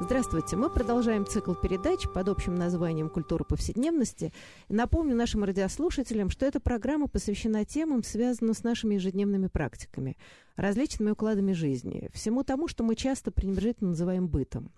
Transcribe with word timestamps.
Здравствуйте. 0.00 0.54
Мы 0.54 0.70
продолжаем 0.70 1.26
цикл 1.26 1.54
передач 1.54 2.06
под 2.14 2.28
общим 2.28 2.54
названием 2.54 3.08
«Культура 3.10 3.42
повседневности». 3.42 4.32
Напомню 4.68 5.16
нашим 5.16 5.42
радиослушателям, 5.42 6.30
что 6.30 6.46
эта 6.46 6.60
программа 6.60 7.08
посвящена 7.08 7.64
темам, 7.64 8.04
связанным 8.04 8.54
с 8.54 8.62
нашими 8.62 8.94
ежедневными 8.94 9.48
практиками, 9.48 10.16
различными 10.54 11.10
укладами 11.10 11.52
жизни, 11.52 12.10
всему 12.14 12.44
тому, 12.44 12.68
что 12.68 12.84
мы 12.84 12.94
часто 12.94 13.32
пренебрежительно 13.32 13.90
называем 13.90 14.28
бытом. 14.28 14.70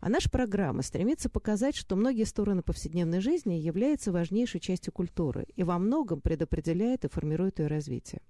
А 0.00 0.10
наша 0.10 0.28
программа 0.28 0.82
стремится 0.82 1.30
показать, 1.30 1.74
что 1.74 1.96
многие 1.96 2.24
стороны 2.24 2.60
повседневной 2.60 3.20
жизни 3.20 3.54
являются 3.54 4.12
важнейшей 4.12 4.60
частью 4.60 4.92
культуры 4.92 5.46
и 5.56 5.62
во 5.62 5.78
многом 5.78 6.20
предопределяет 6.20 7.06
и 7.06 7.08
формирует 7.08 7.60
ее 7.60 7.68
развитие. 7.68 8.20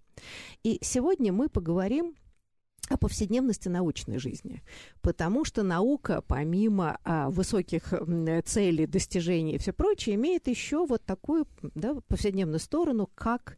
И 0.62 0.78
сегодня 0.80 1.32
мы 1.32 1.48
поговорим 1.48 2.14
о 2.88 2.96
повседневности 2.96 3.68
научной 3.68 4.18
жизни. 4.18 4.62
Потому 5.00 5.44
что 5.44 5.62
наука, 5.62 6.22
помимо 6.26 6.98
а, 7.04 7.30
высоких 7.30 7.92
целей, 8.44 8.86
достижений 8.86 9.54
и 9.54 9.58
все 9.58 9.72
прочее, 9.72 10.16
имеет 10.16 10.48
еще 10.48 10.86
вот 10.86 11.04
такую 11.04 11.46
да, 11.74 11.94
повседневную 12.08 12.60
сторону, 12.60 13.10
как 13.14 13.56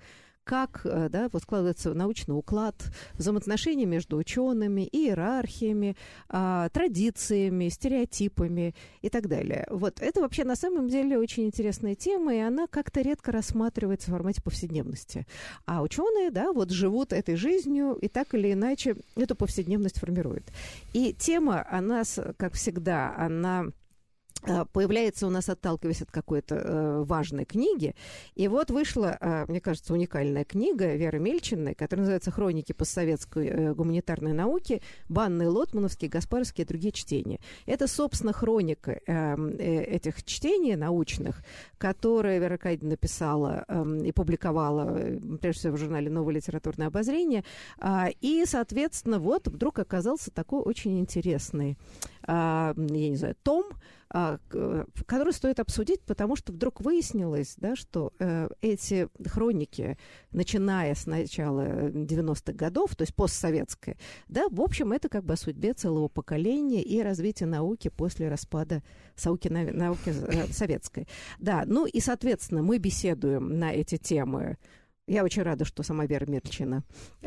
как 0.48 0.80
э, 0.84 1.10
да, 1.10 1.28
вот 1.30 1.42
складывается 1.42 1.92
научный 1.92 2.32
уклад, 2.32 2.74
взаимоотношения 3.12 3.84
между 3.84 4.16
учеными, 4.16 4.88
иерархиями, 4.90 5.94
а, 6.30 6.70
традициями, 6.70 7.68
стереотипами 7.68 8.74
и 9.02 9.10
так 9.10 9.28
далее. 9.28 9.66
Вот 9.68 10.00
это 10.00 10.22
вообще 10.22 10.44
на 10.44 10.56
самом 10.56 10.88
деле 10.88 11.18
очень 11.18 11.44
интересная 11.44 11.94
тема, 11.94 12.34
и 12.34 12.38
она 12.38 12.66
как-то 12.66 13.02
редко 13.02 13.30
рассматривается 13.30 14.08
в 14.08 14.14
формате 14.14 14.40
повседневности. 14.40 15.26
А 15.66 15.82
ученые, 15.82 16.30
да, 16.30 16.50
вот 16.54 16.70
живут 16.70 17.12
этой 17.12 17.36
жизнью 17.36 17.98
и 18.00 18.08
так 18.08 18.32
или 18.32 18.54
иначе 18.54 18.96
эту 19.16 19.36
повседневность 19.36 20.00
формируют. 20.00 20.44
И 20.94 21.12
тема, 21.12 21.66
она, 21.70 22.04
как 22.38 22.54
всегда, 22.54 23.14
она 23.18 23.66
появляется 24.72 25.26
у 25.26 25.30
нас, 25.30 25.48
отталкиваясь 25.48 26.02
от 26.02 26.10
какой-то 26.10 26.54
э, 26.54 27.02
важной 27.04 27.44
книги. 27.44 27.94
И 28.34 28.48
вот 28.48 28.70
вышла, 28.70 29.16
э, 29.20 29.44
мне 29.48 29.60
кажется, 29.60 29.92
уникальная 29.92 30.44
книга 30.44 30.94
Веры 30.94 31.18
Мельчиной, 31.18 31.74
которая 31.74 32.02
называется 32.02 32.30
«Хроники 32.30 32.72
постсоветской 32.72 33.48
э, 33.48 33.74
гуманитарной 33.74 34.32
науки. 34.32 34.82
Банные, 35.08 35.48
Лотмановские, 35.48 36.10
Гаспаровские 36.10 36.64
и 36.64 36.68
другие 36.68 36.92
чтения». 36.92 37.40
Это, 37.66 37.86
собственно, 37.86 38.32
хроника 38.32 39.00
э, 39.06 39.36
э, 39.36 39.82
этих 39.84 40.22
чтений 40.24 40.76
научных, 40.76 41.42
которые 41.78 42.38
Вера 42.38 42.58
Кайдина 42.58 42.90
написала 42.90 43.64
э, 43.68 44.00
и 44.04 44.12
публиковала, 44.12 45.18
прежде 45.40 45.60
всего, 45.60 45.76
в 45.76 45.78
журнале 45.78 46.10
«Новое 46.10 46.34
литературное 46.34 46.86
обозрение». 46.86 47.44
Э, 47.80 48.06
и, 48.20 48.44
соответственно, 48.46 49.18
вот 49.18 49.48
вдруг 49.48 49.78
оказался 49.78 50.30
такой 50.30 50.60
очень 50.62 50.98
интересный, 50.98 51.76
я 52.28 52.74
не 52.76 53.16
знаю, 53.16 53.36
том, 53.42 53.64
а, 54.10 54.38
который 55.06 55.34
стоит 55.34 55.60
обсудить, 55.60 56.00
потому 56.02 56.34
что 56.34 56.52
вдруг 56.52 56.80
выяснилось, 56.80 57.56
да, 57.58 57.76
что 57.76 58.14
э, 58.18 58.48
эти 58.62 59.08
хроники, 59.26 59.98
начиная 60.30 60.94
с 60.94 61.04
начала 61.04 61.90
90-х 61.90 62.52
годов, 62.54 62.96
то 62.96 63.02
есть 63.02 63.14
постсоветское, 63.14 63.98
да, 64.26 64.46
в 64.50 64.62
общем, 64.62 64.92
это 64.92 65.10
как 65.10 65.24
бы 65.24 65.34
о 65.34 65.36
судьбе 65.36 65.74
целого 65.74 66.08
поколения 66.08 66.82
и 66.82 67.02
развитии 67.02 67.44
науки 67.44 67.88
после 67.88 68.30
распада 68.30 68.82
науки, 69.22 69.48
науки 69.48 70.08
э, 70.08 70.46
советской. 70.52 71.06
Да, 71.38 71.64
ну 71.66 71.84
и, 71.84 72.00
соответственно, 72.00 72.62
мы 72.62 72.78
беседуем 72.78 73.58
на 73.58 73.72
эти 73.72 73.98
темы 73.98 74.56
я 75.08 75.24
очень 75.24 75.42
рада, 75.42 75.64
что 75.64 75.82
сама 75.82 76.06
Вера 76.06 76.26
Мерчина 76.26 76.84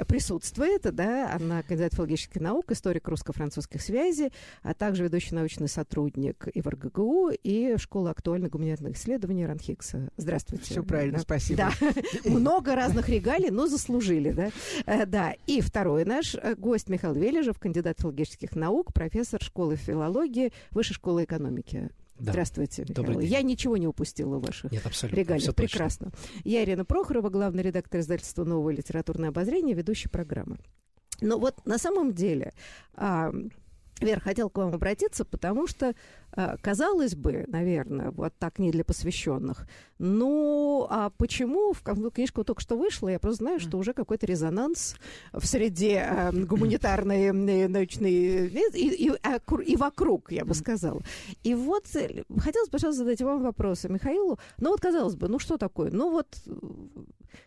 присутствует. 0.08 0.84
Да? 0.84 1.34
Она 1.34 1.64
кандидат 1.64 1.94
филологических 1.94 2.42
наук, 2.42 2.72
историк 2.72 3.08
русско-французских 3.08 3.82
связей, 3.82 4.32
а 4.62 4.74
также 4.74 5.04
ведущий 5.04 5.36
научный 5.36 5.68
сотрудник 5.68 6.48
и 6.54 6.62
в 6.62 6.68
РГГУ, 6.68 7.32
и 7.44 7.76
Школа 7.78 8.12
актуальных 8.12 8.52
гуманитарных 8.52 8.96
исследований 8.96 9.46
Ранхикса. 9.46 10.10
Здравствуйте. 10.18 10.66
Все 10.66 10.84
правильно, 10.84 11.18
да. 11.18 11.24
спасибо. 11.24 11.58
Да. 11.80 11.90
Много 12.30 12.76
разных 12.76 13.10
регалий, 13.10 13.50
но 13.50 13.68
заслужили. 13.68 14.32
Да? 14.32 14.52
Э, 14.86 15.06
да. 15.06 15.34
И 15.48 15.62
второй 15.62 16.06
наш 16.06 16.36
гость 16.58 16.90
Михаил 16.90 17.14
Вележев, 17.14 17.60
кандидат 17.60 18.00
филологических 18.00 18.56
наук, 18.56 18.94
профессор 18.94 19.42
школы 19.42 19.76
филологии 19.76 20.54
Высшей 20.72 20.96
школы 20.96 21.24
экономики. 21.24 21.90
Да. 22.20 22.32
Здравствуйте, 22.34 22.86
Добрый 22.86 23.18
День. 23.18 23.30
Я 23.30 23.42
ничего 23.42 23.78
не 23.78 23.88
упустила 23.88 24.38
в 24.38 24.46
ваших 24.46 24.72
Нет, 24.72 24.86
абсолютно. 24.86 25.18
регалиях. 25.18 25.44
Все 25.44 25.54
Прекрасно. 25.54 26.12
Точно. 26.12 26.40
Я 26.44 26.64
Ирина 26.64 26.86
Прохорова, 26.86 27.30
главный 27.30 27.64
редактор 27.64 28.02
издательства 28.02 28.44
«Новое 28.44 28.76
литературное 28.76 29.30
обозрение», 29.30 29.76
ведущая 29.76 30.10
программы. 30.10 30.58
Но 31.22 31.40
вот 31.40 31.66
на 31.66 31.78
самом 31.78 32.14
деле... 32.14 32.54
А, 32.94 33.32
Вера, 34.02 34.20
хотел 34.20 34.50
к 34.50 34.58
вам 34.58 34.74
обратиться, 34.74 35.26
потому 35.26 35.68
что 35.68 35.94
Э, 36.34 36.56
казалось 36.62 37.16
бы, 37.16 37.46
наверное, 37.48 38.12
вот 38.12 38.34
так 38.38 38.60
не 38.60 38.72
для 38.72 38.84
посвященных. 38.84 39.68
Ну, 40.00 40.88
а 40.90 41.10
почему? 41.10 41.74
В 41.74 41.84
книжка 42.12 42.44
только 42.44 42.62
что 42.62 42.78
вышла, 42.78 43.10
я 43.10 43.20
просто 43.20 43.44
знаю, 43.44 43.60
что 43.60 43.78
уже 43.78 43.94
какой-то 43.94 44.26
резонанс 44.26 44.96
в 45.34 45.46
среде 45.46 46.06
э, 46.08 46.32
гуманитарной 46.32 47.26
э, 47.26 47.68
научной 47.68 48.48
и, 48.48 49.08
и, 49.08 49.12
а, 49.24 49.40
и 49.66 49.76
вокруг, 49.76 50.32
я 50.32 50.46
бы 50.46 50.54
сказала. 50.54 51.02
И 51.44 51.54
вот 51.54 51.86
э, 51.96 52.24
хотелось, 52.40 52.70
пожалуйста, 52.70 53.04
задать 53.04 53.22
вам 53.22 53.44
вопросы 53.44 53.90
Михаилу. 53.90 54.40
Ну 54.58 54.70
вот, 54.70 54.80
казалось 54.80 55.16
бы, 55.16 55.28
ну 55.28 55.38
что 55.38 55.58
такое? 55.58 55.92
Ну 55.92 56.12
вот 56.12 56.28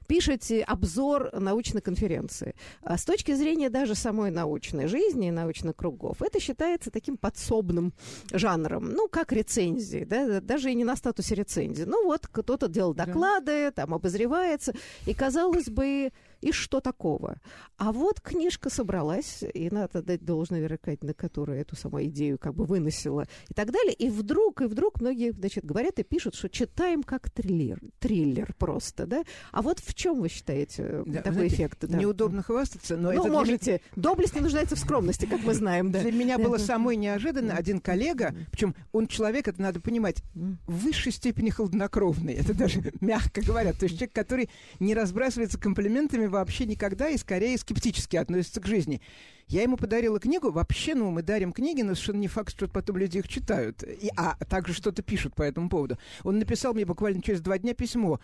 пишете 0.06 0.62
обзор 0.62 1.30
научной 1.32 1.80
конференции. 1.80 2.54
А 2.82 2.96
с 2.96 3.04
точки 3.04 3.34
зрения 3.34 3.70
даже 3.70 3.94
самой 3.94 4.30
научной 4.30 4.86
жизни 4.86 5.28
и 5.28 5.30
научных 5.30 5.76
кругов, 5.76 6.22
это 6.22 6.40
считается 6.40 6.90
таким 6.90 7.16
подсобным 7.16 7.92
жанром 8.32 8.90
ну, 8.90 9.08
как 9.08 9.32
рецензии, 9.32 10.04
да, 10.04 10.40
даже 10.40 10.70
и 10.70 10.74
не 10.74 10.84
на 10.84 10.96
статусе 10.96 11.34
рецензии. 11.34 11.84
Ну, 11.84 12.04
вот 12.04 12.26
кто-то 12.26 12.68
делал 12.68 12.94
доклады, 12.94 13.66
да. 13.66 13.70
там 13.72 13.94
обозревается, 13.94 14.74
и, 15.06 15.14
казалось 15.14 15.68
бы, 15.68 16.12
и 16.44 16.52
что 16.52 16.80
такого? 16.80 17.40
А 17.78 17.90
вот 17.90 18.20
книжка 18.20 18.68
собралась, 18.68 19.42
и 19.54 19.70
надо 19.70 20.02
дать 20.02 20.24
должное 20.24 20.60
Вере 20.60 20.76
Катине, 20.76 21.14
которая 21.14 21.62
эту 21.62 21.74
самую 21.74 22.06
идею 22.06 22.38
как 22.38 22.54
бы 22.54 22.64
выносила 22.64 23.26
и 23.48 23.54
так 23.54 23.72
далее. 23.72 23.94
И 23.94 24.10
вдруг, 24.10 24.60
и 24.60 24.66
вдруг 24.66 25.00
многие, 25.00 25.32
значит, 25.32 25.64
говорят 25.64 25.98
и 25.98 26.02
пишут, 26.02 26.34
что 26.34 26.50
читаем 26.50 27.02
как 27.02 27.30
триллер, 27.30 27.80
триллер 27.98 28.54
просто, 28.58 29.06
да? 29.06 29.24
А 29.52 29.62
вот 29.62 29.80
в 29.80 29.94
чем 29.94 30.20
вы 30.20 30.28
считаете 30.28 30.82
э, 30.82 31.02
да, 31.06 31.18
такой 31.18 31.32
знаете, 31.32 31.54
эффект? 31.54 31.78
Да? 31.88 31.98
Неудобно 31.98 32.42
хвастаться, 32.42 32.98
но 32.98 33.10
ну, 33.10 33.22
это... 33.22 33.32
можете. 33.32 33.70
Меня... 33.70 33.80
Доблесть 33.96 34.34
не 34.34 34.42
нуждается 34.42 34.76
в 34.76 34.78
скромности, 34.78 35.24
как 35.24 35.42
мы 35.44 35.54
знаем, 35.54 35.90
да. 35.90 36.00
Для 36.00 36.12
меня 36.12 36.38
было 36.38 36.58
самой 36.58 36.96
неожиданно. 36.96 37.54
Один 37.54 37.80
коллега, 37.80 38.34
причем 38.50 38.74
он 38.92 39.06
человек, 39.06 39.48
это 39.48 39.62
надо 39.62 39.80
понимать, 39.80 40.22
в 40.34 40.84
высшей 40.84 41.12
степени 41.12 41.48
холоднокровный. 41.48 42.34
Это 42.44 42.52
даже 42.52 42.92
мягко 43.00 43.40
говоря. 43.40 43.72
То 43.72 43.84
есть 43.84 43.96
человек, 43.96 44.12
который 44.12 44.50
не 44.78 44.94
разбрасывается 44.94 45.58
комплиментами 45.58 46.26
вообще 46.34 46.66
никогда 46.66 47.08
и 47.08 47.16
скорее 47.16 47.58
скептически 47.58 48.16
относится 48.16 48.60
к 48.60 48.66
жизни. 48.66 49.00
Я 49.46 49.62
ему 49.62 49.76
подарила 49.76 50.18
книгу. 50.18 50.50
Вообще, 50.50 50.94
ну, 50.94 51.10
мы 51.10 51.22
дарим 51.22 51.52
книги, 51.52 51.82
но 51.82 51.94
совершенно 51.94 52.20
не 52.20 52.28
факт, 52.28 52.50
что 52.50 52.68
потом 52.68 52.96
люди 52.96 53.18
их 53.18 53.28
читают. 53.28 53.82
И, 53.82 54.10
а 54.16 54.36
также 54.44 54.72
что-то 54.72 55.02
пишут 55.02 55.34
по 55.34 55.42
этому 55.42 55.68
поводу. 55.68 55.98
Он 56.22 56.38
написал 56.38 56.74
мне 56.74 56.84
буквально 56.84 57.22
через 57.22 57.40
два 57.40 57.58
дня 57.58 57.74
письмо. 57.74 58.20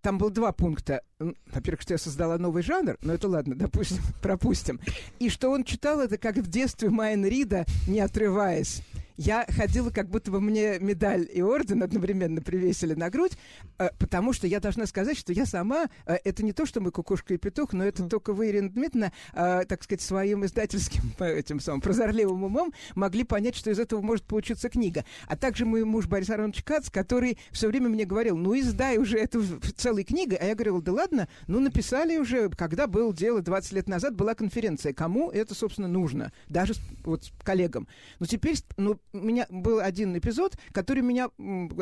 Там 0.00 0.18
было 0.18 0.30
два 0.30 0.52
пункта. 0.52 1.02
Во-первых, 1.18 1.80
что 1.80 1.94
я 1.94 1.98
создала 1.98 2.36
новый 2.36 2.62
жанр, 2.62 2.98
но 3.00 3.14
это 3.14 3.26
ладно, 3.28 3.54
допустим, 3.56 4.02
пропустим. 4.20 4.80
И 5.18 5.30
что 5.30 5.50
он 5.50 5.64
читал 5.64 6.00
это, 6.00 6.18
как 6.18 6.36
в 6.36 6.48
детстве 6.48 6.90
Майн 6.90 7.24
Рида, 7.24 7.64
не 7.86 8.00
отрываясь 8.00 8.82
я 9.16 9.46
ходила, 9.48 9.90
как 9.90 10.08
будто 10.08 10.30
бы 10.30 10.40
мне 10.40 10.78
медаль 10.80 11.28
и 11.32 11.42
орден 11.42 11.82
одновременно 11.82 12.42
привесили 12.42 12.94
на 12.94 13.10
грудь, 13.10 13.32
э, 13.78 13.90
потому 13.98 14.32
что 14.32 14.46
я 14.46 14.60
должна 14.60 14.86
сказать, 14.86 15.16
что 15.16 15.32
я 15.32 15.46
сама, 15.46 15.86
э, 16.06 16.16
это 16.24 16.44
не 16.44 16.52
то, 16.52 16.66
что 16.66 16.80
мы 16.80 16.90
кукушка 16.90 17.34
и 17.34 17.36
петух, 17.36 17.72
но 17.72 17.84
это 17.84 18.04
только 18.08 18.32
вы, 18.32 18.48
Ирина 18.48 18.70
Дмитриевна, 18.70 19.12
э, 19.32 19.64
так 19.66 19.84
сказать, 19.84 20.02
своим 20.02 20.44
издательским, 20.44 21.02
этим 21.24 21.60
самым 21.60 21.80
прозорливым 21.80 22.44
умом 22.44 22.72
могли 22.94 23.24
понять, 23.24 23.56
что 23.56 23.70
из 23.70 23.78
этого 23.78 24.00
может 24.00 24.24
получиться 24.24 24.68
книга. 24.68 25.04
А 25.28 25.36
также 25.36 25.64
мой 25.64 25.84
муж 25.84 26.06
Борис 26.06 26.30
Аронович 26.30 26.62
Кац, 26.64 26.90
который 26.90 27.38
все 27.52 27.68
время 27.68 27.88
мне 27.88 28.04
говорил, 28.04 28.36
ну 28.36 28.58
издай 28.58 28.98
уже 28.98 29.18
эту 29.18 29.42
целой 29.76 30.04
книгой, 30.04 30.38
а 30.38 30.46
я 30.46 30.54
говорила, 30.54 30.82
да 30.82 30.92
ладно, 30.92 31.28
ну 31.46 31.60
написали 31.60 32.16
уже, 32.16 32.48
когда 32.50 32.86
было 32.86 33.14
дело 33.14 33.40
20 33.40 33.72
лет 33.72 33.88
назад, 33.88 34.14
была 34.14 34.34
конференция, 34.34 34.92
кому 34.92 35.30
это, 35.30 35.54
собственно, 35.54 35.88
нужно, 35.88 36.32
даже 36.48 36.74
вот 37.04 37.30
коллегам. 37.42 37.86
Но 38.18 38.26
теперь, 38.26 38.56
ну, 38.76 38.98
меня 39.14 39.46
был 39.48 39.80
один 39.80 40.16
эпизод, 40.16 40.58
который 40.72 41.02
меня, 41.02 41.28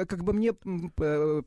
как 0.07 0.25
бы 0.25 0.33
мне 0.33 0.53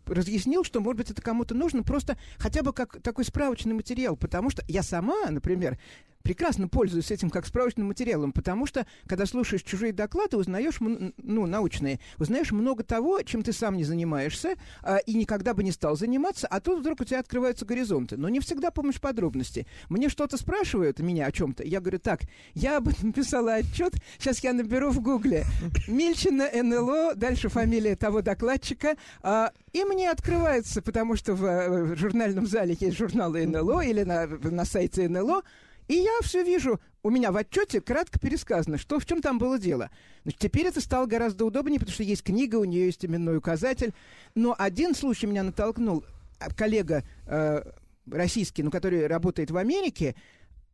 разъяснил, 0.05 0.63
что, 0.63 0.79
может 0.81 0.97
быть, 0.97 1.11
это 1.11 1.21
кому-то 1.21 1.55
нужно 1.55 1.83
просто 1.83 2.17
хотя 2.37 2.63
бы 2.63 2.73
как 2.73 3.01
такой 3.01 3.25
справочный 3.25 3.73
материал, 3.73 4.17
потому 4.17 4.49
что 4.49 4.63
я 4.67 4.83
сама, 4.83 5.29
например, 5.29 5.77
прекрасно 6.25 6.67
пользуюсь 6.67 7.11
этим 7.11 7.29
как 7.29 7.45
справочным 7.45 7.87
материалом, 7.87 8.31
потому 8.31 8.65
что, 8.65 8.87
когда 9.05 9.27
слушаешь 9.27 9.61
чужие 9.61 9.93
доклады, 9.93 10.37
узнаешь, 10.37 10.77
ну, 10.79 11.45
научные, 11.45 11.99
узнаешь 12.17 12.51
много 12.51 12.83
того, 12.83 13.21
чем 13.21 13.43
ты 13.43 13.53
сам 13.53 13.77
не 13.77 13.83
занимаешься 13.83 14.55
а, 14.81 14.97
и 14.97 15.13
никогда 15.13 15.53
бы 15.53 15.63
не 15.63 15.71
стал 15.71 15.95
заниматься, 15.95 16.47
а 16.47 16.59
тут 16.59 16.79
вдруг 16.79 17.01
у 17.01 17.03
тебя 17.03 17.19
открываются 17.19 17.63
горизонты. 17.63 18.17
Но 18.17 18.27
не 18.27 18.39
всегда 18.39 18.71
помнишь 18.71 18.99
подробности. 18.99 19.67
Мне 19.87 20.09
что-то 20.09 20.37
спрашивают, 20.37 20.97
меня 20.97 21.27
о 21.27 21.31
чем-то, 21.31 21.63
я 21.63 21.79
говорю, 21.79 21.99
так, 21.99 22.21
я 22.55 22.77
об 22.77 22.87
этом 22.87 23.13
писала 23.13 23.53
отчет, 23.53 23.93
сейчас 24.17 24.39
я 24.39 24.53
наберу 24.53 24.89
в 24.89 25.01
гугле. 25.01 25.45
Мильчина 25.87 26.49
НЛО, 26.51 27.13
дальше 27.13 27.49
фамилия 27.49 27.95
того 27.95 28.23
докладчика, 28.23 28.95
а, 29.21 29.51
и 29.73 29.83
мне 29.83 30.09
открывается, 30.09 30.81
потому 30.81 31.15
что 31.17 31.35
в, 31.35 31.45
э, 31.45 31.83
в 31.83 31.95
журнальном 31.97 32.47
зале 32.47 32.75
есть 32.79 32.97
журналы 32.97 33.45
НЛО 33.45 33.81
или 33.81 34.01
на, 34.01 34.25
на 34.25 34.65
сайте 34.65 35.07
НЛО, 35.07 35.43
и 35.87 35.95
я 35.95 36.11
все 36.21 36.43
вижу, 36.43 36.79
у 37.03 37.09
меня 37.09 37.31
в 37.31 37.37
отчете 37.37 37.81
кратко 37.81 38.19
пересказано, 38.19 38.77
что 38.77 38.99
в 38.99 39.05
чем 39.05 39.21
там 39.21 39.37
было 39.37 39.59
дело. 39.59 39.91
Значит, 40.23 40.39
теперь 40.39 40.65
это 40.67 40.81
стало 40.81 41.05
гораздо 41.05 41.45
удобнее, 41.45 41.79
потому 41.79 41.93
что 41.93 42.03
есть 42.03 42.23
книга, 42.23 42.55
у 42.55 42.63
нее 42.63 42.87
есть 42.87 43.05
именной 43.05 43.37
указатель. 43.37 43.93
Но 44.33 44.55
один 44.57 44.95
случай 44.95 45.27
меня 45.27 45.43
натолкнул. 45.43 46.03
А, 46.39 46.51
коллега 46.51 47.03
э, 47.27 47.61
российский, 48.09 48.63
ну, 48.63 48.71
который 48.71 49.07
работает 49.07 49.51
в 49.51 49.57
Америке, 49.57 50.15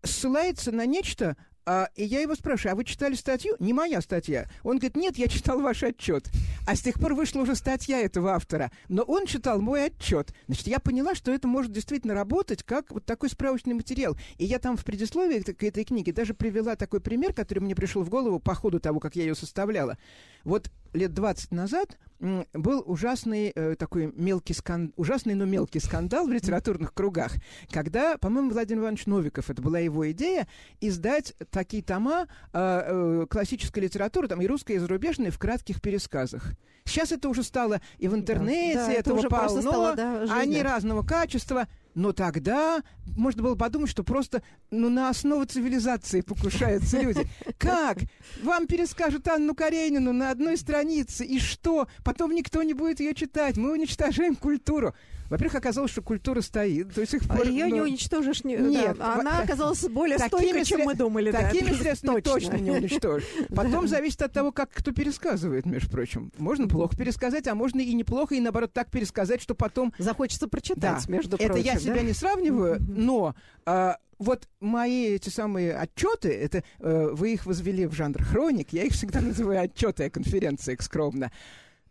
ссылается 0.04 0.72
на 0.72 0.86
нечто, 0.86 1.36
а, 1.66 1.90
и 1.96 2.04
я 2.04 2.22
его 2.22 2.36
спрашиваю, 2.36 2.74
а 2.74 2.76
вы 2.76 2.84
читали 2.84 3.14
статью? 3.14 3.56
Не 3.60 3.74
моя 3.74 4.02
статья. 4.02 4.50
Он 4.64 4.78
говорит, 4.78 4.96
нет, 4.96 5.18
я 5.18 5.28
читал 5.28 5.62
ваш 5.62 5.84
отчет. 5.84 6.30
А 6.68 6.76
с 6.76 6.82
тех 6.82 7.00
пор 7.00 7.14
вышла 7.14 7.42
уже 7.42 7.56
статья 7.56 8.00
этого 8.00 8.34
автора. 8.34 8.72
Но 8.90 9.04
он 9.04 9.26
читал 9.26 9.62
мой 9.62 9.86
отчет. 9.86 10.34
Значит, 10.48 10.68
я 10.68 10.80
поняла, 10.80 11.14
что 11.14 11.32
это 11.32 11.48
может 11.48 11.72
действительно 11.72 12.14
работать 12.14 12.64
как 12.64 12.92
вот 12.92 13.06
такой 13.06 13.30
справочный 13.30 13.74
материал. 13.74 14.18
И 14.38 14.46
я 14.46 14.60
там 14.60 14.76
в 14.76 14.84
предисловии 14.84 15.40
к 15.42 15.64
этой 15.64 15.84
книге 15.84 16.14
даже 16.14 16.34
привела 16.34 16.76
такой 16.76 17.00
пример, 17.00 17.34
который 17.34 17.60
мне 17.60 17.76
пришел 17.76 18.04
в 18.04 18.10
голову 18.10 18.40
по 18.40 18.56
ходу 18.56 18.80
того, 18.80 19.00
как 19.00 19.16
я 19.16 19.24
ее 19.24 19.36
составляла. 19.36 19.98
Вот 20.44 20.72
лет 20.94 21.14
20 21.14 21.52
назад 21.52 21.98
был 22.54 22.84
ужасный 22.86 23.52
э, 23.54 23.76
такой 23.76 24.14
мелкий 24.16 24.54
скандал, 24.54 24.94
ужасный, 24.96 25.34
но 25.34 25.46
мелкий 25.46 25.80
скандал 25.80 26.28
в 26.28 26.32
литературных 26.32 26.94
кругах, 26.94 27.34
когда, 27.72 28.18
по-моему, 28.18 28.52
Владимир 28.52 28.84
Иванович 28.84 29.08
Новиков, 29.08 29.50
это 29.50 29.62
была 29.62 29.80
его 29.80 30.10
идея, 30.12 30.48
издать 30.80 31.34
такие 31.50 31.82
тома 31.82 32.28
э, 32.54 32.60
э, 33.24 33.26
классической 33.30 33.80
литературы, 33.80 34.28
там 34.28 34.42
и 34.42 34.48
русской, 34.48 34.74
и 34.74 34.78
зарубежной, 34.78 35.32
в 35.32 35.40
кратких 35.40 35.82
пересказах. 35.82 36.54
Сейчас 36.86 37.12
это 37.12 37.30
уже 37.30 37.44
стало 37.44 37.82
и 37.98 38.08
в 38.08 38.16
интернете, 38.16 38.76
да, 38.76 38.86
да, 38.88 38.94
этого 38.94 39.18
это 39.18 39.28
уже 39.28 39.30
полно, 39.30 39.62
стало, 39.62 39.96
да, 39.96 40.26
они 40.32 40.62
разного 40.62 41.04
качества– 41.04 41.68
но 41.96 42.14
тогда 42.14 42.82
можно 43.18 43.44
было 43.44 43.56
подумать, 43.56 43.90
что 43.90 44.04
просто 44.04 44.42
ну, 44.70 44.90
на 44.90 45.10
основу 45.10 45.46
цивилизации 45.46 46.22
покушаются 46.22 47.00
люди. 47.02 47.28
Как? 47.58 47.98
Вам 48.44 48.68
перескажут 48.68 49.28
Анну 49.28 49.56
Каренину 49.56 50.14
на 50.14 50.32
одной 50.32 50.58
странице, 50.58 51.26
и 51.26 51.40
что? 51.40 51.88
Потом 52.04 52.34
никто 52.34 52.64
не 52.64 52.74
будет 52.74 53.00
ее 53.00 53.14
читать. 53.14 53.58
Мы 53.58 53.72
уничтожаем 53.72 54.36
культуру. 54.36 54.94
Во-первых, 55.32 55.56
оказалось, 55.56 55.92
что 55.92 56.02
культура 56.02 56.42
стоит 56.42 56.94
до 56.94 57.08
сих 57.08 57.26
пор. 57.26 57.48
Ее 57.48 57.72
не 57.72 57.80
уничтожишь. 57.80 58.44
Не... 58.44 58.58
Нет. 58.58 58.98
Да. 58.98 59.16
Она 59.16 59.40
оказалась 59.40 59.82
более 59.88 60.20
стойкой, 60.20 60.66
чем 60.66 60.82
мы 60.82 60.94
думали. 60.94 61.32
Такими 61.32 61.70
да, 61.70 61.76
средствами 61.76 62.20
точно. 62.20 62.56
не 62.58 62.70
уничтожишь. 62.70 63.30
Потом 63.56 63.88
зависит 63.88 64.22
от 64.24 64.34
того, 64.34 64.52
как 64.52 64.72
кто 64.72 64.92
пересказывает, 64.92 65.66
между 65.66 65.90
прочим. 65.90 66.34
Можно 66.38 66.68
плохо 66.68 66.98
пересказать, 66.98 67.48
а 67.48 67.56
можно 67.56 67.80
и 67.80 67.94
неплохо, 67.94 68.36
и 68.36 68.42
наоборот 68.42 68.74
так 68.74 68.92
пересказать, 68.92 69.42
что 69.42 69.56
потом... 69.56 69.94
Захочется 69.98 70.50
прочитать, 70.50 71.06
да. 71.08 71.14
между 71.14 71.38
прочим. 71.38 71.52
Это 71.52 71.60
я 71.60 71.80
себя 71.80 72.02
не 72.02 72.12
сравниваю, 72.12 72.82
но... 72.82 73.34
А, 73.66 74.00
вот 74.20 74.50
мои 74.60 75.06
эти 75.06 75.30
самые 75.30 75.76
отчеты, 75.76 76.30
это 76.30 76.64
э, 76.80 77.10
вы 77.14 77.34
их 77.34 77.46
возвели 77.46 77.86
в 77.86 77.94
жанр 77.94 78.22
хроник, 78.22 78.74
я 78.74 78.84
их 78.84 78.92
всегда 78.92 79.22
называю 79.22 79.62
отчеты 79.62 80.04
о 80.04 80.10
конференциях 80.10 80.82
скромно. 80.82 81.32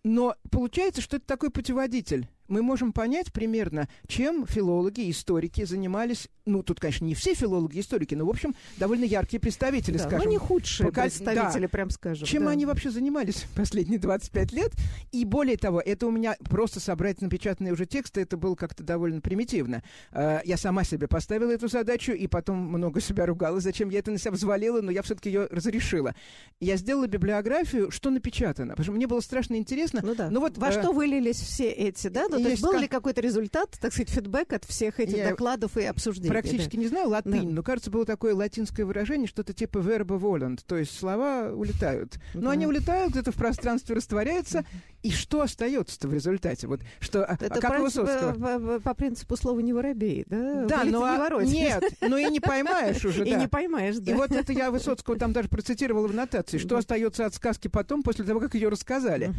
Но 0.05 0.37
получается, 0.51 1.01
что 1.01 1.17
это 1.17 1.27
такой 1.27 1.51
путеводитель 1.51 2.29
мы 2.51 2.63
можем 2.63 2.93
понять 2.93 3.33
примерно, 3.33 3.89
чем 4.07 4.47
филологи 4.47 5.03
и 5.03 5.11
историки 5.13 5.65
занимались. 5.65 6.29
Ну, 6.45 6.63
тут, 6.63 6.81
конечно, 6.81 7.05
не 7.05 7.15
все 7.15 7.35
филологи 7.35 7.77
и 7.77 7.81
историки, 7.81 8.15
но, 8.15 8.27
в 8.27 8.31
общем, 8.31 8.55
довольно 8.77 9.05
яркие 9.05 9.41
представители, 9.41 9.99
да, 9.99 10.05
скажем. 10.05 10.25
Ну, 10.25 10.31
не 10.31 10.39
худшие 10.39 10.89
пока... 10.89 11.03
представители, 11.03 11.63
да. 11.63 11.69
прям 11.69 11.91
скажем. 11.91 12.27
Чем 12.27 12.45
да. 12.45 12.51
они 12.51 12.67
вообще 12.67 12.91
занимались 12.91 13.47
последние 13.55 14.01
25 14.01 14.53
лет. 14.53 14.73
И 15.13 15.25
более 15.25 15.57
того, 15.57 15.81
это 15.81 16.07
у 16.07 16.11
меня 16.11 16.37
просто 16.41 16.81
собрать 16.81 17.21
напечатанные 17.21 17.73
уже 17.73 17.87
тексты, 17.87 18.23
это 18.23 18.37
было 18.37 18.57
как-то 18.57 18.83
довольно 18.83 19.21
примитивно. 19.21 19.83
А, 20.11 20.41
я 20.45 20.57
сама 20.57 20.83
себе 20.83 21.07
поставила 21.07 21.53
эту 21.53 21.69
задачу, 21.69 22.13
и 22.13 22.27
потом 22.27 22.59
много 22.59 23.01
себя 23.01 23.27
ругала, 23.27 23.61
зачем 23.61 23.91
я 23.91 24.01
это 24.01 24.11
на 24.11 24.19
себя 24.19 24.33
взвалила, 24.33 24.81
но 24.81 24.91
я 24.91 25.03
все-таки 25.03 25.31
ее 25.31 25.47
разрешила. 25.51 26.15
Я 26.59 26.77
сделала 26.77 27.07
библиографию, 27.07 27.93
что 27.93 28.11
напечатано, 28.11 28.71
потому 28.71 28.85
что 28.85 28.93
мне 28.93 29.07
было 29.07 29.21
страшно 29.21 29.55
интересно. 29.55 30.01
Ну 30.03 30.17
да. 30.17 30.31
Ну, 30.31 30.41
вот, 30.41 30.59
Во 30.59 30.69
э... 30.69 30.73
что 30.73 30.93
вылились 30.93 31.37
все 31.37 31.71
эти, 31.71 32.09
да? 32.09 32.29
Ну, 32.41 32.45
то 32.45 32.51
есть 32.51 32.63
был 32.63 32.79
ли 32.79 32.89
какой-то 32.89 33.21
результат, 33.21 33.77
так 33.81 33.93
сказать, 33.93 34.11
фидбэк 34.11 34.53
от 34.53 34.65
всех 34.65 35.01
этих 35.01 35.17
Я 35.17 35.31
докладов 35.31 35.77
и 35.77 35.85
обсуждений? 35.85 36.31
Практически 36.31 36.77
да? 36.77 36.83
не 36.83 36.89
знаю 36.89 37.09
латынь, 37.09 37.49
да. 37.49 37.55
но, 37.55 37.63
кажется, 37.63 37.91
было 37.91 38.05
такое 38.05 38.35
латинское 38.35 38.85
выражение, 38.87 39.27
что-то 39.27 39.53
типа 39.53 39.79
verba 39.79 40.19
volant, 40.19 40.61
то 40.67 40.77
есть 40.77 40.97
слова 40.99 41.51
улетают. 41.53 42.19
Но 42.35 42.43
да. 42.43 42.51
они 42.51 42.67
улетают, 42.67 43.13
где-то 43.13 43.33
в 43.33 43.37
пространстве 43.37 43.95
растворяются, 43.97 44.65
и 45.03 45.11
что 45.11 45.41
остается-то 45.41 46.09
в 46.09 46.15
результате? 46.15 46.67
Вот 46.67 46.81
что, 47.01 47.25
а, 47.25 47.35
Это 47.35 47.55
а 47.55 47.61
как 47.61 47.81
Высоцкого? 47.81 48.33
По, 48.59 48.81
по, 48.81 48.95
принципу 48.95 49.37
слова 49.37 49.61
«не 49.61 49.73
воробей», 49.73 50.25
да? 50.27 50.65
Да, 50.67 50.85
но 50.85 51.05
а, 51.05 51.43
не 51.43 51.61
нет, 51.61 51.83
но 52.01 52.19
и 52.19 52.27
не 52.27 52.41
поймаешь 52.41 53.05
уже, 53.05 53.25
И 53.27 53.35
не 53.35 53.49
поймаешь, 53.49 53.97
да. 53.97 54.13
И 54.13 54.15
вот 54.15 54.31
это 54.31 54.53
я 54.53 54.71
Высоцкого 54.71 55.17
там 55.17 55.33
даже 55.33 55.49
процитировала 55.49 56.07
в 56.07 56.15
нотации, 56.15 56.59
что 56.59 56.77
остается 56.77 57.27
от 57.27 57.35
сказки 57.35 57.69
потом, 57.69 58.03
после 58.03 58.25
того, 58.25 58.41
как 58.41 58.55
ее 58.55 58.69
рассказали. 58.69 59.33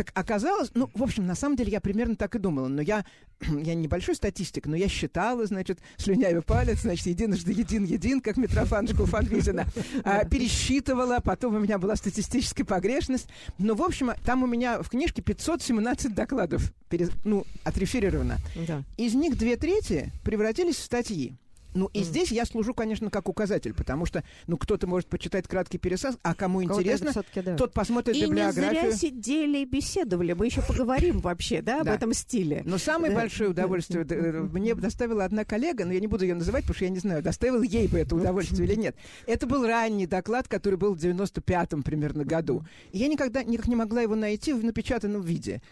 Так 0.00 0.12
оказалось, 0.14 0.70
ну, 0.72 0.88
в 0.94 1.02
общем, 1.02 1.26
на 1.26 1.34
самом 1.34 1.56
деле 1.56 1.72
я 1.72 1.80
примерно 1.82 2.16
так 2.16 2.34
и 2.34 2.38
думала, 2.38 2.68
но 2.68 2.80
я, 2.80 3.04
я 3.42 3.74
небольшой 3.74 4.14
статистик, 4.14 4.64
но 4.64 4.74
я 4.74 4.88
считала, 4.88 5.44
значит, 5.44 5.78
слюнявый 5.98 6.40
палец, 6.40 6.80
значит, 6.80 7.04
единожды 7.04 7.52
един-един, 7.52 8.22
как 8.22 8.38
Митрофанушка 8.38 9.02
у 9.02 9.04
Фанвизина, 9.04 9.66
а, 10.04 10.24
пересчитывала, 10.24 11.18
потом 11.22 11.56
у 11.56 11.58
меня 11.58 11.76
была 11.76 11.96
статистическая 11.96 12.64
погрешность, 12.64 13.28
но, 13.58 13.74
в 13.74 13.82
общем, 13.82 14.12
там 14.24 14.42
у 14.42 14.46
меня 14.46 14.82
в 14.82 14.88
книжке 14.88 15.20
517 15.20 16.14
докладов, 16.14 16.72
пере, 16.88 17.08
ну, 17.24 17.44
отреферировано. 17.64 18.38
Да. 18.66 18.82
Из 18.96 19.12
них 19.12 19.36
две 19.36 19.56
трети 19.56 20.12
превратились 20.24 20.76
в 20.76 20.82
статьи. 20.82 21.34
Ну, 21.74 21.90
и 21.92 22.00
mm. 22.00 22.04
здесь 22.04 22.30
я 22.32 22.44
служу, 22.44 22.74
конечно, 22.74 23.10
как 23.10 23.28
указатель, 23.28 23.74
потому 23.74 24.06
что, 24.06 24.24
ну, 24.46 24.56
кто-то 24.56 24.86
может 24.86 25.08
почитать 25.08 25.46
краткий 25.46 25.78
пересказ, 25.78 26.18
а 26.22 26.34
кому 26.34 26.62
интересно, 26.62 27.12
да. 27.34 27.56
тот 27.56 27.72
посмотрит 27.72 28.16
и 28.16 28.22
библиографию. 28.22 28.82
И 28.82 28.84
не 28.86 28.92
зря 28.92 28.96
сидели 28.96 29.58
и 29.58 29.64
беседовали. 29.64 30.32
Мы 30.32 30.46
еще 30.46 30.62
поговорим 30.62 31.20
вообще, 31.20 31.62
да, 31.62 31.80
об 31.80 31.88
этом 31.88 32.12
стиле. 32.12 32.62
Но 32.64 32.78
самое 32.78 33.14
большое 33.14 33.50
удовольствие 33.50 34.04
мне 34.04 34.74
доставила 34.74 35.24
одна 35.24 35.44
коллега, 35.44 35.84
но 35.84 35.92
я 35.92 36.00
не 36.00 36.06
буду 36.06 36.24
ее 36.24 36.34
называть, 36.34 36.62
потому 36.62 36.76
что 36.76 36.84
я 36.84 36.90
не 36.90 36.98
знаю, 36.98 37.22
доставил 37.22 37.62
ей 37.62 37.88
бы 37.88 37.98
это 37.98 38.16
удовольствие 38.16 38.66
или 38.66 38.74
нет. 38.74 38.96
Это 39.26 39.46
был 39.46 39.66
ранний 39.66 40.06
доклад, 40.06 40.48
который 40.48 40.76
был 40.76 40.94
в 40.94 40.98
95-м 40.98 41.82
примерно 41.82 42.24
году. 42.24 42.64
И 42.92 42.98
я 42.98 43.08
никогда 43.08 43.42
никак 43.42 43.68
не 43.68 43.76
могла 43.76 44.02
его 44.02 44.14
найти 44.14 44.52
в 44.52 44.64
напечатанном 44.64 45.22
виде. 45.22 45.62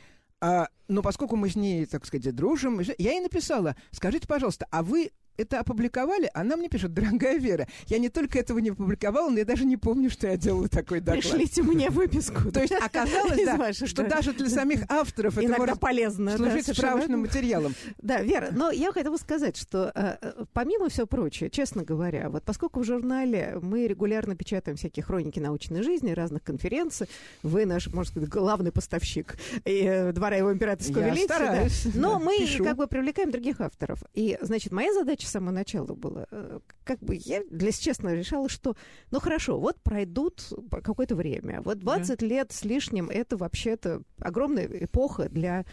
А, 0.40 0.69
но 0.87 1.02
поскольку 1.02 1.37
мы 1.37 1.49
с 1.49 1.57
ней, 1.57 1.87
так 1.87 2.07
сказать, 2.07 2.35
дружим, 2.35 2.81
я 2.81 3.12
ей 3.12 3.21
написала, 3.21 3.76
скажите, 3.90 4.28
пожалуйста, 4.28 4.67
а 4.71 4.83
вы 4.83 5.11
это 5.38 5.61
опубликовали, 5.61 6.30
она 6.35 6.57
мне 6.57 6.68
пишет, 6.68 6.92
дорогая 6.92 7.38
Вера, 7.38 7.68
я 7.87 7.99
не 7.99 8.09
только 8.09 8.38
этого 8.38 8.59
не 8.59 8.71
опубликовала, 8.71 9.30
но 9.30 9.38
я 9.38 9.45
даже 9.45 9.64
не 9.64 9.76
помню, 9.76 10.11
что 10.11 10.26
я 10.26 10.37
делала 10.37 10.68
такой 10.68 11.00
доклад. 11.00 11.23
Пришлите 11.23 11.62
мне 11.62 11.90
выписку. 11.90 12.50
То 12.50 12.61
есть 12.61 12.73
оказалось, 12.73 13.45
да, 13.45 13.73
что 13.73 14.07
даже 14.07 14.33
для 14.33 14.49
самих 14.49 14.83
авторов 14.90 15.38
это 15.38 15.57
может 15.59 15.80
полезно, 15.80 16.37
служить 16.37 16.66
справочным 16.66 17.21
материалом. 17.21 17.75
Да, 17.99 18.21
Вера, 18.21 18.49
но 18.50 18.71
я 18.71 18.92
хотела 18.92 19.16
сказать, 19.16 19.57
что 19.57 19.92
э, 19.95 20.16
э, 20.21 20.45
помимо 20.52 20.88
всего 20.88 21.07
прочего, 21.07 21.49
честно 21.49 21.85
говоря, 21.85 22.28
вот 22.30 22.42
поскольку 22.42 22.80
в 22.80 22.85
журнале 22.85 23.59
мы 23.62 23.87
регулярно 23.87 24.35
печатаем 24.35 24.76
всякие 24.76 25.04
хроники 25.04 25.38
научной 25.38 25.83
жизни, 25.83 26.11
разных 26.11 26.42
конференций, 26.42 27.09
вы 27.42 27.64
наш, 27.64 27.87
можно 27.88 28.11
сказать, 28.11 28.28
главный 28.28 28.73
поставщик 28.73 29.37
э, 29.64 30.12
двора 30.12 30.37
его 30.37 30.52
императорского 30.52 31.09
величия, 31.11 31.68
но 31.95 32.18
мы 32.18 32.47
как 32.59 32.76
бы 32.76 32.88
привлекаем 32.88 33.30
других 33.30 33.61
авторов. 33.61 34.02
И, 34.14 34.37
значит, 34.40 34.73
моя 34.73 34.92
задача 34.92 35.28
с 35.29 35.33
самого 35.33 35.53
начала 35.53 35.95
было. 35.95 36.27
Э, 36.31 36.61
как 36.85 37.01
бы 37.01 37.15
я, 37.15 37.43
для 37.51 37.71
честно, 37.73 38.15
решала, 38.15 38.49
что, 38.49 38.77
ну 39.11 39.21
хорошо, 39.21 39.59
вот 39.59 39.81
пройдут 39.83 40.43
какое-то 40.71 41.15
время. 41.15 41.61
Вот 41.63 41.79
20 41.79 42.19
да. 42.19 42.27
лет 42.27 42.53
с 42.53 42.65
лишним 42.65 43.11
это 43.11 43.37
вообще-то 43.37 44.03
огромная 44.21 44.67
эпоха 44.67 45.29
для 45.29 45.65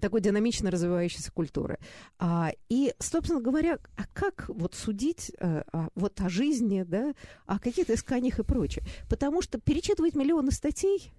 такой 0.00 0.20
динамично 0.20 0.70
развивающейся 0.70 1.30
культуры. 1.32 1.78
А, 2.18 2.52
и, 2.68 2.94
собственно 2.98 3.40
говоря, 3.40 3.78
а 3.96 4.04
как 4.12 4.48
вот 4.48 4.74
судить 4.74 5.32
а, 5.38 5.64
а, 5.72 5.88
вот 5.94 6.20
о 6.20 6.28
жизни, 6.28 6.82
да, 6.82 7.14
о 7.46 7.58
каких-то 7.58 7.94
исканиях 7.94 8.38
и 8.38 8.44
прочее? 8.44 8.84
Потому 9.08 9.42
что 9.42 9.60
перечитывать 9.60 10.14
миллионы 10.14 10.50
статей 10.50 11.12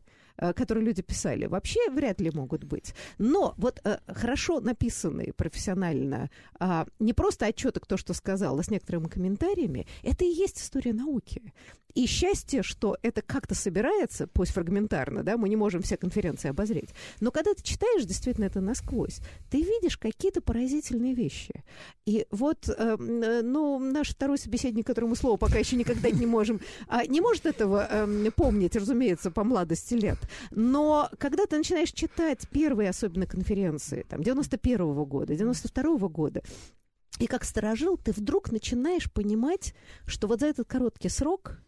которые 0.54 0.86
люди 0.86 1.02
писали, 1.02 1.46
вообще 1.46 1.90
вряд 1.90 2.22
ли 2.22 2.32
могут 2.32 2.64
быть. 2.64 2.94
Но 3.18 3.54
вот 3.58 3.80
э, 3.84 3.98
хорошо 4.08 4.60
написанные 4.60 5.34
профессионально, 5.34 6.30
э, 6.60 6.86
не 7.00 7.14
просто 7.14 7.46
отчеты, 7.48 7.80
кто 7.80 7.98
что 7.98 8.14
сказал, 8.14 8.60
а 8.60 8.64
с 8.64 8.70
некоторыми 8.70 9.08
комментариями, 9.08 9.86
это 10.04 10.26
и 10.26 10.30
есть 10.30 10.60
история 10.60 10.94
науки. 10.94 11.54
И 11.96 12.08
счастье, 12.08 12.64
что 12.64 12.98
это 13.02 13.22
как-то 13.22 13.54
собирается, 13.56 14.28
пусть 14.28 14.52
фрагментарно, 14.52 15.24
да, 15.24 15.38
мы 15.38 15.50
не 15.50 15.56
можем 15.56 15.82
все 15.82 15.96
конференции 15.98 16.50
обозреть. 16.50 16.90
Но 17.20 17.32
когда 17.32 17.54
ты 17.54 17.62
читаешь 17.62 18.06
действительно 18.06 18.46
это 18.46 18.62
насквозь, 18.62 19.20
ты 19.50 19.62
видишь 19.62 19.98
какие-то 19.98 20.42
поразительные 20.42 21.14
вещи. 21.14 21.64
И 22.06 22.26
вот, 22.32 22.68
э, 22.68 22.96
ну, 22.98 23.80
наш 23.80 24.10
второй 24.10 24.38
собеседник, 24.38 24.88
которому 24.88 25.16
слово 25.16 25.38
пока 25.38 25.60
еще 25.60 25.76
никогда 25.76 26.10
не 26.10 26.26
можем, 26.26 26.62
а, 26.88 27.06
не 27.06 27.22
может 27.22 27.46
этого 27.46 27.88
э, 27.90 28.32
помнить, 28.32 28.76
разумеется, 28.76 29.30
по 29.30 29.44
младости 29.44 29.94
лет. 29.94 30.18
Но 30.52 31.10
когда 31.20 31.46
ты 31.46 31.58
начинаешь 31.58 31.92
читать 31.92 32.48
первые 32.50 32.90
особенно 32.90 33.28
конференции, 33.28 34.06
там, 34.10 34.24
91 34.24 34.94
-го 34.94 35.06
года, 35.06 35.36
92 35.36 35.98
-го 35.98 36.10
года, 36.10 36.42
и 37.20 37.28
как 37.28 37.44
сторожил, 37.44 37.98
ты 37.98 38.12
вдруг 38.12 38.52
начинаешь 38.52 39.12
понимать, 39.12 39.76
что 40.06 40.28
вот 40.28 40.40
за 40.40 40.48
этот 40.48 40.68
короткий 40.68 41.10
срок 41.10 41.60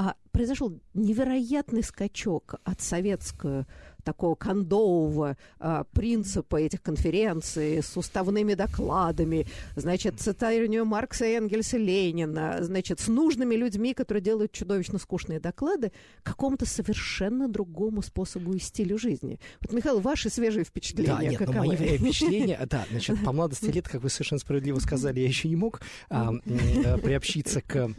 а, 0.00 0.14
произошел 0.32 0.80
невероятный 0.94 1.82
скачок 1.82 2.54
от 2.64 2.80
советского 2.80 3.66
такого 4.02 4.34
кондового 4.34 5.36
а, 5.58 5.84
принципа 5.92 6.56
этих 6.56 6.80
конференций 6.80 7.82
с 7.82 7.98
уставными 7.98 8.54
докладами, 8.54 9.46
значит, 9.76 10.18
цитированию 10.18 10.86
Маркса, 10.86 11.26
Энгельса, 11.26 11.76
Ленина, 11.76 12.60
значит, 12.62 13.00
с 13.00 13.08
нужными 13.08 13.54
людьми, 13.56 13.92
которые 13.92 14.22
делают 14.22 14.52
чудовищно 14.52 14.98
скучные 14.98 15.38
доклады, 15.38 15.92
к 16.22 16.26
какому-то 16.26 16.64
совершенно 16.64 17.46
другому 17.46 18.00
способу 18.00 18.54
и 18.54 18.58
стилю 18.58 18.96
жизни. 18.96 19.38
Вот, 19.60 19.74
Михаил, 19.74 20.00
ваши 20.00 20.30
свежие 20.30 20.64
впечатления 20.64 21.14
Да, 21.14 21.22
нет, 21.22 21.36
каковы? 21.36 21.58
но 21.58 21.64
мои 21.66 21.76
впечатления, 21.98 22.58
да, 22.70 22.86
значит, 22.90 23.22
по 23.22 23.32
младости 23.32 23.66
лет, 23.66 23.86
как 23.86 24.00
вы 24.00 24.08
совершенно 24.08 24.38
справедливо 24.38 24.78
сказали, 24.78 25.20
я 25.20 25.26
еще 25.26 25.46
не 25.50 25.56
мог 25.56 25.82
а, 26.08 26.32
а, 26.32 26.96
приобщиться 26.96 27.60
к 27.60 27.90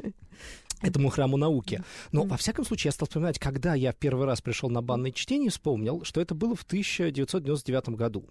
этому 0.81 1.09
храму 1.09 1.37
науки. 1.37 1.83
Но, 2.11 2.23
во 2.23 2.37
всяком 2.37 2.65
случае, 2.65 2.89
я 2.89 2.91
стал 2.91 3.07
вспоминать, 3.07 3.39
когда 3.39 3.75
я 3.75 3.91
в 3.91 3.95
первый 3.95 4.25
раз 4.25 4.41
пришел 4.41 4.69
на 4.69 4.81
банное 4.81 5.11
чтение, 5.11 5.49
вспомнил, 5.49 6.03
что 6.03 6.21
это 6.21 6.35
было 6.35 6.55
в 6.55 6.63
1999 6.63 7.89
году. 7.89 8.25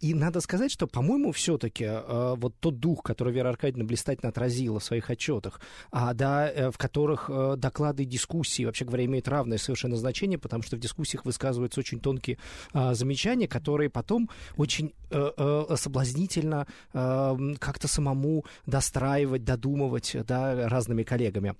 И 0.00 0.14
надо 0.14 0.40
сказать, 0.40 0.70
что, 0.70 0.86
по-моему, 0.86 1.32
все-таки 1.32 1.84
э, 1.84 2.34
вот 2.36 2.54
тот 2.60 2.78
дух, 2.78 3.02
который 3.02 3.32
Вера 3.32 3.50
Аркадьевна 3.50 3.84
блистательно 3.84 4.30
отразила 4.30 4.80
в 4.80 4.84
своих 4.84 5.10
отчетах, 5.10 5.60
а, 5.90 6.14
да, 6.14 6.50
э, 6.50 6.70
в 6.70 6.78
которых 6.78 7.28
э, 7.28 7.54
доклады 7.56 8.02
и 8.04 8.06
дискуссии, 8.06 8.64
вообще 8.64 8.84
говоря, 8.84 9.04
имеют 9.04 9.28
равное 9.28 9.58
совершенно 9.58 9.96
значение, 9.96 10.38
потому 10.38 10.62
что 10.62 10.76
в 10.76 10.80
дискуссиях 10.80 11.24
высказываются 11.24 11.80
очень 11.80 12.00
тонкие 12.00 12.38
э, 12.74 12.94
замечания, 12.94 13.48
которые 13.48 13.90
потом 13.90 14.30
очень 14.56 14.94
э, 15.10 15.30
э, 15.36 15.76
соблазнительно 15.76 16.66
э, 16.92 17.54
как-то 17.58 17.88
самому 17.88 18.44
достраивать, 18.66 19.44
додумывать 19.44 20.16
да, 20.26 20.68
разными 20.68 21.02
коллегами 21.02 21.54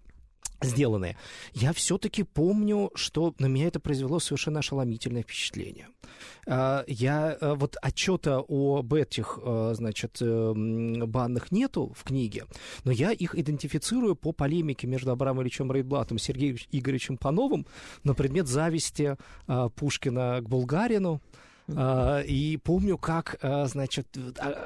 сделанные. 0.65 1.17
Я 1.53 1.73
все-таки 1.73 2.23
помню, 2.23 2.91
что 2.95 3.35
на 3.39 3.47
меня 3.47 3.67
это 3.69 3.81
произвело 3.81 4.19
совершенно 4.21 4.61
ошеломительное 4.61 5.23
впечатление. 5.23 5.89
А, 6.47 6.85
я 6.87 7.37
вот 7.41 7.77
отчета 7.81 8.43
об 8.47 8.95
этих, 8.95 9.39
значит, 9.73 10.19
банных 10.21 11.53
нету 11.53 11.93
в 11.97 12.05
книге, 12.05 12.47
но 12.85 12.93
я 12.93 13.13
их 13.13 13.35
идентифицирую 13.35 14.17
по 14.17 14.33
полемике 14.33 14.87
между 14.87 15.11
Абрамом 15.11 15.43
Ильичем 15.43 15.73
Рейдблатом 15.73 16.17
и 16.17 16.21
Сергеем 16.21 16.57
Игоревичем 16.71 17.17
Пановым 17.17 17.67
на 18.05 18.15
предмет 18.15 18.49
зависти 18.49 19.17
Пушкина 19.77 20.41
к 20.41 20.49
Булгарину. 20.49 21.21
Uh, 21.69 22.27
и 22.27 22.57
помню, 22.57 22.99
как, 22.99 23.39
значит, 23.41 24.09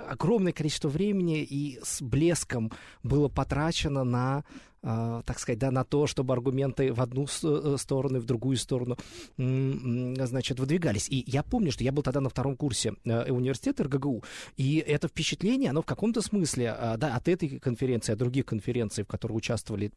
огромное 0.08 0.52
количество 0.52 0.88
времени 0.88 1.42
и 1.42 1.78
с 1.82 2.00
блеском 2.00 2.72
было 3.02 3.28
потрачено 3.28 4.02
на 4.02 4.44
так 4.86 5.40
сказать, 5.40 5.58
да, 5.58 5.72
на 5.72 5.82
то, 5.82 6.06
чтобы 6.06 6.32
аргументы 6.32 6.92
в 6.92 7.00
одну 7.00 7.26
сторону 7.26 8.18
и 8.18 8.20
в 8.20 8.24
другую 8.24 8.56
сторону, 8.56 8.96
значит, 9.36 10.60
выдвигались. 10.60 11.08
И 11.08 11.24
я 11.26 11.42
помню, 11.42 11.72
что 11.72 11.82
я 11.82 11.90
был 11.90 12.04
тогда 12.04 12.20
на 12.20 12.28
втором 12.28 12.56
курсе 12.56 12.94
uh, 13.04 13.30
университета 13.30 13.82
РГГУ, 13.82 14.22
и 14.56 14.76
это 14.76 15.08
впечатление, 15.08 15.70
оно 15.70 15.82
в 15.82 15.86
каком-то 15.86 16.22
смысле, 16.22 16.66
uh, 16.66 16.96
да, 16.98 17.16
от 17.16 17.26
этой 17.26 17.58
конференции, 17.58 18.12
от 18.12 18.18
других 18.18 18.46
конференций, 18.46 19.02
в 19.02 19.08
которых 19.08 19.36
участвовали 19.38 19.90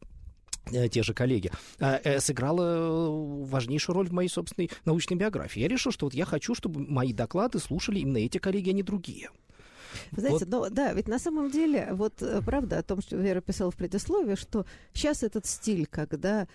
те 0.90 1.02
же 1.02 1.14
коллеги, 1.14 1.50
сыграла 2.18 3.08
важнейшую 3.46 3.94
роль 3.94 4.08
в 4.08 4.12
моей 4.12 4.28
собственной 4.28 4.70
научной 4.84 5.16
биографии. 5.16 5.60
Я 5.60 5.68
решил, 5.68 5.90
что 5.90 6.06
вот 6.06 6.14
я 6.14 6.24
хочу, 6.26 6.54
чтобы 6.54 6.80
мои 6.80 7.12
доклады 7.12 7.58
слушали 7.58 8.00
именно 8.00 8.18
эти 8.18 8.38
коллеги, 8.38 8.70
а 8.70 8.72
не 8.72 8.82
другие. 8.82 9.30
Знаете, 10.12 10.46
вот. 10.46 10.70
ну 10.70 10.74
да, 10.74 10.92
ведь 10.92 11.08
на 11.08 11.18
самом 11.18 11.50
деле, 11.50 11.88
вот 11.92 12.22
правда 12.44 12.78
о 12.78 12.82
том, 12.82 13.00
что 13.00 13.16
Вера 13.16 13.40
писала 13.40 13.70
в 13.70 13.76
предисловии, 13.76 14.34
что 14.34 14.66
сейчас 14.92 15.22
этот 15.22 15.46
стиль, 15.46 15.86
когда 15.86 16.46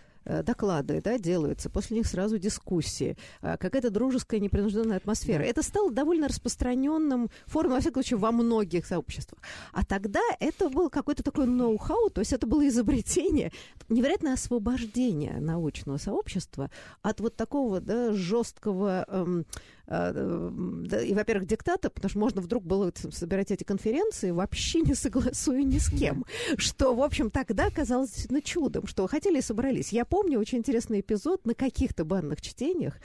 доклады 0.44 1.02
да, 1.04 1.20
делаются, 1.20 1.70
после 1.70 1.98
них 1.98 2.08
сразу 2.08 2.40
дискуссии, 2.40 3.16
какая-то 3.42 3.92
дружеская 3.92 4.40
непринужденная 4.40 4.98
атмосфера. 4.98 5.44
Это 5.44 5.62
стало 5.62 5.92
довольно 5.92 6.28
распространенным 6.28 7.30
формой, 7.46 7.76
во 7.76 7.80
всяком 7.80 8.02
случае, 8.02 8.18
во 8.18 8.32
многих 8.32 8.88
сообществах. 8.88 9.40
А 9.72 9.86
тогда 9.86 10.22
это 10.40 10.70
был 10.72 10.90
какой-то 10.90 11.22
такой 11.22 11.46
ноу-хау, 11.46 12.10
то 12.10 12.22
есть 12.22 12.34
это 12.34 12.48
было 12.48 12.68
изобретение, 12.68 13.52
невероятное 13.88 14.34
освобождение 14.34 15.40
научного 15.40 15.98
сообщества 15.98 16.72
от 17.04 17.20
вот 17.20 17.36
такого 17.36 17.80
да, 17.80 18.12
жесткого 18.12 19.06
эм, 19.08 19.46
и, 19.88 21.14
во-первых, 21.14 21.48
диктата, 21.48 21.90
потому 21.90 22.10
что 22.10 22.20
можно 22.20 22.42
вдруг 22.42 22.64
было 22.64 22.92
собирать 23.12 23.52
эти 23.52 23.64
конференции, 23.64 24.32
вообще 24.32 24.82
не 24.82 24.96
согласуя 24.96 25.62
ни 25.64 25.78
с 25.78 25.90
кем, 25.90 26.26
что, 26.58 26.96
в 26.96 27.02
общем, 27.02 27.30
тогда 27.30 27.70
казалось 27.70 28.10
действительно 28.10 28.42
чудом, 28.42 28.88
что 28.88 29.06
хотели 29.08 29.40
и 29.40 29.42
собрались. 29.42 29.94
Я 29.94 30.06
помню 30.06 30.40
очень 30.40 30.60
интересный 30.60 31.02
эпизод 31.02 31.46
на 31.46 31.54
каких-то 31.54 32.04
банных 32.04 32.42
чтениях. 32.42 32.96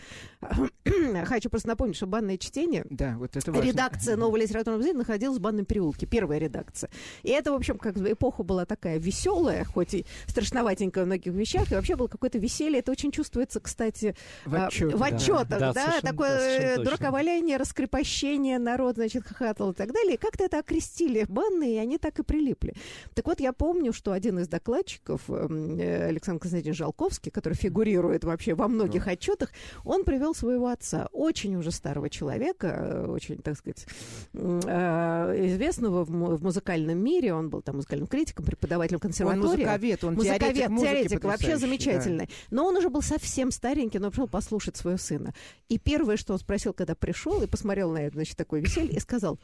Хочу 1.26 1.50
просто 1.50 1.68
напомнить, 1.68 1.96
что 1.96 2.06
банное 2.06 2.38
чтение, 2.38 2.86
да, 2.88 3.16
вот 3.18 3.36
это 3.36 3.52
важно. 3.52 3.68
редакция 3.68 4.16
нового 4.16 4.36
литературного 4.36 4.78
музея 4.78 4.94
находилась 4.94 5.38
в 5.38 5.40
банном 5.40 5.66
переулке, 5.66 6.06
первая 6.06 6.38
редакция. 6.38 6.90
И 7.22 7.30
это, 7.30 7.52
в 7.52 7.56
общем, 7.56 7.78
как 7.78 7.96
эпоха 7.98 8.42
была 8.42 8.64
такая 8.64 8.98
веселая, 8.98 9.64
хоть 9.64 9.94
и 9.94 10.06
страшноватенькая 10.26 11.04
в 11.04 11.06
многих 11.06 11.32
вещах, 11.34 11.70
и 11.70 11.74
вообще 11.74 11.96
было 11.96 12.06
какое-то 12.06 12.38
веселье. 12.38 12.78
Это 12.78 12.90
очень 12.90 13.12
чувствуется, 13.12 13.60
кстати, 13.60 14.16
в, 14.46 14.54
отчет, 14.54 14.94
в 14.94 15.02
отчетах, 15.02 15.58
да, 15.58 15.72
да, 15.72 15.86
да 15.86 16.00
такое 16.00 16.69
точно. 16.76 16.84
дураковаляние, 16.84 17.56
раскрепощение, 17.56 18.58
народ, 18.58 18.96
значит, 18.96 19.24
хохотал 19.24 19.72
и 19.72 19.74
так 19.74 19.92
далее. 19.92 20.14
И 20.14 20.16
как-то 20.16 20.44
это 20.44 20.58
окрестили 20.58 21.24
банные, 21.28 21.74
и 21.74 21.78
они 21.78 21.98
так 21.98 22.18
и 22.18 22.22
прилипли. 22.22 22.74
Так 23.14 23.26
вот, 23.26 23.40
я 23.40 23.52
помню, 23.52 23.92
что 23.92 24.12
один 24.12 24.38
из 24.38 24.48
докладчиков, 24.48 25.28
Александр 25.28 26.40
Константинович 26.40 26.78
Жалковский, 26.78 27.30
который 27.30 27.54
фигурирует 27.54 28.24
вообще 28.24 28.54
во 28.54 28.68
многих 28.68 29.04
да. 29.04 29.12
отчетах, 29.12 29.50
он 29.84 30.04
привел 30.04 30.34
своего 30.34 30.68
отца, 30.68 31.08
очень 31.12 31.56
уже 31.56 31.70
старого 31.70 32.10
человека, 32.10 33.06
очень, 33.08 33.38
так 33.38 33.56
сказать, 33.56 33.86
известного 34.34 36.04
в 36.04 36.42
музыкальном 36.42 36.98
мире. 36.98 37.34
Он 37.34 37.48
был 37.50 37.62
там 37.62 37.76
музыкальным 37.76 38.06
критиком, 38.06 38.44
преподавателем 38.44 39.00
консерватории. 39.00 39.42
Он 39.42 39.50
музыковед, 39.50 40.04
он 40.04 40.14
музыковед, 40.14 40.54
теоретик, 40.56 40.80
теоретик 40.80 41.24
вообще 41.24 41.56
замечательный. 41.56 42.26
Да. 42.26 42.32
Но 42.50 42.66
он 42.66 42.76
уже 42.76 42.90
был 42.90 43.02
совсем 43.02 43.50
старенький, 43.50 43.98
но 43.98 44.10
пришел 44.10 44.28
послушать 44.28 44.76
своего 44.76 44.98
сына. 44.98 45.32
И 45.68 45.78
первое, 45.78 46.16
что 46.16 46.32
он 46.32 46.38
спросил, 46.38 46.59
когда 46.72 46.94
пришел 46.94 47.42
и 47.42 47.46
посмотрел 47.46 47.90
на 47.90 47.98
это, 47.98 48.16
значит, 48.16 48.36
такое 48.36 48.60
веселье, 48.60 48.96
и 48.96 49.00
сказал, 49.00 49.38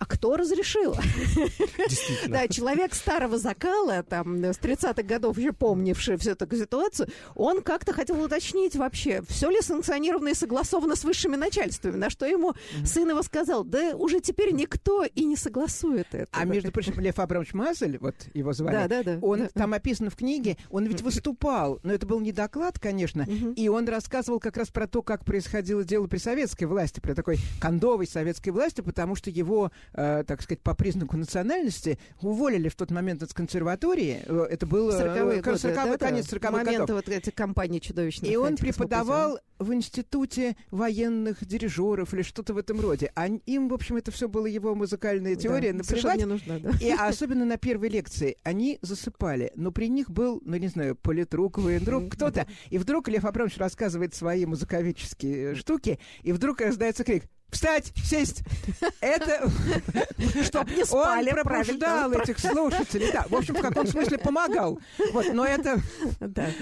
а 0.00 0.06
кто 0.06 0.36
разрешил? 0.36 0.96
Да, 2.26 2.48
человек 2.48 2.94
старого 2.94 3.38
закала, 3.38 4.02
там, 4.02 4.42
с 4.42 4.58
30-х 4.58 5.02
годов 5.02 5.36
еще 5.36 5.52
помнивший 5.52 6.16
всю 6.16 6.30
эту 6.30 6.56
ситуацию, 6.56 7.08
он 7.34 7.62
как-то 7.62 7.92
хотел 7.92 8.20
уточнить 8.22 8.76
вообще, 8.76 9.22
все 9.28 9.50
ли 9.50 9.60
санкционировано 9.60 10.28
и 10.28 10.34
согласовано 10.34 10.96
с 10.96 11.04
высшими 11.04 11.36
начальствами, 11.36 11.96
на 11.96 12.08
что 12.08 12.24
ему 12.24 12.54
сын 12.84 13.10
его 13.10 13.22
сказал, 13.22 13.62
да 13.62 13.94
уже 13.94 14.20
теперь 14.20 14.52
никто 14.52 15.04
и 15.04 15.24
не 15.24 15.36
согласует 15.36 16.06
это. 16.12 16.28
А 16.32 16.46
между 16.46 16.72
прочим, 16.72 16.98
Лев 16.98 17.18
Абрамович 17.18 17.52
Мазель, 17.52 17.98
вот 17.98 18.14
его 18.32 18.54
звали, 18.54 18.88
да, 18.88 18.88
да, 18.88 19.02
да, 19.02 19.18
он 19.20 19.40
да. 19.40 19.48
там 19.48 19.74
описан 19.74 20.08
в 20.08 20.16
книге, 20.16 20.56
он 20.70 20.86
ведь 20.86 21.02
выступал, 21.02 21.78
но 21.82 21.92
это 21.92 22.06
был 22.06 22.20
не 22.20 22.32
доклад, 22.32 22.78
конечно, 22.78 23.26
и 23.54 23.68
он 23.68 23.86
рассказывал 23.86 24.40
как 24.40 24.56
раз 24.56 24.68
про 24.68 24.86
то, 24.86 25.02
как 25.02 25.26
происходило 25.26 25.84
дело 25.84 26.06
при 26.06 26.18
советской 26.18 26.64
власти, 26.64 27.00
при 27.00 27.12
такой 27.12 27.36
кондовой 27.60 28.06
советской 28.06 28.48
власти, 28.48 28.80
потому 28.80 29.14
что 29.14 29.28
его 29.28 29.70
э, 29.92 30.24
так 30.26 30.42
сказать, 30.42 30.60
по 30.60 30.74
признаку 30.74 31.16
национальности, 31.16 31.98
уволили 32.20 32.68
в 32.68 32.76
тот 32.76 32.90
момент 32.90 33.22
из 33.22 33.32
консерватории. 33.32 34.22
Э, 34.26 34.46
это 34.50 34.66
был 34.66 34.90
40-е 34.90 35.42
годы, 35.42 35.58
40 35.58 35.74
да, 35.74 35.98
конец 35.98 36.32
40-х 36.32 36.50
момента 36.50 36.80
годов. 36.80 36.96
вот 36.96 37.08
этих 37.08 37.34
компаний 37.34 37.80
чудовищных. 37.80 38.30
И 38.30 38.36
он 38.36 38.56
преподавал 38.56 39.40
в 39.58 39.72
институте 39.72 40.56
военных 40.70 41.44
дирижеров 41.44 42.14
или 42.14 42.22
что-то 42.22 42.54
в 42.54 42.58
этом 42.58 42.80
роде. 42.80 43.12
А 43.14 43.28
им, 43.28 43.68
в 43.68 43.74
общем, 43.74 43.96
это 43.96 44.10
все 44.10 44.28
было 44.28 44.46
его 44.46 44.74
музыкальная 44.74 45.36
теория. 45.36 45.72
Да, 45.72 45.84
совершенно 45.84 46.16
не 46.16 46.24
нужна, 46.24 46.58
да. 46.58 46.70
И 46.80 46.90
особенно 46.98 47.44
на 47.44 47.58
первой 47.58 47.88
лекции 47.88 48.36
они 48.42 48.78
засыпали. 48.82 49.52
Но 49.54 49.70
при 49.70 49.88
них 49.88 50.10
был, 50.10 50.40
ну, 50.44 50.56
не 50.56 50.68
знаю, 50.68 50.96
политрук, 50.96 51.58
военрук, 51.58 52.14
кто-то. 52.14 52.46
И 52.70 52.78
вдруг 52.78 53.08
Лев 53.08 53.24
Абрамович 53.24 53.58
рассказывает 53.58 54.14
свои 54.14 54.46
музыковедческие 54.46 55.54
штуки, 55.54 55.98
и 56.22 56.32
вдруг 56.32 56.60
раздается 56.60 57.04
крик 57.04 57.24
Встать, 57.50 57.92
сесть. 58.04 58.42
Это... 59.00 59.50
Чтоб 60.44 60.70
не 60.70 60.84
спали, 60.84 61.30
Он 61.30 61.42
пробуждал 61.42 62.12
этих 62.12 62.38
слушателей. 62.38 63.10
Да, 63.12 63.26
в 63.28 63.34
общем, 63.34 63.54
в 63.54 63.60
каком 63.60 63.86
смысле 63.86 64.18
помогал. 64.18 64.78
Вот, 65.12 65.32
но 65.32 65.44
это 65.44 65.80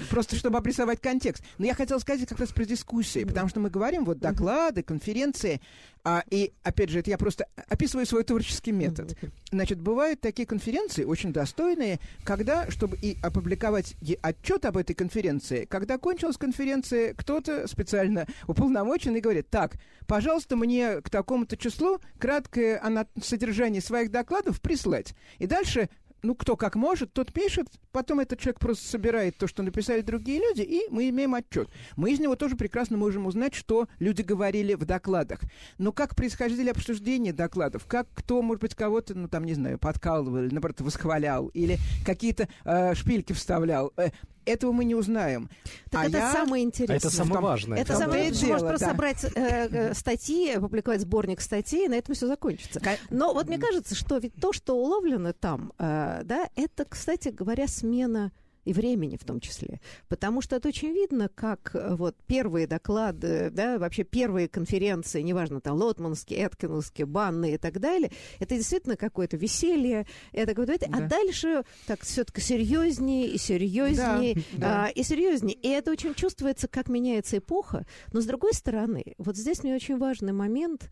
просто 0.09 0.35
чтобы 0.35 0.57
обрисовать 0.57 1.01
контекст. 1.01 1.43
Но 1.57 1.65
я 1.65 1.75
хотела 1.75 1.99
сказать 1.99 2.27
как 2.27 2.39
раз 2.39 2.49
про 2.49 2.65
дискуссии, 2.65 3.23
потому 3.23 3.49
что 3.49 3.59
мы 3.59 3.69
говорим 3.69 4.05
вот 4.05 4.19
доклады, 4.19 4.83
конференции, 4.83 5.61
а, 6.03 6.23
и, 6.29 6.53
опять 6.63 6.89
же, 6.89 6.99
это 6.99 7.09
я 7.09 7.17
просто 7.17 7.47
описываю 7.67 8.05
свой 8.05 8.23
творческий 8.23 8.71
метод. 8.71 9.17
Значит, 9.51 9.79
бывают 9.81 10.21
такие 10.21 10.45
конференции, 10.45 11.03
очень 11.03 11.33
достойные, 11.33 11.99
когда, 12.23 12.69
чтобы 12.69 12.97
и 12.97 13.17
опубликовать 13.21 13.95
отчет 14.21 14.65
об 14.65 14.77
этой 14.77 14.93
конференции, 14.93 15.65
когда 15.65 15.97
кончилась 15.97 16.37
конференция, 16.37 17.13
кто-то 17.13 17.67
специально 17.67 18.25
уполномоченный 18.47 19.21
говорит, 19.21 19.49
так, 19.49 19.77
пожалуйста, 20.07 20.55
мне 20.55 21.01
к 21.01 21.09
такому-то 21.09 21.57
числу 21.57 21.99
краткое 22.17 22.81
содержание 23.21 23.81
своих 23.81 24.11
докладов 24.11 24.61
прислать. 24.61 25.13
И 25.37 25.47
дальше 25.47 25.89
ну, 26.21 26.35
кто 26.35 26.55
как 26.55 26.75
может, 26.75 27.13
тот 27.13 27.33
пишет, 27.33 27.67
потом 27.91 28.19
этот 28.19 28.39
человек 28.39 28.59
просто 28.59 28.87
собирает 28.87 29.37
то, 29.37 29.47
что 29.47 29.63
написали 29.63 30.01
другие 30.01 30.39
люди, 30.39 30.61
и 30.61 30.81
мы 30.89 31.09
имеем 31.09 31.35
отчет. 31.35 31.69
Мы 31.95 32.11
из 32.11 32.19
него 32.19 32.35
тоже 32.35 32.55
прекрасно 32.55 32.97
можем 32.97 33.25
узнать, 33.25 33.53
что 33.53 33.87
люди 33.99 34.21
говорили 34.21 34.73
в 34.73 34.85
докладах. 34.85 35.39
Но 35.77 35.91
как 35.91 36.15
происходили 36.15 36.69
обсуждения 36.69 37.33
докладов, 37.33 37.85
как 37.85 38.07
кто, 38.13 38.41
может 38.41 38.61
быть, 38.61 38.75
кого-то, 38.75 39.15
ну, 39.15 39.27
там, 39.27 39.45
не 39.45 39.53
знаю, 39.53 39.79
подкалывал, 39.79 40.37
или, 40.37 40.53
наоборот, 40.53 40.81
восхвалял, 40.81 41.47
или 41.47 41.77
какие-то 42.05 42.47
э, 42.65 42.95
шпильки 42.95 43.33
вставлял, 43.33 43.93
э, 43.97 44.09
этого 44.49 44.71
мы 44.71 44.85
не 44.85 44.95
узнаем. 44.95 45.49
Так 45.89 46.03
А 46.03 46.07
это 46.07 46.17
я- 46.17 46.31
самое 46.33 46.63
А 46.63 46.65
интересное. 46.65 46.97
это 46.97 47.09
самое 47.09 47.41
важное. 47.41 47.77
Это 47.79 47.95
самое. 47.95 48.25
Можно 48.29 48.47
дело, 48.47 48.59
просто 48.59 48.85
да. 48.85 48.91
собрать 48.91 49.23
э, 49.23 49.29
э, 49.35 49.93
статьи, 49.93 50.51
опубликовать 50.51 51.01
сборник 51.01 51.41
статей, 51.41 51.85
и 51.85 51.89
на 51.89 51.95
этом 51.95 52.15
все 52.15 52.27
закончится. 52.27 52.81
Но 53.09 53.33
вот 53.33 53.47
мне 53.47 53.57
кажется, 53.57 53.95
что 53.95 54.17
ведь 54.17 54.35
то, 54.35 54.53
что 54.53 54.75
уловлено 54.75 55.33
там, 55.33 55.73
э, 55.79 56.21
да, 56.23 56.49
это, 56.55 56.85
кстати 56.85 57.29
говоря, 57.29 57.67
смена 57.67 58.31
и 58.65 58.73
времени 58.73 59.17
в 59.17 59.23
том 59.25 59.39
числе. 59.39 59.79
Потому 60.07 60.41
что 60.41 60.55
это 60.55 60.67
очень 60.69 60.91
видно, 60.91 61.29
как 61.33 61.71
э, 61.73 61.95
вот 61.95 62.15
первые 62.27 62.67
доклады, 62.67 63.49
да, 63.51 63.77
вообще 63.77 64.03
первые 64.03 64.47
конференции, 64.47 65.21
неважно, 65.21 65.61
там, 65.61 65.77
Лотманские, 65.77 66.45
Эткинусские, 66.45 67.05
банные 67.05 67.55
и 67.55 67.57
так 67.57 67.79
далее, 67.79 68.11
это 68.39 68.55
действительно 68.55 68.95
какое-то 68.97 69.37
веселье, 69.37 70.05
это 70.31 70.53
какое-то... 70.53 70.85
А 70.87 70.99
Да. 71.01 71.07
дальше 71.07 71.63
так 71.87 72.01
все-таки 72.01 72.41
серьезнее 72.41 73.27
и 73.27 73.37
серьезнее, 73.37 74.35
Да, 74.35 74.41
да. 74.57 74.85
а, 74.85 74.87
и 74.89 75.03
серьезнее. 75.03 75.55
И 75.55 75.67
это 75.67 75.91
очень 75.91 76.13
чувствуется, 76.13 76.67
как 76.67 76.89
меняется 76.89 77.37
эпоха. 77.37 77.85
Но 78.13 78.21
с 78.21 78.25
другой 78.25 78.53
стороны, 78.53 79.15
вот 79.17 79.35
здесь 79.37 79.63
мне 79.63 79.73
очень 79.75 79.97
важный 79.97 80.33
момент, 80.33 80.89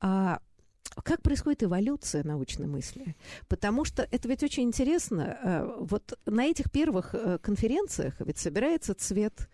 а, 0.00 0.40
как 1.02 1.22
происходит 1.22 1.62
эволюция 1.64 2.24
научной 2.24 2.66
мысли? 2.66 3.16
Потому 3.48 3.84
что 3.84 4.06
это 4.10 4.28
ведь 4.28 4.42
очень 4.42 4.64
интересно. 4.64 5.38
э, 5.42 5.76
Вот 5.80 6.18
на 6.26 6.44
этих 6.44 6.70
первых 6.70 7.14
э, 7.14 7.38
конференциях 7.38 8.14
ведь 8.20 8.38
собирается 8.38 8.94
цвет 8.94 9.48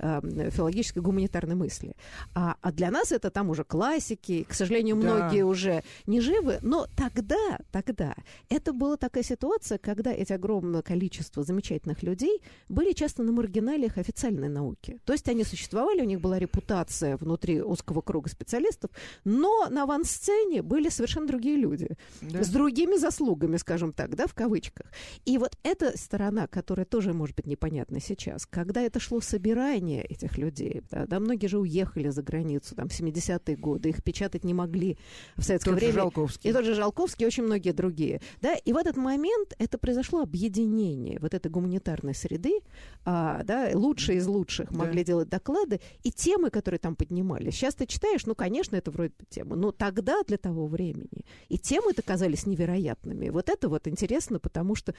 филологической 0.00 1.02
гуманитарной 1.02 1.54
мысли. 1.54 1.94
А, 2.34 2.56
а 2.60 2.72
для 2.72 2.90
нас 2.90 3.12
это 3.12 3.30
там 3.30 3.50
уже 3.50 3.64
классики, 3.64 4.44
к 4.48 4.54
сожалению, 4.54 4.96
Да. 4.96 5.02
многие 5.02 5.42
уже 5.44 5.82
не 6.06 6.20
живы, 6.20 6.58
но 6.62 6.86
тогда, 6.96 7.58
тогда 7.70 8.14
это 8.48 8.72
была 8.72 8.96
такая 8.96 9.22
ситуация, 9.24 9.78
когда 9.78 10.12
эти 10.12 10.32
огромное 10.32 10.82
количество 10.82 11.42
замечательных 11.42 12.02
людей 12.02 12.40
были 12.68 12.92
часто 12.92 13.22
на 13.22 13.32
маргиналиях 13.32 13.98
официальной 13.98 14.48
науки. 14.48 14.98
То 15.04 15.12
есть 15.12 15.28
они 15.28 15.44
существовали, 15.44 16.00
у 16.00 16.04
них 16.04 16.20
была 16.20 16.38
репутация 16.38 17.16
внутри 17.16 17.60
узкого 17.62 18.00
круга 18.00 18.28
специалистов, 18.30 18.90
но 19.24 19.68
на 19.68 19.82
авансцене 19.82 20.62
были 20.62 20.88
совершенно 20.88 21.26
другие 21.26 21.56
люди 21.56 21.88
Да. 22.22 22.42
с 22.42 22.48
другими 22.48 22.96
заслугами, 22.96 23.56
скажем 23.58 23.92
так, 23.92 24.14
да, 24.16 24.26
в 24.26 24.34
кавычках. 24.34 24.86
И 25.24 25.38
вот 25.38 25.56
эта 25.62 25.96
сторона, 25.98 26.46
которая 26.46 26.86
тоже 26.86 27.12
может 27.12 27.36
быть 27.36 27.46
непонятна 27.46 28.00
сейчас, 28.00 28.46
когда 28.46 28.80
это 28.80 29.00
шло 29.00 29.20
собирание 29.20 29.89
этих 29.98 30.38
людей, 30.38 30.82
да, 30.90 31.06
да, 31.06 31.20
многие 31.20 31.46
же 31.46 31.58
уехали 31.58 32.08
за 32.08 32.22
границу, 32.22 32.74
там, 32.74 32.88
в 32.88 32.98
70-е 32.98 33.56
годы, 33.56 33.90
их 33.90 34.02
печатать 34.02 34.44
не 34.44 34.54
могли 34.54 34.98
в 35.36 35.42
советское 35.42 35.70
Тот 35.70 35.80
же 35.80 35.86
время. 35.86 36.02
Жалковский. 36.02 36.50
И 36.50 36.52
тот 36.52 36.64
же 36.64 36.74
Жалковский, 36.74 37.24
и 37.24 37.26
очень 37.26 37.42
многие 37.44 37.72
другие. 37.72 38.20
Да? 38.40 38.54
И 38.54 38.72
в 38.72 38.76
этот 38.76 38.96
момент 38.96 39.54
это 39.58 39.78
произошло 39.78 40.22
объединение 40.22 41.18
вот 41.20 41.34
этой 41.34 41.50
гуманитарной 41.50 42.14
среды. 42.14 42.60
А, 43.04 43.42
да, 43.44 43.70
лучшие 43.74 44.18
из 44.18 44.26
лучших 44.26 44.70
могли 44.70 45.04
делать 45.04 45.28
доклады. 45.28 45.80
И 46.02 46.10
темы, 46.12 46.50
которые 46.50 46.78
там 46.78 46.96
поднимались. 46.96 47.54
Сейчас 47.54 47.74
ты 47.74 47.86
читаешь, 47.86 48.26
ну, 48.26 48.34
конечно, 48.34 48.76
это 48.76 48.90
вроде 48.90 49.12
бы 49.18 49.24
тема. 49.28 49.56
Но 49.56 49.72
тогда, 49.72 50.22
для 50.26 50.38
того 50.38 50.66
времени, 50.66 51.24
и 51.48 51.58
темы-то 51.58 52.02
казались 52.02 52.46
невероятными. 52.46 53.28
Вот 53.30 53.48
это 53.48 53.68
вот 53.68 53.86
интересно, 53.88 54.38
потому 54.38 54.74
что 54.74 54.94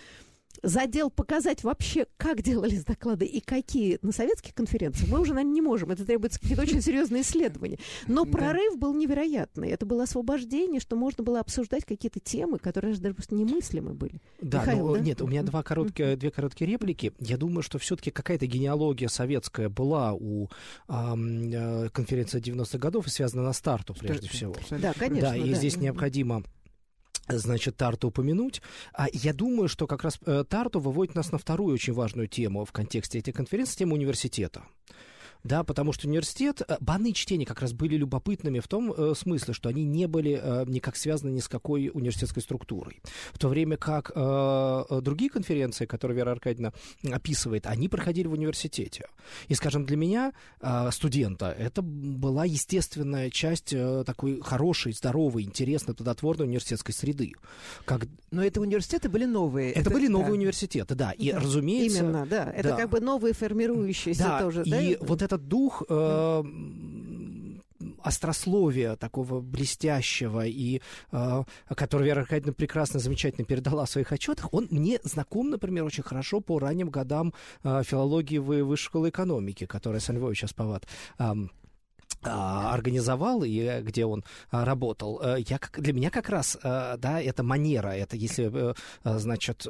задел 0.64 1.10
показать 1.10 1.64
вообще, 1.64 2.06
как 2.18 2.42
делались 2.42 2.84
доклады 2.84 3.26
и 3.26 3.40
какие 3.42 4.00
на 4.02 4.12
советских 4.12 4.54
конференциях, 4.54 5.10
мы 5.10 5.20
уже, 5.20 5.34
наверное, 5.34 5.54
не 5.54 5.62
можем. 5.62 5.92
Это 5.92 6.06
требуется 6.06 6.40
какие-то 6.40 6.64
очень 6.64 6.82
серьезные 6.82 7.22
исследования. 7.24 7.80
Но 8.08 8.26
Да. 8.26 8.32
прорыв 8.32 8.78
был 8.78 8.94
невероятный. 8.94 9.70
Это 9.70 9.86
было 9.86 10.04
освобождение, 10.04 10.80
что 10.80 10.96
можно 10.96 11.24
было 11.24 11.40
обсуждать 11.40 11.86
какие-то 11.86 12.20
темы, 12.20 12.58
которые 12.60 12.96
даже 12.96 13.14
просто 13.16 13.36
немыслимы 13.36 13.94
были. 13.94 14.22
Да, 14.42 14.62
Михаил, 14.62 14.88
но 14.88 14.94
да? 14.96 15.00
нет, 15.02 15.22
у 15.22 15.28
меня 15.28 15.44
два 15.44 15.64
короткие, 15.64 16.16
две 16.16 16.32
короткие 16.32 16.70
реплики. 16.72 17.14
Я 17.20 17.38
думаю, 17.38 17.64
что 17.64 17.80
все-таки 17.80 18.12
какая-то 18.12 18.46
генеалогия 18.48 19.08
советская 19.08 19.70
была 19.70 20.14
у 20.14 20.50
э, 20.90 21.90
конференции 21.94 22.40
90-х 22.42 22.78
годов 22.78 23.08
и 23.08 23.10
связана 23.10 23.44
на 23.44 23.54
старту, 23.54 23.94
прежде 23.94 24.28
Что- 24.28 24.36
всего. 24.38 24.52
абсолютно 24.54 24.90
Да, 24.94 24.94
конечно. 25.00 25.30
да, 25.30 25.36
и 25.36 25.54
здесь 25.54 25.76
Мгм. 25.76 25.84
необходимо 25.84 26.44
значит, 27.28 27.78
Тарту 27.78 28.10
упомянуть. 28.10 28.62
А 28.94 29.08
я 29.12 29.34
думаю, 29.34 29.68
что 29.68 29.88
как 29.88 30.04
раз 30.04 30.20
э, 30.26 30.44
Тарту 30.48 30.80
выводит 30.80 31.16
нас 31.16 31.32
на 31.32 31.38
вторую 31.38 31.74
очень 31.74 31.94
важную 31.94 32.28
тему 32.28 32.66
в 32.66 32.72
контексте 32.72 33.20
этой 33.20 33.32
конференции, 33.32 33.80
тему 33.80 33.96
университета. 33.96 34.64
Да, 35.44 35.64
потому 35.64 35.92
что 35.92 36.08
университет, 36.08 36.62
э, 36.68 36.78
банные 36.80 37.14
чтения 37.14 37.46
как 37.46 37.62
раз 37.62 37.74
были 37.74 37.96
любопытными 37.96 38.60
в 38.60 38.68
том 38.68 38.94
э, 38.96 39.14
смысле, 39.16 39.54
что 39.54 39.70
они 39.70 39.84
не 39.84 40.08
были 40.08 40.40
э, 40.42 40.66
никак 40.68 40.96
связаны 40.96 41.32
ни 41.32 41.40
с 41.40 41.48
какой 41.48 41.90
университетской 41.94 42.44
структурой. 42.44 43.02
В 43.34 43.40
то 43.40 43.48
время 43.48 43.78
как 43.78 44.12
другие 45.04 45.30
конференции, 45.30 45.86
которые 45.86 46.18
Вера 46.18 46.32
Аркадьевна 46.32 46.74
описывает, 47.12 47.66
они 47.66 47.90
проходили 47.90 48.28
в 48.28 48.34
университете. 48.34 49.06
И, 49.48 49.56
скажем, 49.56 49.86
для 49.86 49.98
меня, 49.98 50.34
студента, 50.92 51.52
это 51.52 51.82
была 51.82 52.46
естественная 52.46 53.30
часть 53.30 53.74
такой 54.06 54.42
хорошей, 54.42 54.94
здоровой, 54.94 55.44
интересной, 55.44 55.96
плодотворной 55.96 56.46
университетской 56.46 56.94
среды. 56.94 57.34
Как... 57.86 58.08
Но 58.32 58.44
это 58.44 58.62
университеты 58.62 59.10
были 59.10 59.26
новые. 59.26 59.72
Это, 59.72 59.90
были 59.90 60.08
новые 60.08 60.30
да. 60.30 60.34
университеты, 60.34 60.96
да. 60.96 61.12
И, 61.12 61.32
Да, 61.32 61.40
разумеется... 61.40 62.00
Именно, 62.00 62.26
да. 62.26 62.52
Это 62.56 62.70
да. 62.70 62.78
как 62.78 62.90
бы 62.90 63.00
новые 63.00 63.34
формирующиеся 63.34 64.24
Да, 64.24 64.40
тоже, 64.42 64.64
и 64.64 64.96
да? 64.96 65.06
вот 65.06 65.22
этот 65.32 65.48
дух 65.48 65.84
э, 65.88 66.44
острословия 68.04 68.96
такого 68.96 69.40
блестящего, 69.42 70.46
и 70.46 70.82
э, 71.12 71.44
который 71.76 72.08
Вера 72.08 72.22
Аркадьевна 72.22 72.54
прекрасно, 72.54 73.00
замечательно 73.00 73.46
передала 73.46 73.86
в 73.86 73.90
своих 73.90 74.12
отчетах, 74.12 74.54
он 74.54 74.68
мне 74.70 75.00
знаком, 75.04 75.50
например, 75.50 75.84
очень 75.86 76.04
хорошо 76.04 76.42
по 76.42 76.60
ранним 76.60 76.90
годам 76.90 77.34
э, 77.64 77.84
филологии 77.84 78.38
Высшей 78.38 78.86
школы 78.86 79.10
экономики, 79.10 79.66
которая 79.66 80.02
Сан 80.02 80.18
Львович 80.18 80.44
Аспават 80.44 80.88
а, 81.18 81.36
организовал 82.24 83.44
и 83.44 83.60
э, 83.60 83.82
где 83.82 84.06
он 84.06 84.24
а, 84.52 84.66
работал, 84.66 85.20
э, 85.24 85.38
я 85.48 85.60
для 85.78 85.94
меня 85.94 86.10
как 86.10 86.30
раз, 86.30 86.58
э, 86.62 86.96
да, 86.98 87.22
это 87.22 87.44
манера, 87.44 87.90
это 87.90 88.16
если, 88.16 88.76
значит, 89.04 89.68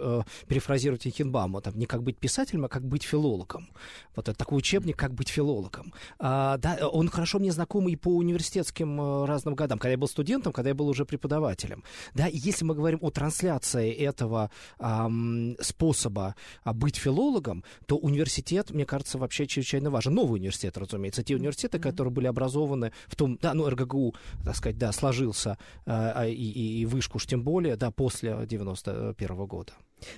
перефразировать 0.47 1.04
Хинбаума, 1.04 1.62
там, 1.62 1.77
не 1.77 1.86
как 1.86 2.04
быть 2.04 2.17
писателем, 2.17 2.65
а 2.65 2.69
как 2.69 2.84
быть 2.84 3.04
филологом. 3.04 3.69
Вот 4.15 4.27
это 4.30 4.38
такой 4.38 4.58
учебник, 4.58 4.97
как 4.97 5.13
быть 5.13 5.30
филологом. 5.30 5.93
А, 6.19 6.58
да, 6.58 6.88
он 6.89 7.10
хорошо 7.10 7.39
мне 7.39 7.51
знаком 7.51 7.88
и 7.88 7.95
по 7.95 8.10
университетским 8.10 9.23
разным 9.25 9.56
годам, 9.56 9.80
когда 9.80 9.91
я 9.91 9.97
был 9.97 10.08
студентом, 10.08 10.54
когда 10.54 10.69
я 10.69 10.75
был 10.75 10.88
уже 10.88 11.06
преподавателем. 11.06 11.84
Да, 12.13 12.27
и 12.27 12.38
если 12.38 12.65
мы 12.65 12.75
говорим 12.75 12.99
о 13.01 13.12
трансляции 13.12 13.91
этого 13.91 14.51
ам, 14.80 15.56
способа 15.60 16.36
а, 16.63 16.73
быть 16.73 16.97
филологом, 16.97 17.63
то 17.86 17.97
университет, 17.97 18.71
мне 18.71 18.86
кажется, 18.86 19.17
вообще 19.17 19.47
чрезвычайно 19.47 19.89
важен. 19.89 20.13
Новый 20.13 20.39
университет, 20.39 20.77
разумеется, 20.77 21.23
те 21.23 21.36
университеты, 21.36 21.80
которые 21.80 22.12
были 22.12 22.27
образованы 22.32 22.91
в 23.08 23.15
том, 23.15 23.38
да, 23.41 23.54
ну, 23.54 23.70
РГГУ, 23.70 24.15
так 24.44 24.56
сказать, 24.56 24.78
да, 24.78 24.91
сложился, 24.91 25.58
а, 25.86 26.26
и, 26.26 26.34
и, 26.34 26.82
и 26.82 26.86
вышку 26.86 27.17
уж 27.17 27.26
тем 27.26 27.44
более, 27.44 27.76
да, 27.76 27.91
после 27.91 28.46
91 28.46 29.36
-го 29.36 29.48
года. 29.48 29.74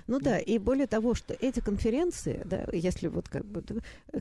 Ну 0.08 0.20
да, 0.20 0.38
и 0.38 0.58
более 0.58 0.88
того, 0.88 1.14
что 1.14 1.36
эти 1.40 1.60
конференции, 1.60 2.42
да, 2.46 2.66
если 2.72 3.08
вот 3.08 3.30
как 3.30 3.46
бы, 3.46 3.64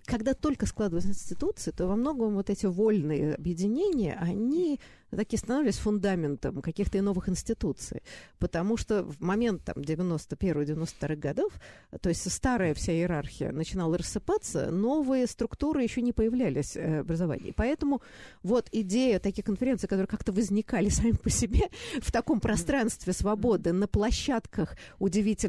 когда 0.04 0.34
только 0.34 0.66
складываются 0.66 1.10
институции, 1.10 1.70
то 1.70 1.86
во 1.86 1.96
многом 1.96 2.34
вот 2.34 2.50
эти 2.50 2.66
вольные 2.66 3.34
объединения, 3.34 4.18
они 4.20 4.78
такие 5.16 5.38
становились 5.38 5.78
фундаментом 5.78 6.62
каких-то 6.62 6.98
и 6.98 7.00
новых 7.00 7.28
институций. 7.28 8.02
Потому 8.38 8.76
что 8.76 9.04
в 9.04 9.20
момент 9.20 9.62
там, 9.64 9.76
91-92 9.76 11.16
годов, 11.16 11.52
то 12.00 12.08
есть 12.08 12.30
старая 12.30 12.74
вся 12.74 12.92
иерархия 12.92 13.52
начинала 13.52 13.98
рассыпаться, 13.98 14.70
новые 14.70 15.26
структуры 15.26 15.82
еще 15.82 16.02
не 16.02 16.12
появлялись 16.12 16.76
э, 16.76 16.98
в 16.98 17.00
образовании. 17.00 17.52
Поэтому 17.54 18.00
вот 18.42 18.68
идея 18.72 19.18
таких 19.18 19.44
конференций, 19.44 19.88
которые 19.88 20.06
как-то 20.06 20.32
возникали 20.32 20.88
сами 20.88 21.12
по 21.12 21.30
себе 21.30 21.68
в 22.00 22.10
таком 22.10 22.40
пространстве 22.40 23.12
свободы, 23.12 23.72
на 23.72 23.86
площадках 23.86 24.76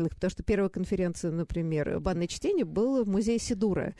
удивительных, 0.03 0.15
потому 0.15 0.31
что 0.31 0.43
первая 0.43 0.69
конференция, 0.69 1.31
например, 1.31 1.99
«Банное 1.99 2.27
чтение» 2.27 2.65
было 2.65 3.03
в 3.03 3.09
музее 3.09 3.39
Сидура. 3.39 3.95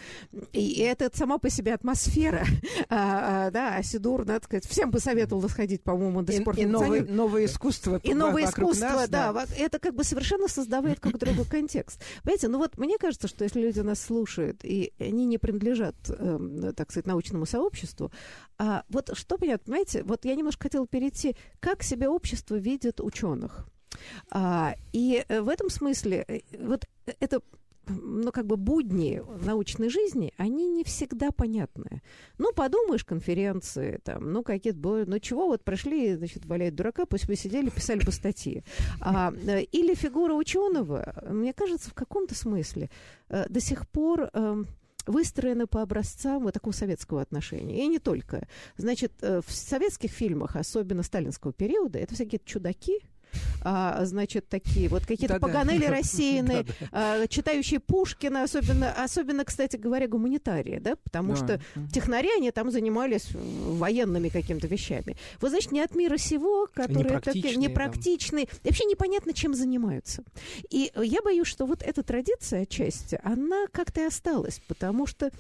И 0.52 0.80
это 0.80 1.10
сама 1.14 1.38
по 1.38 1.50
себе 1.50 1.74
атмосфера. 1.74 2.46
А, 2.90 3.48
а, 3.48 3.52
да, 3.52 3.76
а 3.78 3.84
Сидур, 3.84 4.26
надо 4.26 4.44
сказать, 4.46 4.66
всем 4.68 4.92
бы 4.92 5.00
советовал 5.00 5.48
сходить, 5.50 5.84
по-моему, 5.84 6.22
до 6.22 6.34
сих 6.34 6.44
пор. 6.44 6.56
И, 6.58 6.66
новое, 6.66 7.04
новое 7.04 7.46
искусство. 7.46 8.00
И 8.04 8.14
новое 8.14 8.46
искусство, 8.46 8.86
нас, 8.86 9.10
да, 9.10 9.34
да. 9.34 9.46
Это 9.58 9.80
как 9.80 9.96
бы 9.96 10.04
совершенно 10.04 10.48
создавает 10.48 11.00
как 11.00 11.18
другой 11.18 11.46
контекст. 11.46 12.02
Понимаете, 12.24 12.48
ну 12.50 12.58
вот 12.58 12.78
мне 12.78 12.98
кажется, 12.98 13.28
что 13.28 13.44
если 13.44 13.62
люди 13.62 13.80
нас 13.80 14.02
слушают, 14.02 14.60
и 14.64 14.94
они 15.00 15.26
не 15.26 15.38
принадлежат, 15.38 15.96
э, 16.08 16.74
так 16.76 16.92
сказать, 16.92 17.08
научному 17.08 17.46
сообществу, 17.46 18.12
а 18.58 18.84
вот 18.90 19.12
что 19.14 19.38
понятно, 19.38 19.66
понимаете, 19.66 20.04
вот 20.04 20.26
я 20.26 20.36
немножко 20.36 20.64
хотела 20.64 20.86
перейти, 20.86 21.36
как 21.60 21.84
себя 21.84 22.12
общество 22.12 22.56
видит 22.56 23.02
ученых. 23.02 23.68
А, 24.30 24.76
и 24.92 25.24
э, 25.28 25.42
в 25.42 25.50
этом 25.50 25.70
смысле 25.70 26.26
э, 26.28 26.40
вот 26.60 26.86
это 27.20 27.42
ну, 27.88 28.32
как 28.32 28.46
бы 28.46 28.58
будни 28.58 29.22
научной 29.46 29.90
жизни, 29.90 30.34
они 30.38 30.68
не 30.70 30.84
всегда 30.84 31.32
понятны. 31.32 32.02
Ну, 32.38 32.54
подумаешь, 32.54 33.04
конференции, 33.04 34.00
там, 34.04 34.32
ну, 34.32 34.44
какие-то, 34.44 35.06
ну, 35.06 35.20
чего 35.20 35.48
вот 35.48 35.64
прошли, 35.64 36.16
значит, 36.16 36.46
валяют 36.46 36.76
дурака, 36.76 37.06
пусть 37.06 37.28
бы 37.28 37.36
сидели, 37.36 37.70
писали 37.70 38.00
бы 38.06 38.12
статьи. 38.12 38.64
А, 39.02 39.34
э, 39.34 39.64
или 39.64 39.94
фигура 39.96 40.34
ученого, 40.34 41.24
мне 41.30 41.54
кажется, 41.54 41.90
в 41.90 41.94
каком-то 41.94 42.36
смысле 42.36 42.90
до 43.30 43.60
сих 43.60 43.88
пор... 43.88 44.30
Э, 44.34 44.64
выстроены 45.06 45.68
по 45.68 45.82
образцам 45.82 46.44
вот 46.44 46.54
такого 46.54 46.72
советского 46.72 47.20
отношения. 47.20 47.84
И 47.84 47.88
не 47.88 48.00
только. 48.00 48.48
Значит, 48.78 49.12
в 49.22 49.44
советских 49.50 50.12
фильмах, 50.12 50.56
особенно 50.56 51.04
сталинского 51.04 51.52
периода, 51.52 52.00
это 52.00 52.16
всякие 52.16 52.40
чудаки, 52.46 53.02
а, 53.62 54.06
значит, 54.06 54.50
такие 54.50 54.90
вот 54.90 55.06
какие-то 55.06 55.36
да, 55.36 55.40
паганели 55.40 55.86
рассеянные, 55.94 56.66
а, 56.92 57.28
читающие 57.28 57.80
Пушкина, 57.80 58.44
особенно, 58.44 58.92
особенно, 58.92 59.46
кстати 59.46 59.78
говоря, 59.78 60.08
гуманитарии, 60.08 60.80
да, 60.80 60.96
потому 60.96 61.36
что 61.36 61.60
технари, 61.92 62.30
они 62.36 62.52
там 62.52 62.72
занимались 62.72 63.30
военными 63.34 64.30
какими-то 64.30 64.68
вещами. 64.68 65.18
Вот, 65.42 65.52
значит, 65.52 65.72
не 65.72 65.82
от 65.82 65.96
мира 65.96 66.18
сего, 66.18 66.68
которые 66.74 67.20
такие 67.20 67.56
непрактичные, 67.56 68.46
да. 68.46 68.58
вообще 68.64 68.86
непонятно, 68.86 69.34
чем 69.34 69.54
занимаются. 69.54 70.24
И 70.70 70.92
я 70.96 71.22
боюсь, 71.22 71.48
что 71.48 71.66
вот 71.66 71.82
эта 71.82 72.04
традиция 72.04 72.64
отчасти, 72.64 73.20
она 73.24 73.66
как-то 73.72 74.02
и 74.02 74.06
осталась, 74.06 74.62
потому 74.68 75.08
что 75.08 75.32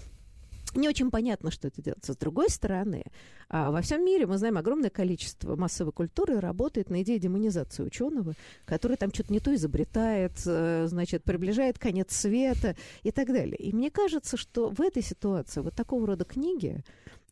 не 0.75 0.89
очень 0.89 1.11
понятно, 1.11 1.51
что 1.51 1.67
это 1.67 1.81
делается. 1.81 2.13
С 2.13 2.17
другой 2.17 2.49
стороны, 2.49 3.03
а, 3.49 3.71
во 3.71 3.81
всем 3.81 4.03
мире 4.03 4.25
мы 4.25 4.37
знаем 4.37 4.57
огромное 4.57 4.89
количество 4.89 5.55
массовой 5.55 5.91
культуры 5.91 6.39
работает 6.39 6.89
на 6.89 7.01
идее 7.01 7.19
демонизации 7.19 7.83
ученого, 7.83 8.33
который 8.65 8.97
там 8.97 9.13
что-то 9.13 9.31
не 9.31 9.39
то 9.39 9.53
изобретает, 9.53 10.33
э, 10.45 10.85
значит, 10.87 11.23
приближает 11.23 11.79
конец 11.79 12.15
света 12.15 12.75
и 13.03 13.11
так 13.11 13.27
далее. 13.27 13.57
И 13.57 13.73
мне 13.73 13.91
кажется, 13.91 14.37
что 14.37 14.69
в 14.69 14.81
этой 14.81 15.03
ситуации 15.03 15.61
вот 15.61 15.75
такого 15.75 16.07
рода 16.07 16.25
книги, 16.25 16.83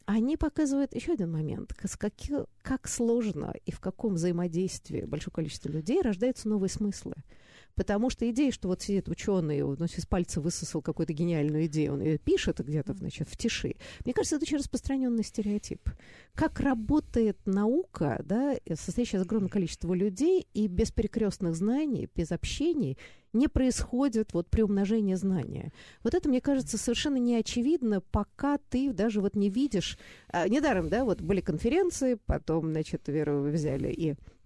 они 0.06 0.38
показывают 0.38 0.93
еще 0.93 1.13
один 1.13 1.32
момент, 1.32 1.73
как, 1.73 1.91
как 2.62 2.88
сложно 2.88 3.54
и 3.65 3.71
в 3.71 3.80
каком 3.80 4.15
взаимодействии 4.15 5.06
большое 5.06 5.34
количество 5.34 5.69
людей 5.69 6.01
рождаются 6.01 6.49
новые 6.49 6.69
смыслы. 6.69 7.13
Потому 7.75 8.10
что 8.10 8.29
идея, 8.29 8.51
что 8.51 8.67
вот 8.67 8.81
сидит 8.81 9.10
ученый, 9.10 9.62
он 9.62 9.75
из 9.75 10.05
пальца 10.05 10.41
высосал 10.41 10.81
какую-то 10.81 11.13
гениальную 11.13 11.65
идею, 11.65 11.93
он 11.93 12.01
ее 12.01 12.17
пишет 12.17 12.60
где-то, 12.60 12.93
значит, 12.93 13.27
в 13.29 13.38
тиши. 13.38 13.75
Мне 14.05 14.13
кажется, 14.13 14.36
это 14.36 14.43
очень 14.43 14.57
распространенный 14.57 15.23
стереотип. 15.23 15.89
Как 16.34 16.60
работает 16.60 17.38
наука, 17.45 18.21
да, 18.25 18.55
состоящая 18.75 19.17
из 19.17 19.23
огромного 19.23 19.51
количества 19.51 19.93
людей, 19.93 20.47
и 20.53 20.67
без 20.67 20.91
перекрестных 20.91 21.55
знаний, 21.55 22.10
без 22.15 22.31
общений 22.31 22.97
не 23.34 23.47
происходит 23.47 24.34
вот 24.34 24.49
приумножение 24.49 25.15
знания. 25.15 25.71
Вот 26.03 26.13
это, 26.13 26.27
мне 26.27 26.41
кажется, 26.41 26.77
совершенно 26.77 27.15
не 27.17 27.36
очевидно, 27.36 28.01
пока 28.01 28.57
ты 28.57 28.91
даже 28.91 29.21
вот 29.21 29.36
не 29.36 29.49
видишь... 29.49 29.97
А, 30.27 30.47
недаром, 30.49 30.89
да, 30.89 31.05
вот 31.05 31.21
были 31.21 31.39
конференции, 31.39 32.17
потом, 32.25 32.71
значит, 32.71 33.07
Веру 33.07 33.43
взяли 33.43 33.89
и 33.89 34.10
Э, 34.12 34.15
э, 34.15 34.40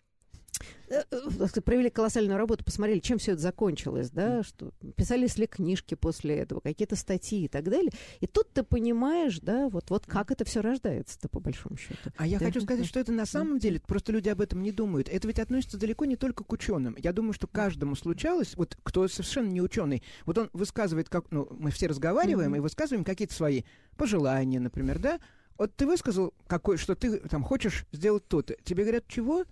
провели 1.63 1.89
колоссальную 1.89 2.37
работу, 2.37 2.63
посмотрели, 2.63 2.99
чем 2.99 3.17
все 3.17 3.33
это 3.33 3.41
закончилось, 3.41 4.09
да, 4.09 4.43
что 4.43 4.71
писались 4.95 5.37
ли 5.37 5.47
книжки 5.47 5.95
после 5.95 6.37
этого, 6.37 6.59
какие-то 6.59 6.95
статьи 6.95 7.45
и 7.45 7.47
так 7.47 7.65
далее. 7.65 7.91
И 8.19 8.27
тут 8.27 8.51
ты 8.53 8.63
понимаешь, 8.63 9.39
да, 9.39 9.69
вот, 9.69 9.89
вот 9.89 10.05
как 10.05 10.31
это 10.31 10.45
все 10.45 10.61
рождается-то, 10.61 11.29
по 11.29 11.39
большому 11.39 11.77
счету. 11.77 12.11
А 12.17 12.27
я 12.27 12.39
хочу 12.39 12.61
сказать, 12.61 12.85
что 12.85 12.99
это 12.99 13.11
на 13.11 13.25
самом 13.25 13.59
деле, 13.59 13.79
просто 13.79 14.11
люди 14.11 14.29
об 14.29 14.41
этом 14.41 14.61
не 14.61 14.71
думают. 14.71 15.09
Это 15.09 15.27
ведь 15.27 15.39
относится 15.39 15.77
далеко 15.77 16.05
не 16.05 16.15
только 16.15 16.43
к 16.43 16.51
ученым. 16.51 16.95
Я 16.99 17.13
думаю, 17.13 17.33
что 17.33 17.47
каждому 17.47 17.95
случалось, 17.95 18.55
вот 18.55 18.77
кто 18.83 19.07
совершенно 19.07 19.49
не 19.49 19.61
ученый, 19.61 20.03
вот 20.25 20.37
он 20.37 20.49
высказывает, 20.53 21.09
как, 21.09 21.31
ну, 21.31 21.47
мы 21.51 21.71
все 21.71 21.87
разговариваем 21.87 22.53
mm-hmm. 22.53 22.57
и 22.57 22.61
высказываем 22.61 23.03
какие-то 23.03 23.33
свои 23.33 23.63
пожелания, 23.97 24.59
например, 24.59 24.99
да, 24.99 25.19
вот 25.57 25.75
ты 25.75 25.85
высказал, 25.85 26.33
какой, 26.47 26.77
что 26.77 26.95
ты 26.95 27.17
там 27.19 27.43
хочешь 27.43 27.85
сделать 27.91 28.27
то-то. 28.27 28.55
Тебе 28.63 28.83
говорят, 28.83 29.05
чего? 29.07 29.45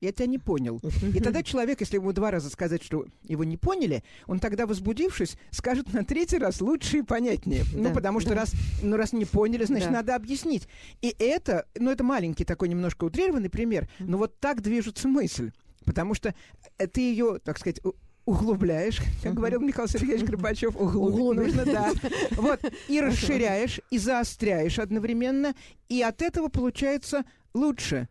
Я 0.00 0.12
тебя 0.12 0.26
не 0.26 0.38
понял. 0.38 0.80
И 1.14 1.20
тогда 1.20 1.42
человек, 1.42 1.80
если 1.80 1.96
ему 1.96 2.12
два 2.12 2.30
раза 2.30 2.50
сказать, 2.50 2.82
что 2.82 3.06
его 3.22 3.44
не 3.44 3.56
поняли, 3.56 4.02
он 4.26 4.38
тогда, 4.38 4.66
возбудившись, 4.66 5.36
скажет 5.50 5.92
на 5.92 6.04
третий 6.04 6.38
раз 6.38 6.60
лучше 6.60 6.98
и 6.98 7.02
понятнее. 7.02 7.64
Ну, 7.72 7.92
потому 7.92 8.20
что 8.20 8.34
раз, 8.34 8.52
ну, 8.82 8.96
раз 8.96 9.12
не 9.12 9.24
поняли, 9.24 9.64
значит, 9.64 9.90
надо 9.90 10.14
объяснить. 10.14 10.68
И 11.02 11.14
это, 11.18 11.66
ну, 11.78 11.90
это 11.90 12.02
маленький 12.04 12.44
такой 12.44 12.68
немножко 12.68 13.04
утрированный 13.04 13.50
пример, 13.50 13.88
но 13.98 14.18
вот 14.18 14.38
так 14.40 14.62
движется 14.62 15.08
мысль. 15.08 15.52
Потому 15.84 16.14
что 16.14 16.34
э, 16.78 16.86
ты 16.86 17.00
ее, 17.00 17.38
так 17.42 17.58
сказать, 17.58 17.80
углубляешь, 18.26 19.00
как 19.22 19.34
говорил 19.34 19.60
Михаил 19.60 19.88
Сергеевич 19.88 20.24
Горбачев, 20.24 20.76
углу 20.80 21.32
нужно, 21.32 21.64
да. 21.64 21.92
Вот, 22.32 22.60
и 22.88 23.00
расширяешь, 23.00 23.80
и 23.90 23.98
заостряешь 23.98 24.78
одновременно, 24.78 25.54
и 25.88 26.02
от 26.02 26.22
этого 26.22 26.48
получается 26.48 27.24
лучше. 27.54 28.08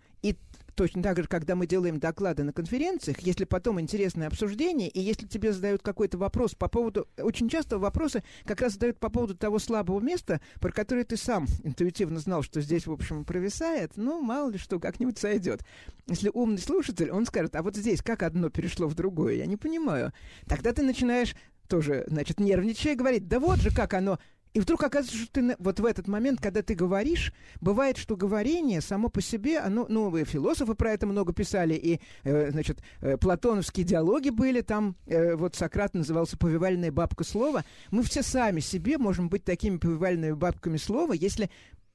Точно 0.80 1.04
так 1.04 1.18
же, 1.18 1.28
когда 1.28 1.56
мы 1.56 1.68
делаем 1.68 2.00
доклады 2.00 2.44
на 2.44 2.54
конференциях, 2.54 3.20
если 3.20 3.44
потом 3.44 3.82
интересное 3.82 4.28
обсуждение, 4.28 4.88
и 4.88 5.02
если 5.02 5.28
тебе 5.28 5.52
задают 5.52 5.82
какой-то 5.82 6.18
вопрос 6.18 6.56
по 6.56 6.70
поводу... 6.70 7.06
Очень 7.18 7.50
часто 7.50 7.78
вопросы 7.78 8.24
как 8.46 8.62
раз 8.62 8.76
задают 8.76 8.98
по 8.98 9.10
поводу 9.10 9.36
того 9.36 9.60
слабого 9.60 10.00
места, 10.00 10.40
про 10.62 10.72
которое 10.72 11.04
ты 11.04 11.18
сам 11.18 11.48
интуитивно 11.66 12.20
знал, 12.20 12.44
что 12.44 12.62
здесь, 12.62 12.88
в 12.88 12.94
общем, 12.94 13.26
провисает, 13.26 13.98
ну, 13.98 14.22
мало 14.22 14.52
ли 14.52 14.58
что, 14.58 14.80
как-нибудь 14.80 15.18
сойдет. 15.18 15.66
Если 16.08 16.32
умный 16.34 16.60
слушатель, 16.60 17.12
он 17.12 17.26
скажет, 17.26 17.58
а 17.58 17.62
вот 17.62 17.76
здесь 17.76 18.02
как 18.02 18.24
одно 18.24 18.50
перешло 18.50 18.88
в 18.88 18.96
другое, 18.96 19.34
я 19.34 19.48
не 19.48 19.58
понимаю. 19.58 20.14
Тогда 20.48 20.72
ты 20.72 20.82
начинаешь 20.82 21.36
тоже, 21.68 22.06
значит, 22.08 22.40
нервничая, 22.40 22.96
говорить, 22.96 23.28
да 23.28 23.42
вот 23.42 23.60
же 23.60 23.70
как 23.70 23.94
оно 23.96 24.18
и 24.54 24.60
вдруг 24.60 24.84
оказывается, 24.84 25.18
что 25.18 25.34
ты 25.34 25.56
вот 25.60 25.80
в 25.80 25.86
этот 25.86 26.08
момент, 26.08 26.42
когда 26.42 26.64
ты 26.64 26.74
говоришь, 26.74 27.34
бывает, 27.62 27.98
что 27.98 28.16
говорение 28.16 28.82
само 28.82 29.10
по 29.10 29.22
себе, 29.22 29.60
оно, 29.60 29.86
ну, 29.90 30.26
философы 30.26 30.74
про 30.74 30.92
это 30.94 31.06
много 31.06 31.34
писали, 31.34 31.76
и, 31.76 32.00
э, 32.24 32.50
значит, 32.52 32.80
э, 33.02 33.18
платоновские 33.18 33.86
диалоги 33.86 34.30
были, 34.30 34.62
там 34.62 34.96
э, 35.06 35.36
вот 35.36 35.56
Сократ 35.56 35.94
назывался 35.94 36.38
«повивальная 36.38 36.92
бабка 36.92 37.24
слова». 37.24 37.64
Мы 37.92 38.02
все 38.04 38.24
сами 38.24 38.60
себе 38.60 38.98
можем 38.98 39.30
быть 39.30 39.44
такими 39.44 39.78
повивальными 39.78 40.34
бабками 40.34 40.78
слова, 40.78 41.14
если 41.14 41.50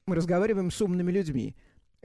мы 0.05 0.15
разговариваем 0.15 0.71
с 0.71 0.81
умными 0.81 1.11
людьми. 1.11 1.55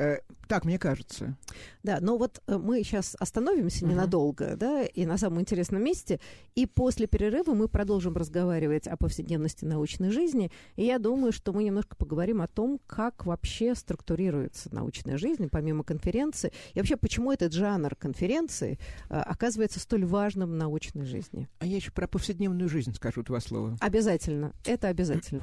Э, 0.01 0.21
так 0.49 0.65
мне 0.65 0.79
кажется. 0.79 1.37
Да, 1.83 1.99
но 2.01 2.17
вот 2.17 2.41
э, 2.47 2.57
мы 2.57 2.83
сейчас 2.83 3.15
остановимся 3.21 3.85
uh-huh. 3.85 3.91
ненадолго, 3.91 4.57
да, 4.57 4.83
и 4.83 5.05
на 5.05 5.19
самом 5.19 5.43
интересном 5.43 5.85
месте, 5.85 6.21
и 6.55 6.65
после 6.65 7.07
перерыва 7.07 7.53
мы 7.53 7.69
продолжим 7.69 8.17
разговаривать 8.17 8.87
о 8.87 8.97
повседневности 8.97 9.67
научной 9.67 10.11
жизни, 10.11 10.51
и 10.77 10.87
я 10.87 10.99
думаю, 10.99 11.33
что 11.33 11.53
мы 11.53 11.65
немножко 11.65 11.97
поговорим 11.97 12.41
о 12.41 12.49
том, 12.49 12.81
как 12.87 13.27
вообще 13.27 13.75
структурируется 13.75 14.75
научная 14.75 15.19
жизнь, 15.19 15.51
помимо 15.51 15.85
конференции, 15.85 16.51
и 16.73 16.79
вообще, 16.79 16.97
почему 16.97 17.31
этот 17.31 17.53
жанр 17.53 17.95
конференции 17.95 18.79
э, 19.11 19.17
оказывается 19.21 19.81
столь 19.81 20.07
важным 20.07 20.51
в 20.53 20.55
научной 20.55 21.05
жизни. 21.05 21.47
А 21.59 21.67
я 21.67 21.77
еще 21.77 21.93
про 21.93 22.09
повседневную 22.09 22.71
жизнь 22.71 22.95
скажу 22.95 23.23
два 23.23 23.41
слова. 23.41 23.77
Обязательно, 23.81 24.55
это 24.65 24.89
обязательно. 24.89 25.43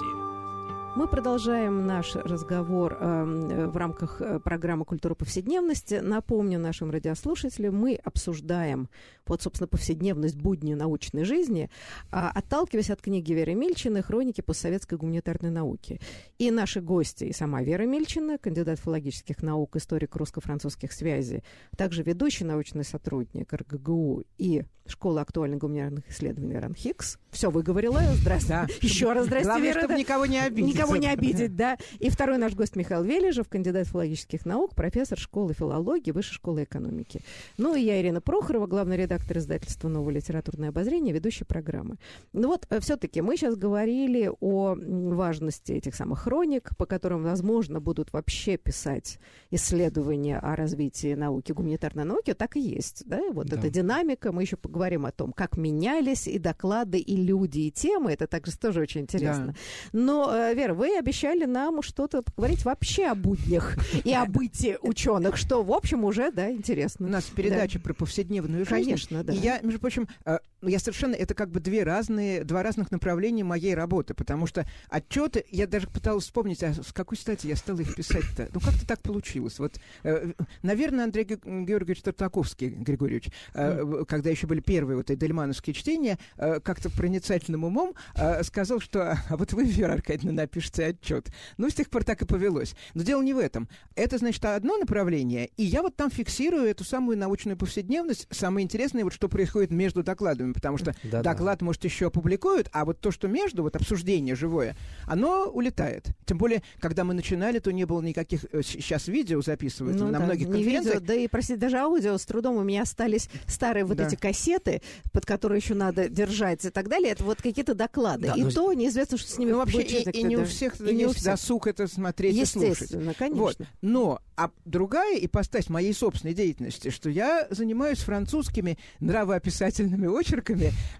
Мы 0.93 1.07
продолжаем 1.07 1.87
наш 1.87 2.15
разговор 2.15 2.97
э, 2.99 3.67
в 3.67 3.77
рамках 3.77 4.19
э, 4.19 4.39
программы 4.39 4.83
«Культура 4.83 5.15
повседневности». 5.15 5.95
Напомню 5.95 6.59
нашим 6.59 6.91
радиослушателям, 6.91 7.75
мы 7.75 7.95
обсуждаем 7.95 8.89
вот, 9.25 9.41
собственно, 9.41 9.69
повседневность 9.69 10.35
будни 10.35 10.73
научной 10.73 11.23
жизни, 11.23 11.69
э, 12.11 12.17
отталкиваясь 12.35 12.89
от 12.89 13.01
книги 13.01 13.31
Веры 13.31 13.53
Мильчины 13.53 14.03
«Хроники 14.03 14.41
постсоветской 14.41 14.97
гуманитарной 14.97 15.49
науки». 15.49 16.01
И 16.39 16.51
наши 16.51 16.81
гости, 16.81 17.23
и 17.23 17.31
сама 17.31 17.63
Вера 17.63 17.83
Мильчина, 17.83 18.37
кандидат 18.37 18.77
филологических 18.77 19.41
наук, 19.41 19.77
историк 19.77 20.17
русско-французских 20.17 20.91
связей, 20.91 21.41
также 21.77 22.03
ведущий 22.03 22.43
научный 22.43 22.83
сотрудник 22.83 23.53
РГГУ 23.53 24.23
и 24.37 24.63
Школа 24.87 25.21
актуальных 25.21 25.59
гуманитарных 25.59 26.09
исследований 26.09 26.57
РАНХИКС. 26.57 27.17
Все 27.29 27.49
выговорила. 27.49 28.01
Здравствуйте. 28.15 28.67
Да. 28.67 28.67
Еще 28.81 29.13
раз 29.13 29.25
здрасте, 29.25 29.45
Главное, 29.47 29.69
Вера. 29.69 29.79
чтобы 29.79 29.99
никого 29.99 30.25
не 30.25 30.39
обидеть. 30.39 30.75
Никого 30.81 30.97
не 30.97 31.07
обидеть, 31.07 31.55
да. 31.55 31.77
И 31.99 32.09
второй 32.09 32.37
наш 32.37 32.53
гость 32.53 32.75
Михаил 32.75 33.03
Вележев, 33.03 33.47
кандидат 33.47 33.87
филологических 33.87 34.45
наук, 34.45 34.75
профессор 34.75 35.17
школы 35.17 35.53
филологии, 35.53 36.11
Высшей 36.11 36.35
школы 36.35 36.63
экономики. 36.63 37.21
Ну 37.57 37.75
и 37.75 37.81
я, 37.81 38.01
Ирина 38.01 38.21
Прохорова, 38.21 38.67
главный 38.67 38.97
редактор 38.97 39.37
издательства 39.37 39.87
«Новое 39.87 40.15
литературное 40.15 40.69
обозрение», 40.69 41.13
ведущая 41.13 41.45
программы. 41.45 41.97
Ну 42.33 42.47
вот, 42.47 42.65
э, 42.69 42.79
все-таки 42.79 43.21
мы 43.21 43.37
сейчас 43.37 43.55
говорили 43.55 44.31
о 44.39 44.75
важности 44.75 45.73
этих 45.73 45.95
самых 45.95 46.21
хроник, 46.21 46.75
по 46.77 46.85
которым, 46.85 47.23
возможно, 47.23 47.79
будут 47.79 48.13
вообще 48.13 48.57
писать 48.57 49.19
исследования 49.49 50.39
о 50.39 50.55
развитии 50.55 51.13
науки, 51.13 51.51
гуманитарной 51.51 52.05
науки. 52.05 52.33
Так 52.33 52.55
и 52.55 52.59
есть, 52.59 53.03
да? 53.05 53.21
Вот 53.31 53.47
да. 53.47 53.57
эта 53.57 53.69
динамика. 53.69 54.31
Мы 54.31 54.43
еще 54.43 54.57
поговорим 54.57 55.05
о 55.05 55.11
том, 55.11 55.33
как 55.33 55.57
менялись 55.57 56.27
и 56.27 56.39
доклады, 56.39 56.99
и 56.99 57.15
люди, 57.15 57.59
и 57.59 57.71
темы. 57.71 58.11
Это 58.11 58.27
также 58.27 58.57
тоже 58.57 58.81
очень 58.81 59.01
интересно. 59.01 59.47
Да. 59.47 59.53
Но, 59.93 60.33
э, 60.33 60.53
Вера, 60.71 60.73
вы 60.73 60.97
обещали 60.97 61.45
нам 61.45 61.81
что-то 61.81 62.21
поговорить 62.21 62.65
вообще 62.65 63.07
о 63.07 63.15
буднях 63.15 63.75
и 64.03 64.13
о 64.13 64.25
бытии 64.25 64.77
ученых, 64.81 65.37
что, 65.37 65.63
в 65.63 65.71
общем, 65.71 66.03
уже, 66.03 66.31
да, 66.31 66.51
интересно. 66.51 67.07
У 67.07 67.09
нас 67.09 67.25
передача 67.25 67.79
да. 67.79 67.83
про 67.83 67.93
повседневную 67.93 68.65
жизнь. 68.65 68.85
Конечно, 68.85 69.23
да. 69.23 69.33
И 69.33 69.37
я, 69.37 69.59
между 69.61 69.79
прочим, 69.79 70.07
э, 70.25 70.39
я 70.69 70.79
совершенно, 70.79 71.15
это 71.15 71.33
как 71.33 71.49
бы 71.49 71.59
две 71.59 71.83
разные, 71.83 72.43
два 72.43 72.63
разных 72.63 72.91
направления 72.91 73.43
моей 73.43 73.73
работы, 73.73 74.13
потому 74.13 74.47
что 74.47 74.65
отчеты, 74.89 75.45
я 75.49 75.67
даже 75.67 75.87
пыталась 75.87 76.25
вспомнить, 76.25 76.63
а 76.63 76.73
с 76.73 76.93
какой 76.93 77.17
стати 77.17 77.47
я 77.47 77.55
стала 77.55 77.79
их 77.79 77.95
писать-то? 77.95 78.49
Ну, 78.53 78.59
как-то 78.59 78.85
так 78.85 79.01
получилось. 79.01 79.59
Вот, 79.59 79.79
э, 80.03 80.33
наверное, 80.61 81.05
Андрей 81.05 81.25
Георгиевич 81.25 82.01
Тартаковский, 82.01 82.69
Григорьевич, 82.69 83.29
когда 83.53 84.29
еще 84.29 84.47
были 84.47 84.59
первые 84.59 84.97
вот 84.97 85.11
эдельмановские 85.11 85.73
чтения, 85.73 86.17
э, 86.37 86.59
как-то 86.59 86.89
проницательным 86.89 87.63
умом 87.63 87.93
э, 88.15 88.43
сказал, 88.43 88.79
что 88.79 89.11
а 89.29 89.37
вот 89.37 89.53
вы, 89.53 89.65
Вера 89.65 89.93
Аркадьевна, 89.93 90.43
напишите 90.43 90.87
отчет. 90.87 91.29
Ну, 91.57 91.69
с 91.69 91.73
тех 91.73 91.89
пор 91.89 92.03
так 92.03 92.21
и 92.21 92.25
повелось. 92.25 92.75
Но 92.93 93.03
дело 93.03 93.21
не 93.21 93.33
в 93.33 93.37
этом. 93.37 93.67
Это, 93.95 94.17
значит, 94.17 94.43
одно 94.45 94.77
направление, 94.77 95.49
и 95.57 95.63
я 95.63 95.81
вот 95.81 95.95
там 95.95 96.09
фиксирую 96.09 96.65
эту 96.65 96.83
самую 96.83 97.17
научную 97.17 97.57
повседневность. 97.57 98.27
Самое 98.31 98.63
интересное, 98.63 99.03
вот 99.03 99.13
что 99.13 99.29
происходит 99.29 99.71
между 99.71 100.03
докладами, 100.03 100.50
потому 100.53 100.77
что 100.77 100.95
да, 101.03 101.21
доклад, 101.21 101.61
может, 101.61 101.83
еще 101.83 102.07
опубликуют, 102.07 102.69
а 102.71 102.85
вот 102.85 102.99
то, 102.99 103.11
что 103.11 103.27
между, 103.27 103.63
вот 103.63 103.75
обсуждение 103.75 104.35
живое, 104.35 104.75
оно 105.05 105.45
улетает. 105.45 106.07
Тем 106.25 106.37
более, 106.37 106.63
когда 106.79 107.03
мы 107.03 107.13
начинали, 107.13 107.59
то 107.59 107.71
не 107.71 107.85
было 107.85 108.01
никаких... 108.01 108.41
Сейчас 108.63 109.07
э, 109.07 109.11
видео 109.11 109.41
записывают 109.41 109.97
ну, 109.99 110.07
на 110.07 110.19
да, 110.19 110.25
многих 110.25 110.47
конференциях. 110.47 110.95
Видео, 110.95 111.07
да 111.07 111.13
и, 111.15 111.27
простите, 111.27 111.59
даже 111.59 111.77
аудио 111.77 112.17
с 112.17 112.25
трудом 112.25 112.57
у 112.57 112.63
меня 112.63 112.83
остались 112.83 113.29
старые 113.47 113.85
вот 113.85 113.97
да. 113.97 114.07
эти 114.07 114.15
кассеты, 114.15 114.81
под 115.11 115.25
которые 115.25 115.59
еще 115.59 115.73
надо 115.73 116.09
держать 116.09 116.65
и 116.65 116.69
так 116.69 116.89
далее. 116.89 117.11
Это 117.11 117.23
вот 117.23 117.41
какие-то 117.41 117.73
доклады. 117.73 118.27
Да, 118.27 118.33
и 118.35 118.43
но... 118.43 118.51
то 118.51 118.73
неизвестно, 118.73 119.17
что 119.17 119.29
с 119.29 119.37
ними 119.37 119.51
ну, 119.51 119.57
вообще, 119.57 119.81
и, 119.81 120.09
и, 120.09 120.23
не 120.23 120.37
у 120.37 120.45
всех 120.45 120.79
и 120.79 120.93
не 120.93 121.05
у 121.05 121.11
всех. 121.11 121.23
досуг 121.25 121.67
это 121.67 121.87
смотреть 121.87 122.35
и 122.35 122.45
слушать. 122.45 122.91
конечно. 123.17 123.41
Вот. 123.41 123.57
Но 123.81 124.21
а 124.41 124.49
другая 124.65 125.17
ипостась 125.19 125.69
моей 125.69 125.93
собственной 125.93 126.33
деятельности, 126.33 126.89
что 126.89 127.09
я 127.09 127.47
занимаюсь 127.51 127.99
французскими 127.99 128.79
нравоописательными 128.99 130.07
очерками 130.07 130.40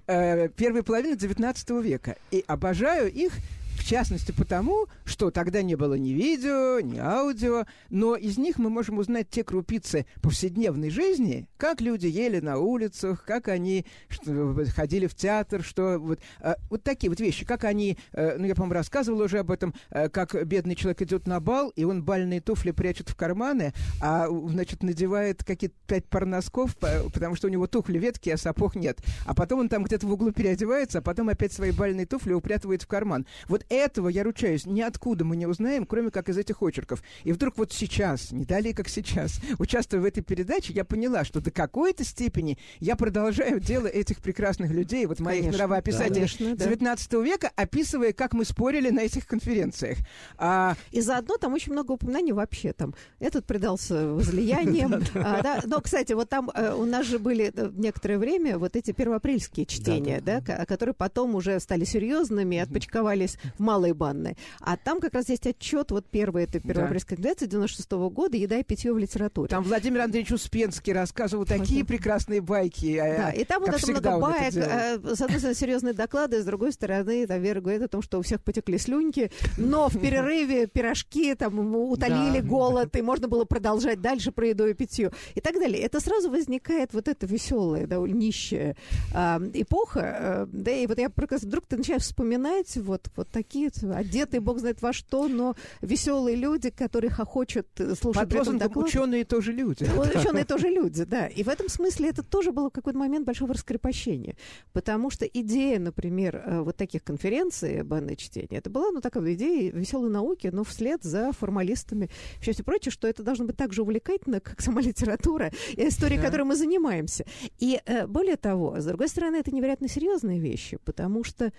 э, 0.08 0.50
первой 0.50 0.84
половины 0.84 1.16
XIX 1.16 1.82
века. 1.82 2.16
И 2.32 2.44
обожаю 2.48 3.12
их 3.12 3.34
в 3.82 3.84
частности 3.84 4.32
потому, 4.32 4.86
что 5.06 5.32
тогда 5.32 5.64
не 5.64 5.76
было 5.76 5.96
ни 5.96 6.10
видео, 6.10 6.80
ни 6.82 7.00
аудио, 7.00 7.66
но 7.90 8.16
из 8.16 8.38
них 8.38 8.60
мы 8.60 8.70
можем 8.70 9.00
узнать 9.00 9.30
те 9.30 9.44
крупицы 9.44 10.06
повседневной 10.22 10.92
жизни, 10.92 11.50
как 11.58 11.82
люди 11.82 12.06
ели 12.06 12.40
на 12.40 12.60
улицах, 12.60 13.26
как 13.26 13.48
они 13.48 13.88
что, 14.08 14.56
ходили 14.76 15.08
в 15.08 15.16
театр, 15.16 15.64
что 15.64 15.98
вот, 15.98 16.20
э, 16.42 16.54
вот 16.70 16.84
такие 16.84 17.10
вот 17.10 17.20
вещи, 17.20 17.44
как 17.44 17.64
они, 17.64 17.98
э, 18.14 18.38
ну 18.38 18.46
я, 18.46 18.54
по-моему, 18.54 18.76
рассказывал 18.76 19.22
уже 19.22 19.40
об 19.40 19.50
этом, 19.50 19.74
э, 19.90 20.10
как 20.10 20.36
бедный 20.46 20.76
человек 20.76 21.02
идет 21.02 21.26
на 21.26 21.40
бал, 21.40 21.70
и 21.70 21.84
он 21.84 22.04
бальные 22.04 22.40
туфли 22.40 22.70
прячет 22.70 23.10
в 23.10 23.16
карманы, 23.16 23.74
а, 24.00 24.28
значит, 24.30 24.84
надевает 24.84 25.44
какие-то 25.44 25.76
пять 25.88 26.06
пар 26.06 26.28
носков, 26.28 26.78
потому 26.78 27.36
что 27.36 27.48
у 27.48 27.50
него 27.50 27.66
туфли 27.66 27.98
ветки, 27.98 28.30
а 28.30 28.38
сапог 28.38 28.76
нет. 28.76 29.00
А 29.26 29.34
потом 29.34 29.62
он 29.62 29.70
там 29.70 29.84
где-то 29.84 30.06
в 30.06 30.14
углу 30.14 30.32
переодевается, 30.32 31.00
а 31.00 31.02
потом 31.02 31.30
опять 31.30 31.52
свои 31.52 31.72
бальные 31.72 32.06
туфли 32.06 32.34
упрятывает 32.34 32.84
в 32.84 32.88
карман. 32.88 33.26
Вот 33.48 33.66
этого, 33.72 34.10
я 34.10 34.24
ручаюсь, 34.24 34.66
ниоткуда 34.66 35.24
мы 35.24 35.36
не 35.36 35.48
узнаем, 35.48 35.86
кроме 35.86 36.12
как 36.12 36.30
из 36.30 36.38
этих 36.38 36.62
очерков. 36.62 37.02
И 37.24 37.32
вдруг 37.32 37.58
вот 37.58 37.72
сейчас, 37.72 38.32
не 38.32 38.46
далее 38.46 38.74
как 38.74 38.90
сейчас, 38.90 39.40
участвуя 39.60 40.02
в 40.02 40.06
этой 40.06 40.22
передаче, 40.22 40.74
я 40.74 40.84
поняла, 40.84 41.24
что 41.24 41.40
до 41.40 41.52
какой-то 41.52 42.04
степени 42.04 42.58
я 42.80 42.96
продолжаю 42.96 43.60
дело 43.60 43.88
этих 43.88 44.22
прекрасных 44.22 44.72
людей, 44.72 45.06
вот 45.06 45.20
моих 45.20 45.42
конечно, 45.42 45.58
нравоописателей 45.60 46.56
да, 46.56 46.66
19 46.66 47.10
да. 47.10 47.18
века, 47.20 47.52
описывая, 47.56 48.14
как 48.14 48.34
мы 48.34 48.46
спорили 48.46 48.90
на 48.90 49.02
этих 49.02 49.26
конференциях. 49.26 50.00
А... 50.38 50.76
И 50.92 51.02
заодно 51.02 51.38
там 51.38 51.54
очень 51.54 51.72
много 51.72 51.94
упоминаний 51.94 52.34
вообще 52.34 52.74
там. 52.74 52.94
Этот 53.20 53.46
предался 53.46 54.08
возлиянием. 54.08 55.02
А, 55.24 55.62
но, 55.66 55.82
кстати, 55.82 56.14
вот 56.14 56.30
там 56.30 56.50
э, 56.54 56.74
у 56.74 56.86
нас 56.86 57.06
же 57.06 57.20
были 57.20 57.52
э, 57.54 57.70
некоторое 57.74 58.18
время 58.18 58.58
вот 58.58 58.76
эти 58.76 58.92
первоапрельские 58.92 59.66
чтения, 59.66 60.20
да, 60.20 60.42
которые 60.42 60.94
потом 60.94 61.36
уже 61.36 61.60
стали 61.60 61.86
серьезными, 61.86 62.58
отпочковались 62.58 63.38
малой 63.62 63.94
банной. 63.94 64.38
А 64.60 64.76
там 64.76 65.00
как 65.00 65.14
раз 65.14 65.30
есть 65.30 65.48
отчет, 65.48 65.92
вот 65.92 66.06
первый, 66.10 66.44
это 66.44 66.60
первоапрельская 66.60 67.18
да. 67.18 67.34
96 67.36 67.92
-го 67.92 68.10
года 68.10 68.38
«Еда 68.38 68.58
и 68.58 68.64
питье 68.64 68.92
в 68.94 68.98
литературе». 68.98 69.48
Там 69.48 69.64
Владимир 69.64 70.02
Андреевич 70.02 70.32
Успенский 70.34 70.94
рассказывал 70.94 71.46
такие 71.46 71.86
прекрасные 71.86 72.42
байки. 72.42 72.98
А, 72.98 73.18
да, 73.18 73.32
и 73.32 73.44
там 73.46 73.62
вот 73.62 73.70
это 73.70 73.92
много 73.92 74.20
баек, 74.20 74.56
это 74.56 75.00
э, 75.04 75.16
с 75.16 75.22
одной 75.22 75.38
стороны, 75.38 75.56
серьезные 75.56 75.94
доклады, 75.94 76.42
с 76.42 76.46
другой 76.46 76.74
стороны, 76.74 77.26
там 77.28 77.42
Вера 77.42 77.62
говорит 77.62 77.82
о 77.84 77.88
том, 77.88 78.02
что 78.02 78.20
у 78.20 78.22
всех 78.22 78.42
потекли 78.44 78.78
слюньки, 78.78 79.32
но 79.58 79.88
в 79.90 80.00
перерыве 80.00 80.68
пирожки 80.68 81.34
там 81.36 81.76
утолили 81.76 82.42
голод, 82.42 82.96
и 82.96 83.02
можно 83.02 83.28
было 83.28 83.46
продолжать 83.46 84.02
дальше 84.02 84.32
про 84.32 84.48
еду 84.48 84.68
и 84.68 84.74
питье 84.74 85.12
и 85.36 85.42
так 85.42 85.56
далее. 85.56 85.82
Это 85.82 86.00
сразу 86.00 86.30
возникает 86.30 86.94
вот 86.94 87.08
эта 87.08 87.26
веселая, 87.26 87.88
довольно 87.88 88.16
нищая 88.16 88.76
эпоха, 89.14 90.00
э, 90.02 90.48
да, 90.52 90.72
и 90.72 90.88
вот 90.88 90.98
я 90.98 91.10
вдруг 91.10 91.66
ты 91.68 91.78
начинаешь 91.78 92.04
вспоминать 92.04 92.76
вот, 92.78 93.08
вот 93.16 93.28
такие 93.30 93.51
такие 93.52 93.72
одетые, 93.94 94.40
бог 94.40 94.60
знает 94.60 94.82
во 94.82 94.94
что, 94.94 95.28
но 95.28 95.56
веселые 95.82 96.36
люди, 96.36 96.70
которые 96.70 97.12
хохочут, 97.12 97.68
э, 97.80 97.96
слушают 97.96 98.30
Под 98.30 98.40
лозунгом 98.40 98.72
ученые 98.76 99.26
тоже 99.26 99.52
люди. 99.52 99.84
Ученые 99.84 100.46
тоже 100.46 100.70
люди, 100.70 101.04
да. 101.04 101.28
И 101.28 101.44
в 101.44 101.50
этом 101.50 101.68
смысле 101.68 102.10
это 102.10 102.24
тоже 102.24 102.52
было 102.52 102.70
какой-то 102.70 102.98
момент 102.98 103.26
большого 103.26 103.54
раскрепощения. 103.54 104.36
Потому 104.72 105.10
что 105.10 105.26
идея, 105.26 105.80
например, 105.80 106.44
э, 106.46 106.62
вот 106.62 106.78
таких 106.78 107.04
конференций 107.04 107.84
банное 107.84 108.16
чтение, 108.16 108.60
это 108.60 108.70
была, 108.70 108.92
ну, 108.92 109.02
такая 109.02 109.34
идея 109.34 109.72
веселой 109.72 110.10
науки, 110.10 110.50
но 110.52 110.64
вслед 110.64 111.04
за 111.04 111.32
формалистами, 111.34 112.10
все 112.40 112.52
и 112.52 112.62
прочее, 112.62 112.92
что 112.92 113.08
это 113.08 113.24
должно 113.24 113.46
быть 113.46 113.58
так 113.58 113.74
же 113.74 113.82
увлекательно, 113.82 114.40
как 114.40 114.62
сама 114.62 114.82
литература 114.82 115.52
и 115.76 115.88
история, 115.88 116.18
да. 116.18 116.24
которой 116.24 116.44
мы 116.44 116.56
занимаемся. 116.56 117.26
И 117.60 117.82
э, 117.86 118.08
более 118.08 118.38
того, 118.38 118.80
с 118.80 118.86
другой 118.86 119.10
стороны, 119.10 119.38
это 119.38 119.54
невероятно 119.54 119.90
серьезные 119.90 120.40
вещи, 120.40 120.78
потому 120.86 121.24
что 121.24 121.52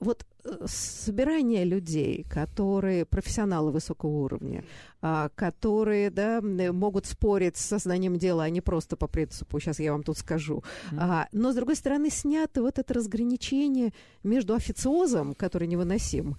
вот 0.00 0.26
собирание 0.66 1.64
людей, 1.64 2.24
которые 2.28 3.04
профессионалы 3.04 3.70
высокого 3.70 4.10
уровня, 4.10 4.64
а, 5.00 5.28
которые 5.34 6.10
да, 6.10 6.40
могут 6.40 7.06
спорить 7.06 7.56
с 7.56 7.64
сознанием 7.64 8.16
дела, 8.18 8.44
а 8.44 8.50
не 8.50 8.60
просто 8.60 8.96
по 8.96 9.06
принципу, 9.06 9.60
сейчас 9.60 9.78
я 9.80 9.92
вам 9.92 10.02
тут 10.02 10.18
скажу. 10.18 10.64
Mm-hmm. 10.90 11.26
Но, 11.32 11.52
с 11.52 11.54
другой 11.54 11.76
стороны, 11.76 12.10
снято 12.10 12.62
вот 12.62 12.78
это 12.78 12.94
разграничение 12.94 13.92
между 14.22 14.54
официозом, 14.54 15.34
который 15.34 15.68
невыносим, 15.68 16.36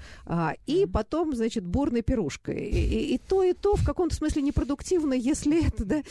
и 0.65 0.83
mm-hmm. 0.83 0.91
потом, 0.91 1.35
значит, 1.35 1.65
бурной 1.65 2.01
пирушкой. 2.01 2.65
И, 2.65 2.77
и, 2.77 3.15
и 3.15 3.17
то, 3.17 3.43
и 3.43 3.53
то 3.53 3.75
в 3.75 3.85
каком-то 3.85 4.15
смысле 4.15 4.41
непродуктивно, 4.41 5.13
если 5.13 5.67
это, 5.67 5.85
да. 5.85 6.01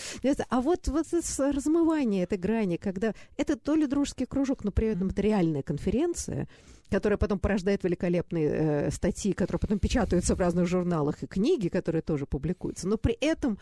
А 0.49 0.61
вот, 0.61 0.89
вот 0.89 1.07
это 1.13 1.53
размывание 1.53 2.25
этой 2.25 2.39
грани, 2.39 2.77
когда 2.77 3.13
это 3.37 3.57
то 3.57 3.75
ли 3.75 3.87
дружеский 3.87 4.27
кружок, 4.27 4.65
но 4.65 4.71
при 4.71 4.89
этом 4.89 5.09
это 5.09 5.21
реальная 5.21 5.63
конференция, 5.63 6.49
которая 6.91 7.19
потом 7.19 7.39
порождает 7.39 7.78
читает 7.79 7.85
великолепные 7.85 8.51
э, 8.51 8.91
статьи, 8.91 9.33
которые 9.33 9.61
потом 9.61 9.79
печатаются 9.79 10.35
в 10.35 10.41
разных 10.41 10.67
журналах, 10.67 11.23
и 11.23 11.27
книги, 11.27 11.69
которые 11.69 12.03
тоже 12.03 12.27
публикуются. 12.27 12.89
Но 12.89 12.97
при 12.97 13.17
этом 13.21 13.59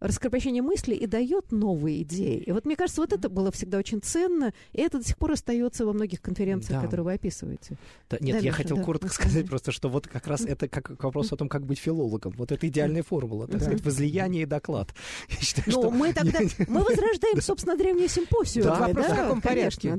раскрепощение 0.00 0.62
мысли 0.62 0.94
и 0.94 1.06
дает 1.06 1.52
новые 1.52 2.02
идеи. 2.02 2.38
И 2.38 2.52
вот 2.52 2.64
мне 2.64 2.76
кажется, 2.76 3.02
вот 3.02 3.12
это 3.12 3.28
было 3.28 3.52
всегда 3.52 3.78
очень 3.78 4.00
ценно, 4.00 4.52
и 4.72 4.80
это 4.80 4.98
до 4.98 5.04
сих 5.04 5.16
пор 5.18 5.32
остается 5.32 5.84
во 5.84 5.92
многих 5.92 6.22
конференциях, 6.22 6.80
да. 6.80 6.86
которые 6.86 7.04
вы 7.04 7.12
описываете. 7.12 7.76
Да, 8.08 8.16
нет, 8.20 8.36
да, 8.36 8.38
я 8.38 8.50
Миша, 8.50 8.56
хотел 8.56 8.76
да. 8.78 8.82
коротко 8.82 9.08
сказать 9.08 9.46
просто, 9.46 9.72
что 9.72 9.88
вот 9.88 10.06
как 10.08 10.26
раз 10.26 10.42
это 10.42 10.68
как 10.68 11.02
вопрос 11.02 11.32
о 11.32 11.36
том, 11.36 11.48
как 11.48 11.66
быть 11.66 11.78
филологом. 11.78 12.34
Вот 12.36 12.50
это 12.50 12.66
идеальная 12.66 13.02
формула, 13.02 13.46
так 13.46 13.60
сказать, 13.60 13.84
возлияние 13.84 14.42
и 14.42 14.46
доклад. 14.46 14.94
Я 15.28 15.36
считаю, 15.36 15.64
ну, 15.66 15.72
что... 15.72 15.90
мы 15.90 16.12
тогда, 16.12 16.40
мы 16.68 16.80
возрождаем, 16.80 17.40
собственно, 17.42 17.76
древнюю 17.76 18.08
симпосию. 18.08 18.64
Да, 18.64 18.74
вопрос 18.76 19.06
в 19.06 19.14
каком 19.14 19.40
порядке? 19.42 19.98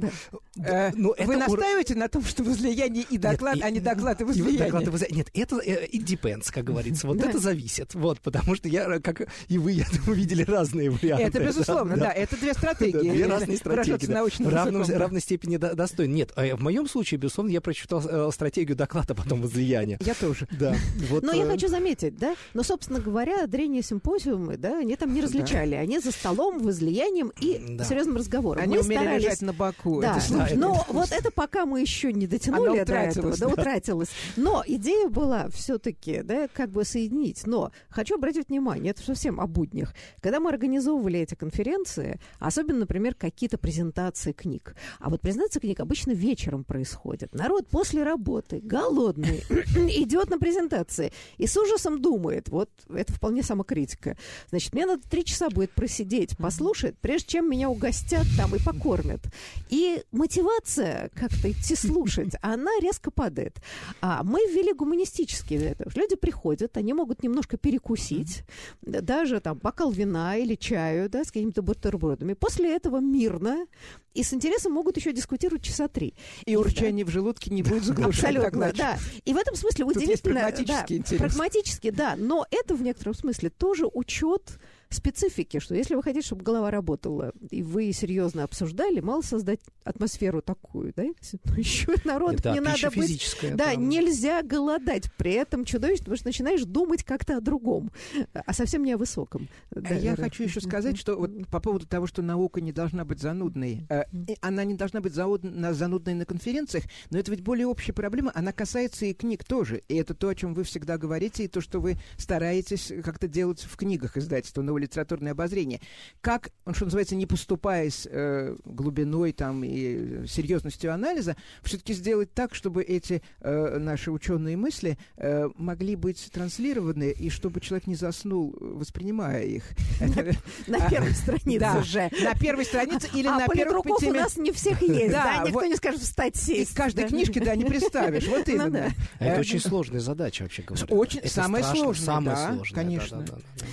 Э, 0.58 0.92
ну, 0.96 1.14
вы 1.18 1.36
настаиваете 1.38 1.96
на 1.96 2.08
том, 2.08 2.24
что 2.24 2.44
возлияние 2.44 3.06
и 3.10 3.18
доклад, 3.18 3.60
а 3.62 3.70
не 3.70 3.80
доклад 3.80 4.20
и 4.22 4.24
возлияние? 4.24 4.72
Нет, 5.12 5.30
это 5.34 5.58
э, 5.58 5.88
it 5.88 6.06
depends, 6.06 6.52
как 6.52 6.64
говорится. 6.64 7.08
Вот 7.08 7.22
это 7.22 7.38
зависит. 7.38 7.94
Вот, 7.94 8.20
потому 8.20 8.56
что 8.56 8.68
я, 8.68 9.00
как 9.00 9.28
и 9.48 9.58
вы, 9.58 9.74
я 9.74 9.86
мы 10.06 10.16
видели 10.16 10.44
разные 10.44 10.90
варианты. 10.90 11.24
Это 11.24 11.40
безусловно, 11.40 11.96
да. 11.98 12.06
да. 12.06 12.12
Это 12.12 12.38
две 12.38 12.54
стратегии. 12.54 13.12
Две 13.12 13.26
разные 13.26 13.58
стратегии. 13.58 14.06
Да. 14.06 14.26
В 14.26 14.54
равном, 14.54 14.84
равной 14.84 15.22
степени 15.22 15.58
до, 15.58 15.76
достойны. 15.76 16.14
Нет, 16.14 16.32
а 16.36 16.56
в 16.56 16.62
моем 16.62 16.88
случае, 16.88 17.20
безусловно, 17.20 17.52
я 17.52 17.62
прочитал 17.62 18.02
э, 18.06 18.30
стратегию 18.32 18.76
доклада, 18.76 19.16
потом 19.16 19.42
возлияния. 19.42 19.98
Я 20.02 20.14
тоже. 20.14 20.48
Да. 20.52 20.76
Вот, 21.10 21.24
Но 21.24 21.34
э... 21.34 21.38
я 21.38 21.46
хочу 21.46 21.68
заметить, 21.68 22.18
да, 22.18 22.36
но, 22.54 22.64
собственно 22.64 23.00
говоря, 23.00 23.48
древние 23.48 23.82
симпозиумы, 23.82 24.58
да, 24.58 24.80
они 24.80 24.96
там 24.96 25.14
не 25.14 25.22
различали. 25.22 25.76
Они 25.76 26.00
за 26.00 26.12
столом, 26.12 26.60
возлиянием 26.60 27.32
и 27.40 27.78
да. 27.78 27.84
серьезным 27.84 28.18
разговором. 28.18 28.62
Они 28.62 28.78
мы 28.78 28.84
умели 28.84 29.00
старались... 29.00 29.24
лежать 29.24 29.42
на 29.42 29.54
боку. 29.54 30.02
Да. 30.02 30.18
Это 30.18 30.34
да, 30.34 30.48
но 30.56 30.76
это... 30.76 30.94
вот 30.94 31.12
это 31.12 31.32
пока 31.32 31.66
мы 31.66 31.82
еще 31.82 32.14
не 32.14 32.28
дотянули 32.28 32.84
до 32.84 32.94
этого, 32.94 33.36
да, 33.38 33.48
утратилось. 33.48 34.10
Но 34.36 34.64
идея 34.66 35.10
была 35.10 35.50
все-таки, 35.50 36.22
да, 36.24 36.48
как 36.48 36.70
бы 36.70 36.84
соединить. 36.84 37.46
Но 37.46 37.72
хочу 37.90 38.16
обратить 38.16 38.50
внимание, 38.50 38.92
это 38.92 39.04
совсем 39.04 39.40
о 39.40 39.48
буднях. 39.82 39.94
Когда 40.22 40.40
мы 40.40 40.50
организовывали 40.50 41.20
эти 41.20 41.36
конференции, 41.36 42.20
особенно, 42.40 42.80
например, 42.80 43.16
какие-то 43.16 43.58
презентации 43.58 44.32
книг, 44.32 44.76
а 45.00 45.10
вот 45.10 45.22
презентация 45.22 45.62
книг 45.62 45.80
обычно 45.80 46.12
вечером 46.12 46.64
происходит. 46.64 47.34
Народ 47.34 47.68
после 47.68 48.04
работы, 48.04 48.60
голодный, 48.60 49.40
идет 49.50 50.30
на 50.30 50.38
презентации 50.38 51.12
и 51.38 51.48
с 51.48 51.58
ужасом 51.58 52.02
думает, 52.02 52.50
вот 52.50 52.70
это 52.90 53.14
вполне 53.14 53.44
самокритика, 53.44 54.18
значит, 54.50 54.74
мне 54.74 54.86
надо 54.86 55.02
три 55.10 55.26
часа 55.26 55.50
будет 55.50 55.72
просидеть, 55.72 56.38
послушать, 56.38 56.96
прежде 57.02 57.28
чем 57.28 57.50
меня 57.50 57.70
угостят 57.70 58.26
там 58.38 58.56
и 58.56 58.60
покормят. 58.64 59.22
И 59.70 60.04
мотивация 60.12 61.10
как-то 61.14 61.52
идти 61.52 61.76
слушать, 61.76 62.36
она 62.42 62.72
резко 62.82 63.12
падает. 63.12 63.58
А 64.02 64.24
мы 64.24 64.40
ввели 64.48 64.74
гуманистические. 64.74 65.76
Люди 65.96 66.16
приходят, 66.16 66.78
они 66.78 66.94
могут 66.94 67.24
немножко 67.24 67.58
перекусить, 67.58 68.44
даже 68.82 69.40
там 69.40 69.60
бокал 69.72 69.92
вина 69.92 70.36
или 70.36 70.56
чаю, 70.56 71.10
да, 71.10 71.24
с 71.24 71.28
какими-то 71.28 71.62
бутербродами. 71.62 72.34
После 72.34 72.76
этого 72.76 73.00
мирно 73.00 73.66
и 74.14 74.22
с 74.22 74.34
интересом 74.34 74.74
могут 74.74 74.98
еще 74.98 75.14
дискутировать 75.14 75.64
часа 75.64 75.88
три. 75.88 76.14
И, 76.46 76.52
и 76.52 76.56
урчание 76.58 77.06
да. 77.06 77.10
в 77.10 77.14
желудке 77.14 77.52
не 77.52 77.64
будет 77.64 77.86
заглушать. 77.86 78.36
Абсолютно, 78.36 78.74
да. 78.74 79.00
И 79.24 79.34
в 79.34 79.38
этом 79.38 79.56
смысле 79.56 79.86
удивительно... 79.86 80.42
прагматический 80.42 81.00
да, 81.00 81.18
Прагматически, 81.18 81.90
да. 81.90 82.16
Но 82.18 82.46
это 82.52 82.76
в 82.76 82.82
некотором 82.82 83.14
смысле 83.14 83.50
тоже 83.50 83.86
учет 83.86 84.60
специфики, 84.94 85.60
что 85.60 85.76
если 85.76 85.96
вы 85.96 86.04
хотите, 86.04 86.26
чтобы 86.26 86.44
голова 86.44 86.72
работала, 86.72 87.34
и 87.50 87.64
вы 87.64 87.92
серьезно 87.92 88.44
обсуждали, 88.44 89.00
мало 89.00 89.22
создать 89.22 89.60
атмосферу 89.84 90.42
такую, 90.42 90.94
да? 90.96 91.04
Ну, 91.04 91.56
еще 91.56 91.94
народ 92.06 92.38
да, 92.38 92.54
не 92.54 92.60
надо 92.60 92.92
быть... 92.92 93.38
Да, 93.56 93.74
там... 93.74 93.90
нельзя 93.90 94.44
голодать. 94.44 95.12
При 95.18 95.34
этом 95.34 95.66
чудовищно, 95.66 96.06
потому 96.06 96.18
что 96.18 96.28
начинаешь 96.28 96.64
думать 96.64 97.04
как-то 97.04 97.38
о 97.38 97.42
другом, 97.42 97.92
а 98.34 98.54
совсем 98.54 98.84
не 98.84 98.94
о 98.94 98.98
высоком. 98.98 99.48
Да, 99.72 99.96
Я 99.96 100.16
хочу 100.16 100.44
еще 100.44 100.62
сказать, 100.62 100.98
что 100.98 101.16
вот 101.16 101.32
по 101.48 101.60
поводу 101.60 101.86
того, 101.88 102.08
что 102.08 102.22
наука 102.22 102.62
не 102.62 102.72
должна 102.72 103.06
быть 103.06 103.20
занудной. 103.20 103.86
Э, 103.90 104.04
она 104.42 104.64
не 104.64 104.76
должна 104.76 105.02
быть 105.02 105.14
занудной 105.14 106.14
на 106.14 106.26
конференциях, 106.26 106.86
но 107.10 107.18
это 107.18 107.32
ведь 107.32 107.42
более 107.42 107.68
общая 107.68 107.94
проблема. 107.94 108.32
Она 108.36 108.52
касается 108.52 109.06
и 109.06 109.14
книг 109.14 109.44
тоже. 109.44 109.82
И 109.88 109.96
это 109.96 110.14
то, 110.14 110.30
о 110.30 110.36
чем 110.36 110.54
вы 110.54 110.64
всегда 110.64 110.98
говорите, 110.98 111.46
и 111.46 111.48
то, 111.48 111.62
что 111.62 111.80
вы 111.80 111.98
стараетесь 112.18 112.92
как-то 113.04 113.28
делать 113.28 113.62
в 113.62 113.76
книгах 113.78 114.18
издательства 114.18 114.62
литературное 114.82 115.32
обозрение. 115.32 115.80
Как, 116.22 116.50
что 116.74 116.86
называется, 116.86 117.16
не 117.16 117.26
поступаясь 117.26 118.08
э, 118.10 118.56
глубиной 118.66 119.32
там, 119.32 119.64
и 119.64 120.28
серьезностью 120.28 120.94
анализа, 120.94 121.36
все-таки 121.64 121.94
сделать 121.94 122.34
так, 122.34 122.56
чтобы 122.56 122.84
эти 122.84 123.22
э, 123.40 123.78
наши 123.78 124.12
ученые 124.12 124.58
мысли 124.58 124.98
э, 125.18 125.50
могли 125.56 125.96
быть 125.96 126.30
транслированы, 126.32 127.12
и 127.12 127.30
чтобы 127.30 127.62
человек 127.62 127.88
не 127.88 127.96
заснул, 127.96 128.56
воспринимая 128.60 129.44
их. 129.44 129.64
На 130.68 130.90
первой 130.90 131.14
странице 131.14 131.84
же. 131.84 132.10
На 132.22 132.36
первой 132.36 132.66
странице 132.66 133.10
или 133.14 133.28
а 133.28 133.40
на 133.40 133.48
первых 133.48 133.84
пяти... 133.84 134.10
у 134.10 134.14
нас 134.14 134.38
не 134.38 134.52
всех 134.52 134.82
есть, 134.82 135.12
да? 135.12 135.44
Никто 135.46 135.66
не 135.66 135.76
скажет 135.76 136.02
встать 136.02 136.36
сесть. 136.36 136.74
каждой 136.74 137.08
книжки, 137.08 137.40
да, 137.40 137.56
не 137.56 137.66
представишь. 137.66 138.28
Вот 138.28 138.48
ну 138.48 138.54
именно. 138.54 138.92
Это 139.20 139.40
очень 139.40 139.60
сложная 139.60 140.00
задача, 140.00 140.44
вообще 140.44 140.64
говоря. 140.64 140.86
Очень, 140.90 141.28
самая 141.28 141.64
сложная, 141.64 142.06
самая 142.06 142.36
сложная, 142.36 142.76
конечно. 142.76 143.26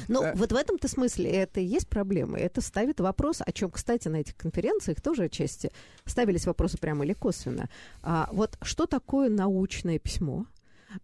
Ну, 0.09 0.33
вот 0.35 0.53
в 0.53 0.57
этом-то 0.57 0.88
смысле 0.99 1.31
это 1.31 1.61
и 1.61 1.65
есть 1.65 1.89
проблема. 1.89 2.39
Это 2.39 2.61
ставит 2.61 3.01
вопрос, 3.01 3.41
о 3.45 3.53
чем, 3.53 3.71
кстати, 3.71 4.09
на 4.09 4.17
этих 4.17 4.37
конференциях 4.37 5.01
тоже 5.01 5.25
отчасти 5.25 5.71
ставились 6.05 6.47
вопросы 6.47 6.77
прямо 6.79 7.05
или 7.05 7.13
косвенно. 7.13 7.69
А, 8.03 8.29
вот 8.33 8.59
что 8.63 8.87
такое 8.87 9.29
научное 9.29 9.99
письмо? 9.99 10.47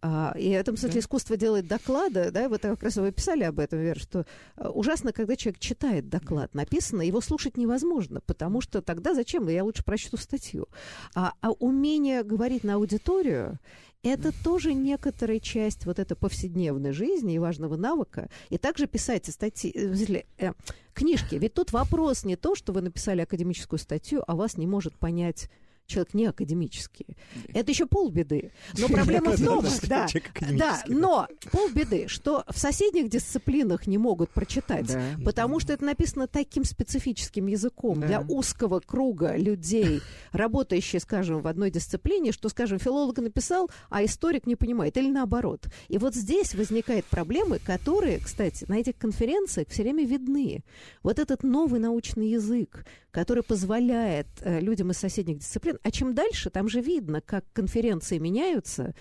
А, 0.00 0.34
и 0.38 0.48
в 0.50 0.52
этом 0.54 0.76
смысле 0.76 0.94
да. 0.94 1.00
искусство 1.00 1.36
делает 1.36 1.66
доклады, 1.68 2.30
да, 2.30 2.48
вот 2.48 2.62
как 2.62 2.82
раз 2.82 2.96
вы 2.96 3.12
писали 3.12 3.44
об 3.44 3.60
этом, 3.60 3.80
Вера, 3.80 3.98
что 3.98 4.26
а, 4.56 4.70
ужасно, 4.70 5.12
когда 5.12 5.36
человек 5.36 5.60
читает 5.60 6.08
доклад, 6.08 6.54
написано, 6.54 7.02
его 7.02 7.20
слушать 7.20 7.56
невозможно, 7.56 8.20
потому 8.26 8.60
что 8.60 8.80
тогда 8.82 9.14
зачем? 9.14 9.46
Я 9.48 9.62
лучше 9.62 9.84
прочту 9.84 10.16
статью. 10.16 10.68
А, 11.14 11.34
а 11.40 11.50
умение 11.52 12.24
говорить 12.24 12.64
на 12.64 12.74
аудиторию 12.74 13.58
это 14.04 14.32
тоже 14.44 14.74
некоторая 14.74 15.40
часть 15.40 15.86
вот 15.86 15.98
этой 15.98 16.16
повседневной 16.16 16.92
жизни 16.92 17.34
и 17.34 17.38
важного 17.38 17.76
навыка. 17.76 18.28
И 18.50 18.58
также 18.58 18.86
писать 18.86 19.26
статьи, 19.26 19.72
э, 19.74 20.22
э, 20.38 20.52
книжки. 20.92 21.36
Ведь 21.36 21.54
тут 21.54 21.72
вопрос 21.72 22.24
не 22.24 22.36
то, 22.36 22.54
что 22.54 22.72
вы 22.72 22.82
написали 22.82 23.22
академическую 23.22 23.78
статью, 23.78 24.22
а 24.26 24.36
вас 24.36 24.56
не 24.56 24.66
может 24.66 24.96
понять 24.96 25.48
человек 25.86 26.14
не 26.14 26.26
академический. 26.26 27.16
Это 27.52 27.70
еще 27.70 27.86
полбеды. 27.86 28.52
Но 28.78 28.88
проблема 28.94 29.32
в 29.32 29.44
том, 29.44 29.64
да, 29.88 30.06
да, 30.52 30.82
но 30.88 31.28
полбеды, 31.52 32.08
что 32.08 32.44
в 32.48 32.58
соседних 32.58 33.08
дисциплинах 33.08 33.86
не 33.86 33.98
могут 33.98 34.30
прочитать, 34.30 34.96
потому 35.24 35.60
что 35.60 35.72
это 35.72 35.84
написано 35.84 36.26
таким 36.26 36.64
специфическим 36.64 37.46
языком 37.46 38.00
для 38.00 38.20
узкого 38.20 38.80
круга 38.80 39.36
людей, 39.36 40.00
работающих, 40.32 41.02
скажем, 41.02 41.40
в 41.40 41.46
одной 41.46 41.70
дисциплине, 41.70 42.32
что, 42.32 42.48
скажем, 42.48 42.78
филолог 42.78 43.18
написал, 43.18 43.70
а 43.90 44.04
историк 44.04 44.46
не 44.46 44.56
понимает, 44.56 44.96
или 44.96 45.10
наоборот. 45.10 45.66
И 45.88 45.98
вот 45.98 46.14
здесь 46.14 46.54
возникают 46.54 47.04
проблемы, 47.06 47.58
которые, 47.58 48.18
кстати, 48.18 48.64
на 48.68 48.78
этих 48.78 48.96
конференциях 48.96 49.68
все 49.68 49.82
время 49.82 50.04
видны. 50.04 50.62
Вот 51.02 51.18
этот 51.18 51.42
новый 51.42 51.80
научный 51.80 52.28
язык, 52.28 52.84
который 53.10 53.42
позволяет 53.42 54.26
э, 54.40 54.60
людям 54.60 54.90
из 54.90 54.98
соседних 54.98 55.38
дисциплин 55.38 55.73
а 55.82 55.90
чем 55.90 56.14
дальше, 56.14 56.50
там 56.50 56.68
же 56.68 56.80
видно, 56.80 57.20
как 57.20 57.44
конференции 57.52 58.18
меняются, 58.18 58.94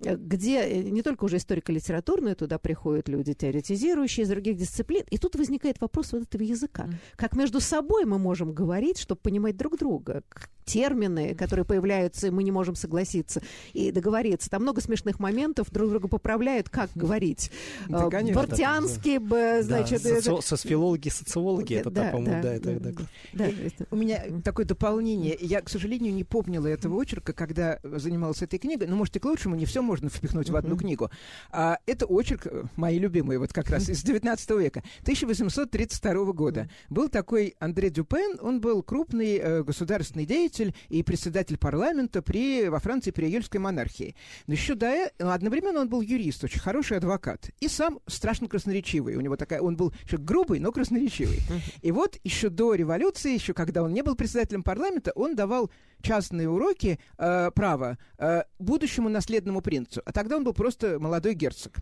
где 0.00 0.60
э, 0.60 0.82
не 0.82 1.02
только 1.02 1.24
уже 1.24 1.36
историко-литературные 1.36 2.34
туда 2.34 2.58
приходят 2.58 3.08
люди, 3.08 3.34
теоретизирующие 3.34 4.24
из 4.24 4.30
других 4.30 4.56
дисциплин. 4.56 5.04
И 5.10 5.18
тут 5.18 5.36
возникает 5.36 5.80
вопрос 5.80 6.12
вот 6.12 6.22
этого 6.22 6.42
языка. 6.42 6.88
Как 7.16 7.36
между 7.36 7.60
собой 7.60 8.04
мы 8.04 8.18
можем 8.18 8.52
говорить, 8.52 8.98
чтобы 8.98 9.20
понимать 9.20 9.56
друг 9.56 9.78
друга? 9.78 10.22
Термины, 10.64 11.34
которые 11.34 11.64
появляются, 11.64 12.28
и 12.28 12.30
мы 12.30 12.44
не 12.44 12.52
можем 12.52 12.76
согласиться 12.76 13.42
и 13.72 13.90
договориться. 13.90 14.48
Там 14.48 14.62
много 14.62 14.80
смешных 14.80 15.18
моментов, 15.18 15.70
друг 15.70 15.90
друга 15.90 16.06
поправляют, 16.06 16.68
как 16.68 16.90
говорить. 16.94 17.50
Да, 17.88 18.06
э, 18.06 18.10
конечно. 18.10 18.40
Бортианский, 18.40 19.18
да, 19.18 19.62
значит... 19.62 20.02
Да, 20.02 20.20
соци... 20.22 20.46
Социологи, 20.46 21.08
социологи, 21.08 21.74
это, 21.74 21.90
да, 21.90 22.10
по-моему, 22.10 22.42
да, 22.42 22.54
это... 22.54 22.78
Да, 22.78 22.90
да, 23.32 23.46
это... 23.46 23.86
У 23.90 23.96
меня 23.96 24.22
такое 24.44 24.64
дополнение. 24.64 25.36
Я, 25.40 25.60
к 25.60 25.68
сожалению, 25.68 26.14
не 26.14 26.24
помнила 26.24 26.66
этого 26.66 27.00
очерка, 27.00 27.32
когда 27.32 27.80
занималась 27.82 28.42
этой 28.42 28.58
книгой. 28.58 28.86
Но, 28.86 28.96
может, 28.96 29.16
и 29.16 29.18
к 29.18 29.24
лучшему, 29.24 29.56
не 29.56 29.64
все 29.64 29.82
можно 29.90 30.08
впихнуть 30.08 30.50
в 30.50 30.54
одну 30.54 30.76
книгу. 30.76 31.10
А, 31.50 31.78
это 31.84 32.06
очерк, 32.06 32.46
э, 32.46 32.62
мои 32.76 33.00
любимые, 33.00 33.40
вот 33.40 33.52
как 33.52 33.70
раз 33.70 33.88
из 33.88 34.04
19 34.04 34.50
века, 34.50 34.84
1832 35.02 36.32
года. 36.32 36.70
Был 36.90 37.08
такой 37.08 37.56
Андре 37.58 37.90
Дюпен, 37.90 38.38
он 38.40 38.60
был 38.60 38.84
крупный 38.84 39.38
э, 39.38 39.62
государственный 39.64 40.26
деятель 40.26 40.76
и 40.90 41.02
председатель 41.02 41.58
парламента 41.58 42.22
при, 42.22 42.68
во 42.68 42.78
Франции 42.78 43.10
при 43.10 43.26
июльской 43.26 43.58
монархии. 43.58 44.14
Но 44.46 44.54
еще 44.54 44.76
до 44.76 44.86
этого, 44.86 45.34
одновременно 45.34 45.80
он 45.80 45.88
был 45.88 46.02
юрист, 46.02 46.44
очень 46.44 46.60
хороший 46.60 46.98
адвокат. 46.98 47.50
И 47.58 47.66
сам 47.66 47.98
страшно 48.06 48.46
красноречивый. 48.46 49.16
У 49.16 49.20
него 49.20 49.34
такая, 49.34 49.60
он 49.60 49.76
был 49.76 49.92
еще 50.04 50.18
грубый, 50.18 50.60
но 50.60 50.70
красноречивый. 50.70 51.40
И 51.82 51.90
вот 51.90 52.16
еще 52.22 52.48
до 52.48 52.74
революции, 52.74 53.34
еще 53.34 53.54
когда 53.54 53.82
он 53.82 53.92
не 53.92 54.02
был 54.02 54.14
председателем 54.14 54.62
парламента, 54.62 55.10
он 55.16 55.34
давал 55.34 55.68
частные 56.02 56.48
уроки 56.48 56.98
э, 57.18 57.50
права 57.54 57.98
э, 58.18 58.42
будущему 58.58 59.08
наследному 59.08 59.60
принцу. 59.60 60.02
А 60.04 60.12
тогда 60.12 60.36
он 60.36 60.44
был 60.44 60.52
просто 60.52 60.98
молодой 60.98 61.34
герцог. 61.34 61.78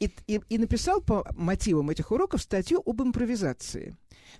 И, 0.00 0.10
и, 0.26 0.40
и 0.48 0.58
написал 0.58 1.00
по 1.00 1.26
мотивам 1.36 1.90
этих 1.90 2.10
уроков 2.10 2.42
статью 2.42 2.82
об 2.84 3.02
импровизации. 3.02 3.96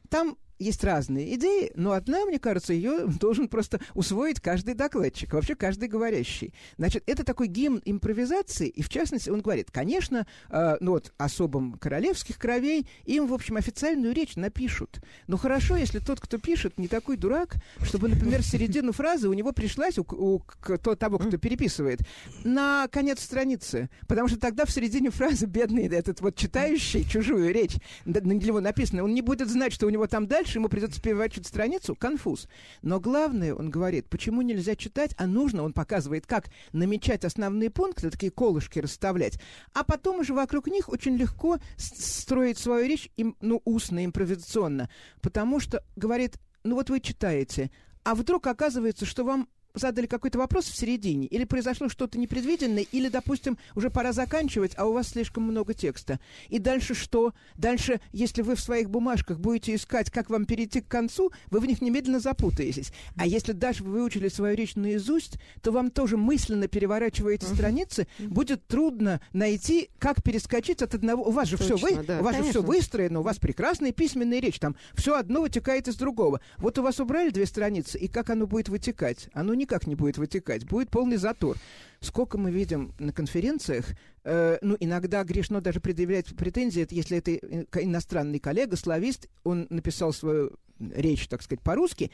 Там 0.08 0.36
есть 0.58 0.84
разные 0.84 1.34
идеи, 1.34 1.72
но 1.74 1.92
одна, 1.92 2.24
мне 2.24 2.38
кажется, 2.38 2.72
ее 2.72 3.06
должен 3.20 3.48
просто 3.48 3.80
усвоить 3.94 4.40
каждый 4.40 4.74
докладчик, 4.74 5.32
вообще 5.32 5.54
каждый 5.54 5.88
говорящий. 5.88 6.52
Значит, 6.76 7.02
это 7.06 7.24
такой 7.24 7.48
гимн 7.48 7.80
импровизации, 7.84 8.68
и 8.68 8.82
в 8.82 8.88
частности 8.88 9.30
он 9.30 9.40
говорит, 9.40 9.70
конечно, 9.70 10.26
э, 10.50 10.76
ну 10.80 10.92
вот 10.92 11.12
особым 11.18 11.74
королевских 11.74 12.38
кровей 12.38 12.86
им, 13.04 13.26
в 13.26 13.34
общем, 13.34 13.56
официальную 13.56 14.14
речь 14.14 14.36
напишут. 14.36 15.00
Но 15.26 15.36
хорошо, 15.36 15.76
если 15.76 15.98
тот, 15.98 16.20
кто 16.20 16.38
пишет, 16.38 16.78
не 16.78 16.88
такой 16.88 17.16
дурак, 17.16 17.56
чтобы, 17.82 18.08
например, 18.08 18.42
середину 18.42 18.92
фразы 18.92 19.28
у 19.28 19.32
него 19.32 19.52
пришлась, 19.52 19.98
у, 19.98 20.02
у, 20.02 20.36
у 20.36 20.96
того, 20.96 21.18
кто 21.18 21.36
переписывает, 21.36 22.00
на 22.44 22.88
конец 22.88 23.20
страницы, 23.22 23.90
потому 24.06 24.28
что 24.28 24.38
тогда 24.38 24.64
в 24.64 24.70
середине 24.70 25.10
фразы 25.10 25.46
бедный 25.46 25.86
этот 25.88 26.20
вот 26.20 26.36
читающий 26.36 27.04
чужую 27.04 27.52
речь, 27.52 27.76
на 28.04 28.18
него 28.18 28.60
написано, 28.60 29.04
он 29.04 29.14
не 29.14 29.22
будет 29.22 29.48
знать, 29.48 29.72
что 29.72 29.86
у 29.86 29.90
него 29.90 30.06
там 30.06 30.26
дальше, 30.26 30.47
дальше 30.48 30.58
ему 30.58 30.70
придется 30.70 31.02
переворачивать 31.02 31.46
страницу, 31.46 31.94
конфуз. 31.94 32.48
Но 32.80 33.00
главное, 33.00 33.54
он 33.54 33.68
говорит, 33.68 34.08
почему 34.08 34.40
нельзя 34.40 34.76
читать, 34.76 35.14
а 35.18 35.26
нужно, 35.26 35.62
он 35.62 35.74
показывает, 35.74 36.26
как 36.26 36.46
намечать 36.72 37.26
основные 37.26 37.68
пункты, 37.68 38.10
такие 38.10 38.32
колышки 38.32 38.78
расставлять, 38.78 39.38
а 39.74 39.84
потом 39.84 40.20
уже 40.20 40.32
вокруг 40.32 40.68
них 40.68 40.88
очень 40.88 41.16
легко 41.16 41.58
строить 41.76 42.56
свою 42.56 42.86
речь, 42.86 43.10
им, 43.18 43.36
ну, 43.42 43.60
устно, 43.66 44.04
импровизационно. 44.06 44.88
Потому 45.20 45.60
что, 45.60 45.84
говорит, 45.96 46.38
ну 46.64 46.76
вот 46.76 46.88
вы 46.88 47.00
читаете, 47.00 47.70
а 48.04 48.14
вдруг 48.14 48.46
оказывается, 48.46 49.04
что 49.04 49.24
вам 49.24 49.48
задали 49.78 50.06
какой-то 50.06 50.38
вопрос 50.38 50.66
в 50.66 50.76
середине, 50.76 51.26
или 51.26 51.44
произошло 51.44 51.88
что-то 51.88 52.18
непредвиденное, 52.18 52.86
или, 52.90 53.08
допустим, 53.08 53.58
уже 53.74 53.90
пора 53.90 54.12
заканчивать, 54.12 54.72
а 54.76 54.86
у 54.86 54.92
вас 54.92 55.08
слишком 55.08 55.44
много 55.44 55.74
текста. 55.74 56.20
И 56.48 56.58
дальше 56.58 56.94
что? 56.94 57.34
Дальше, 57.56 58.00
если 58.12 58.42
вы 58.42 58.56
в 58.56 58.60
своих 58.60 58.90
бумажках 58.90 59.38
будете 59.38 59.74
искать, 59.74 60.10
как 60.10 60.30
вам 60.30 60.44
перейти 60.44 60.80
к 60.80 60.88
концу, 60.88 61.32
вы 61.50 61.60
в 61.60 61.66
них 61.66 61.80
немедленно 61.80 62.20
запутаетесь. 62.20 62.92
А 63.16 63.26
если 63.26 63.52
даже 63.52 63.84
вы 63.84 63.92
выучили 63.92 64.28
свою 64.28 64.56
речь 64.56 64.76
наизусть, 64.76 65.38
то 65.62 65.72
вам 65.72 65.90
тоже 65.90 66.16
мысленно 66.16 66.68
переворачивая 66.68 67.34
эти 67.34 67.44
uh-huh. 67.44 67.54
страницы, 67.54 68.06
будет 68.18 68.66
трудно 68.66 69.20
найти, 69.32 69.90
как 69.98 70.22
перескочить 70.22 70.82
от 70.82 70.94
одного. 70.94 71.24
У 71.24 71.30
вас 71.30 71.48
же 71.48 71.56
Точно, 71.56 71.76
все 71.76 71.86
вы, 71.86 72.04
да, 72.04 72.20
у 72.20 72.22
вас 72.22 72.36
конечно. 72.36 72.52
же 72.52 72.58
все 72.60 72.62
выстроено, 72.62 73.20
у 73.20 73.22
вас 73.22 73.38
прекрасная 73.38 73.92
письменная 73.92 74.40
речь, 74.40 74.58
там 74.58 74.76
все 74.94 75.16
одно 75.16 75.42
вытекает 75.42 75.88
из 75.88 75.96
другого. 75.96 76.40
Вот 76.58 76.78
у 76.78 76.82
вас 76.82 77.00
убрали 77.00 77.30
две 77.30 77.46
страницы, 77.46 77.98
и 77.98 78.08
как 78.08 78.30
оно 78.30 78.46
будет 78.46 78.68
вытекать? 78.68 79.28
Оно 79.32 79.54
никак 79.68 79.86
не 79.86 79.94
будет 79.94 80.16
вытекать, 80.16 80.64
будет 80.64 80.90
полный 80.90 81.18
затор. 81.18 81.56
Сколько 82.00 82.38
мы 82.38 82.50
видим 82.50 82.94
на 82.98 83.12
конференциях, 83.12 83.86
э, 84.24 84.58
ну, 84.62 84.76
иногда 84.80 85.22
грешно 85.24 85.60
даже 85.60 85.80
предъявлять 85.80 86.34
претензии, 86.36 86.86
если 86.90 87.18
это 87.18 87.34
иностранный 87.82 88.38
коллега, 88.38 88.76
славист, 88.76 89.28
он 89.44 89.66
написал 89.68 90.12
свою 90.12 90.52
речь, 90.78 91.28
так 91.28 91.42
сказать, 91.42 91.62
по-русски, 91.62 92.10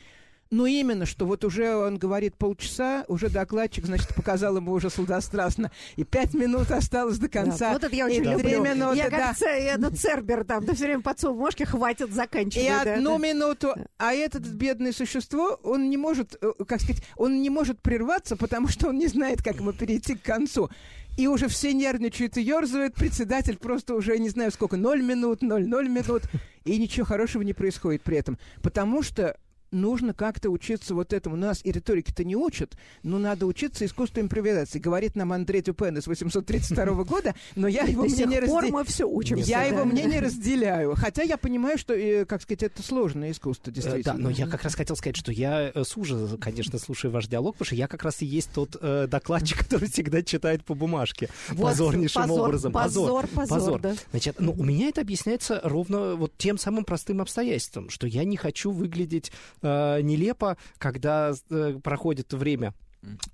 но 0.51 0.67
именно, 0.67 1.07
что 1.07 1.27
вот 1.27 1.45
уже 1.45 1.75
он 1.75 1.99
говорит 1.99 2.37
полчаса, 2.37 3.05
уже 3.09 3.29
докладчик, 3.29 3.87
значит, 3.87 4.15
показал 4.15 4.57
ему 4.57 4.73
уже 4.73 4.91
сладострастно, 4.91 5.71
и 5.97 6.05
пять 6.05 6.35
минут 6.35 6.71
осталось 6.71 7.19
до 7.19 7.29
конца. 7.29 7.69
Да, 7.69 7.73
вот 7.73 7.85
это 7.85 7.97
я 7.97 8.07
очень 8.07 8.25
и 8.25 8.29
люблю. 8.29 8.39
Три 8.39 8.61
минуты, 8.61 8.97
я 8.97 9.11
как 9.11 9.37
да. 9.41 9.49
этот 9.49 9.99
Цербер 9.99 10.45
там, 10.45 10.65
да 10.65 10.75
все 10.75 10.85
время 10.87 11.03
подсовывал 11.03 11.41
мошки, 11.41 11.65
хватит, 11.65 12.13
заканчивать. 12.13 12.67
И 12.67 12.69
да, 12.69 12.95
одну 12.95 13.19
да. 13.19 13.27
минуту, 13.27 13.75
а 13.99 14.13
этот 14.13 14.43
бедное 14.47 14.93
существо, 14.93 15.59
он 15.63 15.91
не 15.91 15.97
может, 15.97 16.37
э, 16.41 16.53
как 16.67 16.81
сказать, 16.81 17.03
он 17.17 17.43
не 17.43 17.51
может 17.51 17.81
прерваться, 17.83 18.37
потому 18.37 18.69
что 18.69 18.89
он 18.89 18.99
не 18.99 19.09
знает, 19.09 19.43
как 19.43 19.57
ему 19.57 19.73
перейти 19.73 20.15
к 20.15 20.23
концу. 20.23 20.71
И 21.17 21.29
уже 21.29 21.47
все 21.49 21.73
нервничают 21.73 22.37
и 22.37 22.43
ерзают, 22.43 22.95
председатель 22.95 23.57
просто 23.57 23.95
уже, 23.95 24.19
не 24.19 24.29
знаю 24.29 24.51
сколько, 24.51 24.77
ноль 24.77 25.01
минут, 25.03 25.43
ноль, 25.43 25.67
ноль 25.67 25.89
минут, 25.89 26.23
и 26.65 26.77
ничего 26.77 27.07
хорошего 27.07 27.43
не 27.43 27.53
происходит 27.53 28.03
при 28.03 28.17
этом. 28.19 28.37
Потому 28.63 29.03
что 29.03 29.37
нужно 29.71 30.15
как-то 30.15 30.51
учиться 30.51 30.95
вот 30.95 31.13
этому. 31.13 31.37
Нас 31.37 31.61
и 31.65 31.73
риторики-то 31.73 32.25
не 32.25 32.37
учат, 32.37 32.77
но 33.03 33.19
надо 33.19 33.47
учиться 33.47 33.85
искусству 33.85 34.21
импровизации. 34.21 34.79
Говорит 34.79 35.17
нам 35.17 35.33
Андрей 35.33 35.63
Тюпен 35.63 35.99
из 35.99 36.07
832 36.07 36.85
года, 37.05 37.35
но 37.55 37.69
я 37.69 37.85
его 37.85 38.05
мнение 38.05 38.41
разделяю. 38.41 38.73
мы 38.73 38.85
все 38.85 39.05
учимся. 39.09 39.49
Я 39.49 39.65
его 39.65 39.85
мнение 39.85 40.21
разделяю. 40.25 40.95
Хотя 40.95 41.23
я 41.23 41.37
понимаю, 41.37 41.79
что, 41.79 41.95
э, 41.95 42.25
как 42.25 42.43
сказать, 42.43 42.63
это 42.63 42.83
сложное 42.83 43.31
искусство, 43.31 43.71
э, 43.71 43.75
действительно. 43.75 44.15
Да, 44.15 44.21
но 44.21 44.31
я 44.31 44.47
как 44.47 44.63
раз 44.63 44.75
хотел 44.75 44.97
сказать, 44.97 45.17
что 45.17 45.33
я 45.33 45.71
э, 45.75 45.85
с 45.85 45.97
ужасом, 45.97 46.39
конечно, 46.39 46.79
слушаю 46.79 47.11
ваш 47.11 47.27
диалог, 47.27 47.55
потому 47.55 47.67
что 47.67 47.77
я 47.77 47.89
как 47.89 48.03
раз 48.05 48.23
и 48.23 48.27
есть 48.27 48.51
тот 48.53 48.77
докладчик, 48.81 49.59
который 49.65 49.89
всегда 49.89 50.23
читает 50.23 50.65
по 50.65 50.75
бумажке. 50.75 51.29
Позорнейшим 51.57 52.23
позор, 52.23 52.49
образом. 52.49 52.73
Позор, 52.73 53.27
позор. 53.29 53.81
Значит, 54.11 54.37
ну, 54.39 54.55
у 54.57 54.63
меня 54.63 54.89
это 54.89 55.01
объясняется 55.01 55.61
ровно 55.65 56.15
вот 56.15 56.33
тем 56.37 56.59
самым 56.59 56.85
простым 56.85 57.21
обстоятельством, 57.21 57.91
что 57.91 58.07
я 58.07 58.25
не 58.25 58.37
хочу 58.37 58.71
выглядеть 58.71 59.33
э, 59.65 60.01
нелепо, 60.03 60.57
когда 60.79 61.33
э, 61.51 61.79
проходит 61.83 62.33
время 62.33 62.75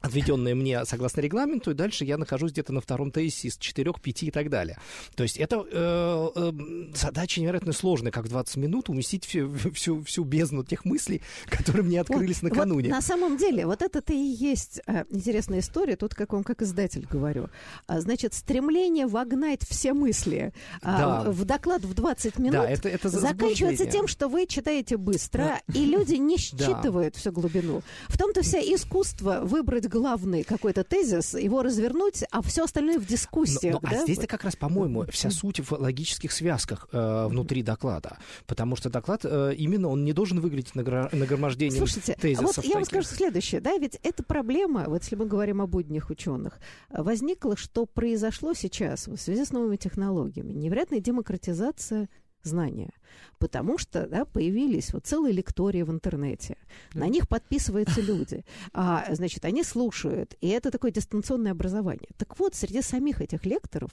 отведенные 0.01 0.55
мне 0.55 0.85
согласно 0.85 1.21
регламенту, 1.21 1.71
и 1.71 1.75
дальше 1.75 2.05
я 2.05 2.19
нахожусь 2.19 2.53
где-то 2.53 2.73
на 2.73 2.81
втором 2.81 3.11
тезисе 3.11 3.49
из 3.49 3.57
4, 3.57 3.93
5 4.03 4.23
и 4.25 4.31
так 4.31 4.51
далее. 4.51 4.79
То 5.15 5.23
есть 5.23 5.37
это 5.37 5.65
э, 5.71 6.29
э, 6.35 6.53
задача 6.95 7.41
невероятно 7.41 7.73
сложная, 7.73 8.13
как 8.13 8.27
в 8.27 8.29
20 8.29 8.57
минут 8.57 8.89
уместить 8.89 9.25
всю, 9.25 9.53
всю, 9.75 10.03
всю 10.05 10.25
бездну 10.25 10.65
тех 10.65 10.85
мыслей, 10.85 11.23
которые 11.49 11.85
мне 11.85 12.01
открылись 12.01 12.43
вот, 12.43 12.51
накануне. 12.51 12.89
Вот 12.89 12.97
на 12.97 13.03
самом 13.03 13.37
деле, 13.37 13.67
вот 13.67 13.83
это-то 13.83 14.13
и 14.13 14.17
есть 14.17 14.81
э, 14.87 15.05
интересная 15.11 15.61
история, 15.61 15.97
тут 15.97 16.15
как 16.15 16.33
вам 16.33 16.45
как 16.45 16.63
издатель 16.63 17.07
говорю. 17.11 17.49
А, 17.87 18.01
значит, 18.01 18.35
стремление 18.35 19.07
вогнать 19.07 19.63
все 19.69 19.93
мысли 19.93 20.53
а, 20.83 21.25
да. 21.25 21.31
в 21.31 21.45
доклад 21.45 21.83
в 21.85 21.95
20 21.95 22.39
минут 22.39 22.53
да, 22.53 22.69
это, 22.69 22.89
это 22.89 23.09
заканчивается 23.09 23.87
тем, 23.87 24.07
что 24.07 24.29
вы 24.29 24.47
читаете 24.47 24.97
быстро, 24.97 25.61
да. 25.67 25.79
и 25.79 25.85
люди 25.85 26.15
не 26.15 26.37
считывают 26.39 27.15
да. 27.15 27.21
всю 27.21 27.33
глубину. 27.33 27.83
В 28.09 28.19
том-то 28.19 28.43
вся 28.43 28.61
искусство 28.61 29.41
вы 29.43 29.60
выбрать 29.61 29.89
главный 29.89 30.43
какой-то 30.43 30.85
тезис, 30.85 31.35
его 31.35 31.63
развернуть, 31.63 32.25
а 32.31 32.43
все 32.43 32.65
остальное 32.65 32.99
в 32.99 33.07
дискуссиях. 33.07 33.75
Но, 33.75 33.81
но, 33.83 33.91
да? 33.91 34.01
А 34.01 34.03
здесь-то 34.05 34.27
как 34.27 34.45
раз, 34.45 34.57
по-моему, 34.57 35.05
вся 35.11 35.31
суть 35.31 35.61
в 35.61 35.73
логических 35.73 36.33
связках 36.33 36.89
э, 36.93 37.27
внутри 37.27 37.63
доклада. 37.63 38.19
Потому 38.47 38.77
что 38.77 38.91
доклад 38.91 39.21
э, 39.25 39.55
именно 39.57 39.89
он 39.89 40.05
не 40.05 40.13
должен 40.13 40.41
выглядеть 40.41 40.73
награ- 40.75 41.15
нагромождением 41.15 41.79
Слушайте, 41.79 42.17
тезисов. 42.21 42.57
вот 42.57 42.65
я 42.65 42.75
вам 42.75 42.85
скажу 42.85 43.07
следующее, 43.07 43.61
да, 43.61 43.77
ведь 43.77 43.99
эта 44.03 44.23
проблема, 44.23 44.85
вот 44.87 45.03
если 45.03 45.17
мы 45.17 45.27
говорим 45.27 45.61
об 45.61 45.71
будних 45.71 46.11
ученых, 46.11 46.59
возникла, 46.91 47.57
что 47.57 47.87
произошло 47.87 48.55
сейчас 48.55 49.07
в 49.07 49.17
связи 49.17 49.45
с 49.45 49.53
новыми 49.53 49.77
технологиями, 49.77 50.53
невероятная 50.53 51.01
демократизация 51.01 52.09
знания. 52.43 52.93
Потому 53.39 53.79
что 53.79 54.07
да, 54.07 54.25
появились 54.25 54.93
вот 54.93 55.07
целые 55.07 55.33
лектории 55.33 55.83
в 55.83 55.91
интернете. 55.91 56.57
Да. 56.95 57.01
На 57.01 57.09
них 57.09 57.29
подписываются 57.29 58.01
люди. 58.01 58.45
А, 58.73 59.07
значит, 59.11 59.45
они 59.45 59.65
слушают. 59.65 60.35
И 60.41 60.49
это 60.49 60.71
такое 60.71 60.91
дистанционное 60.91 61.53
образование. 61.53 62.09
Так 62.17 62.39
вот, 62.39 62.55
среди 62.55 62.83
самих 62.83 63.21
этих 63.21 63.47
лекторов 63.47 63.91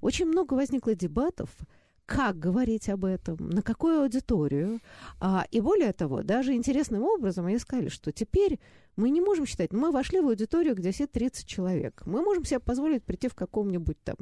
очень 0.00 0.26
много 0.26 0.54
возникло 0.54 0.94
дебатов, 0.94 1.48
как 2.06 2.38
говорить 2.38 2.88
об 2.88 3.04
этом, 3.04 3.36
на 3.48 3.62
какую 3.62 4.02
аудиторию. 4.02 4.80
А, 5.20 5.46
и 5.50 5.60
более 5.60 5.92
того, 5.92 6.22
даже 6.22 6.52
интересным 6.52 7.02
образом 7.02 7.46
они 7.46 7.58
сказали, 7.58 7.88
что 7.88 8.12
теперь 8.12 8.58
мы 8.96 9.10
не 9.10 9.20
можем 9.20 9.46
считать, 9.46 9.72
мы 9.72 9.90
вошли 9.90 10.20
в 10.20 10.26
аудиторию, 10.26 10.74
где 10.74 10.92
сидит 10.92 11.12
30 11.12 11.46
человек. 11.46 12.02
Мы 12.06 12.22
можем 12.22 12.44
себе 12.44 12.60
позволить 12.60 13.04
прийти 13.04 13.28
в 13.28 13.34
каком-нибудь 13.34 13.96
там 14.04 14.16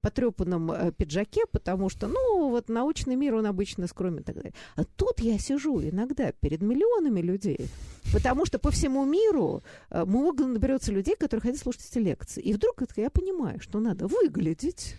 потрепанном 0.00 0.70
э, 0.70 0.92
пиджаке, 0.92 1.42
потому 1.50 1.88
что, 1.88 2.06
ну, 2.06 2.50
вот 2.50 2.68
научный 2.68 3.16
мир, 3.16 3.34
он 3.34 3.46
обычно 3.46 3.86
скромен 3.86 4.20
и 4.20 4.22
так 4.22 4.36
далее. 4.36 4.54
А 4.76 4.84
тут 4.84 5.20
я 5.20 5.38
сижу 5.38 5.80
иногда 5.80 6.32
перед 6.32 6.62
миллионами 6.62 7.20
людей, 7.20 7.68
потому 8.12 8.46
что 8.46 8.58
по 8.58 8.70
всему 8.70 9.04
миру 9.04 9.62
э, 9.90 10.04
много 10.04 10.46
наберется 10.46 10.92
людей, 10.92 11.16
которые 11.16 11.42
хотят 11.42 11.58
слушать 11.58 11.88
эти 11.90 11.98
лекции. 11.98 12.40
И 12.40 12.52
вдруг 12.52 12.82
я 12.96 13.10
понимаю, 13.10 13.60
что 13.60 13.80
надо 13.80 14.06
выглядеть 14.06 14.96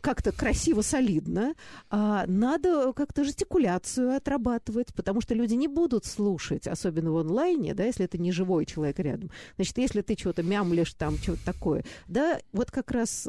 как-то 0.00 0.32
красиво, 0.32 0.80
солидно, 0.80 1.54
а 1.90 2.24
надо 2.26 2.92
как-то 2.94 3.24
жестикуляцию 3.24 4.16
отрабатывать, 4.16 4.94
потому 4.94 5.20
что 5.20 5.34
люди 5.34 5.54
не 5.54 5.68
будут 5.68 6.06
слушать, 6.06 6.66
особенно 6.66 7.12
в 7.12 7.18
онлайне, 7.18 7.74
да, 7.74 7.84
если 7.84 8.06
это 8.06 8.16
не 8.16 8.32
живой 8.32 8.64
человек 8.68 8.98
рядом. 9.00 9.30
Значит, 9.56 9.78
если 9.78 10.02
ты 10.02 10.16
что-то 10.16 10.42
мямлишь 10.42 10.94
там, 10.94 11.16
что-то 11.18 11.44
такое, 11.44 11.84
да, 12.06 12.38
вот 12.52 12.70
как 12.70 12.90
раз 12.90 13.28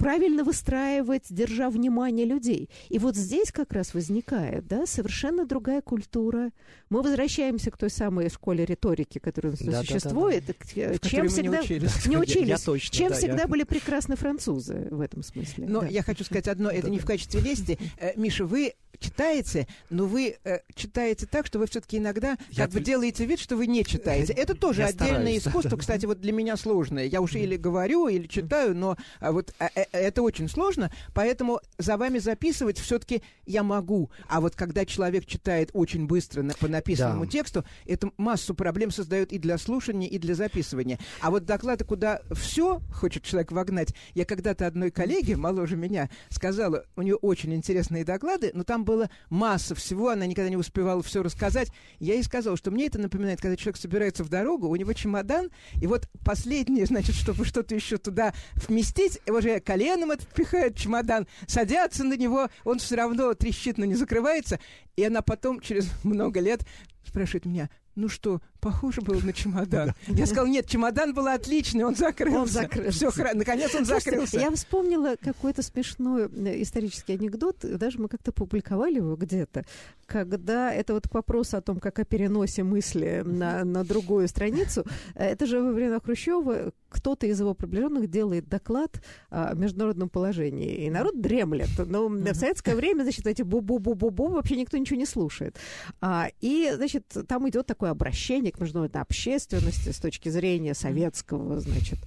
правильно 0.00 0.44
выстраивать, 0.44 1.26
держа 1.28 1.68
внимание 1.70 2.26
людей. 2.26 2.70
И 2.88 2.98
вот 2.98 3.16
здесь 3.16 3.52
как 3.52 3.72
раз 3.72 3.92
возникает 3.94 4.66
да, 4.66 4.86
совершенно 4.86 5.44
другая 5.44 5.82
культура. 5.82 6.50
Мы 6.88 7.02
возвращаемся 7.02 7.70
к 7.70 7.76
той 7.76 7.90
самой 7.90 8.30
школе 8.30 8.64
риторики, 8.64 9.18
которая 9.18 9.52
у 9.52 9.64
нас 9.64 9.74
да, 9.74 9.80
существует. 9.82 10.44
Да, 10.46 10.54
да, 10.74 10.98
да. 10.98 11.08
Чем 11.08 11.28
всегда... 11.28 11.58
не 11.58 11.64
учились. 11.64 12.06
Не 12.06 12.16
учились. 12.16 12.48
Я, 12.48 12.54
я 12.54 12.58
точно, 12.58 12.96
Чем 12.96 13.08
да, 13.10 13.14
всегда 13.14 13.42
я... 13.42 13.46
были 13.46 13.64
прекрасны 13.64 14.16
французы 14.16 14.88
в 14.90 15.00
этом 15.00 15.22
смысле. 15.22 15.66
Но 15.68 15.82
да. 15.82 15.88
я 15.88 16.02
хочу 16.02 16.24
сказать 16.24 16.48
одно, 16.48 16.70
это 16.70 16.88
не 16.88 16.98
в 16.98 17.04
качестве 17.04 17.40
лести. 17.40 17.78
Э, 18.00 18.12
Миша, 18.16 18.46
вы 18.46 18.74
читаете, 19.00 19.66
но 19.88 20.06
вы 20.06 20.36
э, 20.44 20.58
читаете 20.74 21.26
так, 21.26 21.46
что 21.46 21.58
вы 21.58 21.66
все-таки 21.66 21.98
иногда 21.98 22.36
Я 22.50 22.64
как 22.64 22.72
бы 22.72 22.80
делаете 22.80 23.24
вид, 23.24 23.40
что 23.40 23.56
вы 23.56 23.66
не 23.66 23.84
читаете. 23.84 24.32
Это 24.36 24.54
тоже 24.54 24.82
Я 24.82 24.88
отдельное 24.88 25.16
стараюсь. 25.16 25.46
искусство, 25.46 25.76
кстати, 25.76 26.06
вот 26.06 26.20
для 26.20 26.32
меня 26.32 26.56
сложное. 26.56 27.06
Я 27.06 27.20
уже 27.20 27.40
или 27.40 27.56
говорю, 27.56 28.08
или 28.08 28.26
читаю, 28.26 28.76
но 28.76 28.96
а, 29.18 29.32
вот 29.32 29.54
а, 29.58 29.70
э, 29.74 29.84
это 29.92 30.22
очень 30.22 30.48
сложно, 30.48 30.90
поэтому 31.14 31.60
за 31.78 31.96
вами 31.96 32.18
записывать 32.18 32.78
все-таки 32.78 33.22
я 33.46 33.62
могу. 33.62 34.10
А 34.28 34.40
вот 34.40 34.54
когда 34.56 34.84
человек 34.84 35.26
читает 35.26 35.70
очень 35.72 36.06
быстро 36.06 36.42
на- 36.42 36.54
по 36.54 36.68
написанному 36.68 37.24
Да. 37.24 37.30
тексту, 37.30 37.64
это 37.86 38.10
массу 38.16 38.54
проблем 38.54 38.90
создает 38.90 39.32
и 39.32 39.38
для 39.38 39.58
слушания, 39.58 40.08
и 40.08 40.18
для 40.18 40.34
записывания. 40.34 40.98
А 41.20 41.30
вот 41.30 41.44
доклады, 41.44 41.84
куда 41.84 42.20
все 42.32 42.80
хочет 42.94 43.22
человек 43.24 43.52
вогнать, 43.52 43.94
я 44.14 44.24
когда-то 44.24 44.66
одной 44.66 44.90
коллеге, 44.90 45.36
моложе 45.36 45.76
меня, 45.76 46.10
сказала, 46.28 46.84
у 46.96 47.02
нее 47.02 47.16
очень 47.16 47.54
интересные 47.54 48.04
доклады, 48.04 48.50
но 48.54 48.64
там 48.64 48.84
было 48.84 49.10
масса 49.28 49.74
всего, 49.74 50.10
она 50.10 50.26
никогда 50.26 50.50
не 50.50 50.56
успевала 50.56 51.02
все 51.02 51.22
рассказать. 51.22 51.70
Я 51.98 52.14
ей 52.14 52.22
сказала, 52.22 52.56
что 52.56 52.70
мне 52.70 52.86
это 52.86 52.98
напоминает, 52.98 53.40
когда 53.40 53.56
человек 53.56 53.76
собирается 53.76 54.24
в 54.24 54.28
дорогу, 54.28 54.68
у 54.68 54.76
него 54.76 54.92
чемодан, 54.92 55.50
и 55.80 55.86
вот 55.86 56.08
последнее, 56.24 56.86
значит, 56.90 57.14
чтобы 57.14 57.44
что-то 57.44 57.74
еще 57.74 57.96
туда 57.98 58.32
вместить, 58.54 59.18
и 59.26 59.30
уже 59.30 59.60
коленом 59.80 60.10
это 60.10 60.22
впихает 60.24 60.76
чемодан, 60.76 61.26
садятся 61.46 62.04
на 62.04 62.14
него, 62.14 62.48
он 62.64 62.78
все 62.78 62.96
равно 62.96 63.32
трещит, 63.32 63.78
но 63.78 63.86
не 63.86 63.94
закрывается, 63.94 64.60
и 64.96 65.04
она 65.04 65.22
потом, 65.22 65.60
через 65.60 65.90
много 66.04 66.40
лет, 66.40 66.66
спрашивает 67.06 67.46
меня, 67.46 67.70
ну 67.94 68.08
что, 68.08 68.42
похоже 68.60 69.00
было 69.00 69.20
на 69.20 69.32
чемодан? 69.32 69.92
Я 70.06 70.26
сказал, 70.26 70.46
нет, 70.46 70.66
чемодан 70.66 71.14
был 71.14 71.26
отличный, 71.26 71.84
он 71.84 71.94
закрылся. 71.96 72.38
Он 72.40 72.46
закрылся. 72.46 72.90
Все, 72.92 73.08
хра- 73.08 73.34
наконец 73.34 73.74
он 73.74 73.84
Слушайте, 73.84 74.10
закрылся. 74.10 74.38
Я 74.40 74.50
вспомнила 74.50 75.16
какой-то 75.20 75.62
смешной 75.62 76.28
э, 76.30 76.62
исторический 76.62 77.14
анекдот, 77.14 77.58
даже 77.62 77.98
мы 77.98 78.08
как-то 78.08 78.32
публиковали 78.32 78.96
его 78.96 79.16
где-то, 79.16 79.64
когда 80.06 80.72
это 80.72 80.94
вот 80.94 81.08
к 81.08 81.14
вопросу 81.14 81.56
о 81.56 81.60
том, 81.60 81.80
как 81.80 81.98
о 81.98 82.04
переносе 82.04 82.62
мысли 82.62 83.22
на, 83.24 83.64
на 83.64 83.84
другую 83.84 84.28
страницу. 84.28 84.84
Э, 85.14 85.30
Это 85.30 85.46
же 85.46 85.60
во 85.60 85.72
время 85.72 86.00
Хрущева 86.00 86.72
кто-то 86.88 87.26
из 87.26 87.38
его 87.40 87.54
приближенных 87.54 88.10
делает 88.10 88.48
доклад 88.48 89.00
о 89.30 89.54
международном 89.54 90.08
положении, 90.08 90.84
и 90.86 90.90
народ 90.90 91.20
дремлет. 91.20 91.68
Но 91.78 92.08
в 92.08 92.34
советское 92.34 92.74
время, 92.74 93.02
значит, 93.04 93.26
эти 93.26 93.42
бу-бу-бу-бу-бу 93.42 94.28
вообще 94.30 94.56
никто 94.56 94.76
ничего 94.76 94.98
не 94.98 95.06
слушает. 95.06 95.56
А, 96.00 96.28
и, 96.40 96.72
значит, 96.74 97.04
там 97.28 97.48
идет 97.48 97.66
такое 97.66 97.90
обращение 97.90 98.49
к 98.50 98.60
международной 98.60 99.02
общественности 99.02 99.90
с 99.90 99.98
точки 99.98 100.28
зрения 100.28 100.74
советского, 100.74 101.60
значит, 101.60 101.98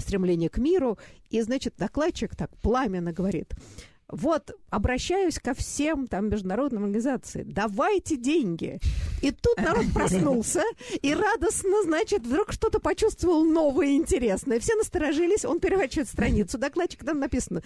стремления 0.00 0.48
к 0.48 0.58
миру. 0.58 0.98
И, 1.30 1.40
значит, 1.40 1.74
докладчик 1.76 2.36
так 2.36 2.56
пламенно 2.58 3.12
говорит, 3.12 3.54
вот, 4.08 4.52
обращаюсь 4.70 5.38
ко 5.38 5.52
всем 5.54 6.06
там 6.06 6.28
международным 6.28 6.84
организациям, 6.84 7.52
давайте 7.52 8.16
деньги. 8.16 8.78
И 9.20 9.32
тут 9.32 9.56
народ 9.56 9.86
проснулся 9.92 10.62
и 11.02 11.12
радостно, 11.12 11.82
значит, 11.82 12.24
вдруг 12.24 12.52
что-то 12.52 12.78
почувствовал 12.78 13.44
новое, 13.44 13.96
интересное. 13.96 14.60
Все 14.60 14.76
насторожились, 14.76 15.44
он 15.44 15.58
переворачивает 15.58 16.08
страницу, 16.08 16.58
докладчик 16.58 17.04
там 17.04 17.18
написано, 17.18 17.62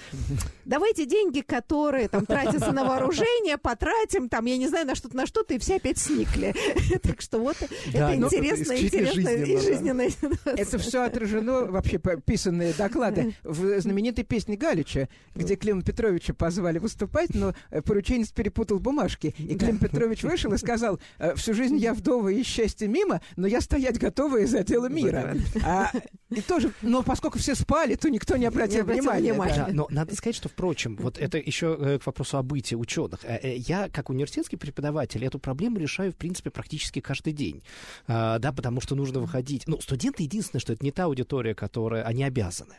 давайте 0.64 1.05
деньги, 1.05 1.41
которые 1.41 2.09
там 2.09 2.24
тратятся 2.24 2.72
на 2.72 2.84
вооружение, 2.84 3.59
потратим 3.59 4.28
там, 4.28 4.47
я 4.47 4.57
не 4.57 4.68
знаю, 4.68 4.86
на 4.86 4.95
что-то, 4.95 5.16
на 5.16 5.26
что-то, 5.26 5.55
и 5.55 5.59
все 5.59 5.76
опять 5.76 5.99
сникли. 5.99 6.55
Так 7.03 7.22
что 7.22 7.38
вот 7.38 7.57
это 7.61 8.14
ну, 8.16 8.26
интересно, 8.26 8.72
интересно 8.72 9.28
и 9.28 9.57
жизненно, 9.57 10.05
жизненно. 10.05 10.38
Это 10.45 10.78
все 10.78 11.03
отражено, 11.03 11.66
вообще 11.66 11.99
писанные 11.99 12.72
доклады, 12.72 13.34
в 13.43 13.80
знаменитой 13.80 14.24
песне 14.24 14.57
Галича, 14.57 15.09
где 15.34 15.57
Клима 15.57 15.82
Петровича 16.31 16.35
позвали 16.35 16.78
выступать, 16.78 17.35
но 17.35 17.55
э, 17.70 17.83
порученец 17.83 18.31
перепутал 18.31 18.78
бумажки. 18.78 19.35
И 19.39 19.57
Клим 19.57 19.78
Петрович 19.78 20.22
вышел 20.22 20.53
и 20.53 20.59
сказал, 20.59 21.01
«Э, 21.18 21.35
всю 21.35 21.55
жизнь 21.55 21.76
я 21.76 21.95
вдова 21.95 22.28
и 22.28 22.43
счастье 22.43 22.89
мимо, 22.89 23.20
но 23.37 23.47
я 23.47 23.61
стоять 23.61 23.99
готова 23.99 24.39
из-за 24.39 24.62
дела 24.62 24.89
мира. 24.89 25.37
А, 25.64 25.91
и 26.31 26.41
тоже, 26.41 26.72
но 26.83 27.03
поскольку 27.03 27.39
все 27.39 27.55
спали, 27.55 27.95
то 27.95 28.09
никто 28.09 28.37
не 28.37 28.47
обратил, 28.47 28.83
обратил 28.83 29.03
внимания. 29.03 29.33
внимания. 29.33 29.55
да. 29.55 29.66
Да, 29.66 29.72
но 29.72 29.87
надо 29.91 30.14
сказать, 30.14 30.37
что, 30.37 30.49
впрочем, 30.49 30.97
вот 30.97 31.18
это 31.18 31.39
еще 31.39 31.76
э, 31.78 31.99
к 31.99 32.07
вопросу 32.07 32.39
о 32.39 32.43
бытии 32.43 32.76
ученых. 32.76 33.20
Я, 33.43 33.89
как 33.89 34.11
университетский 34.11 34.57
преподаватель, 34.57 35.24
эту 35.24 35.39
проблему 35.39 35.78
решаю, 35.78 36.12
в 36.12 36.16
принципе, 36.16 36.51
практически 36.51 37.01
каждый 37.01 37.33
день. 37.33 37.62
А, 38.07 38.39
Да, 38.39 38.53
потому 38.53 38.81
что 38.81 38.95
нужно 38.95 39.20
выходить. 39.20 39.64
Ну, 39.66 39.81
студенты, 39.81 40.22
единственное, 40.22 40.61
что 40.61 40.72
это 40.72 40.85
не 40.85 40.93
та 40.93 41.05
аудитория, 41.05 41.55
которая... 41.55 42.05
Они 42.11 42.24
обязаны. 42.24 42.74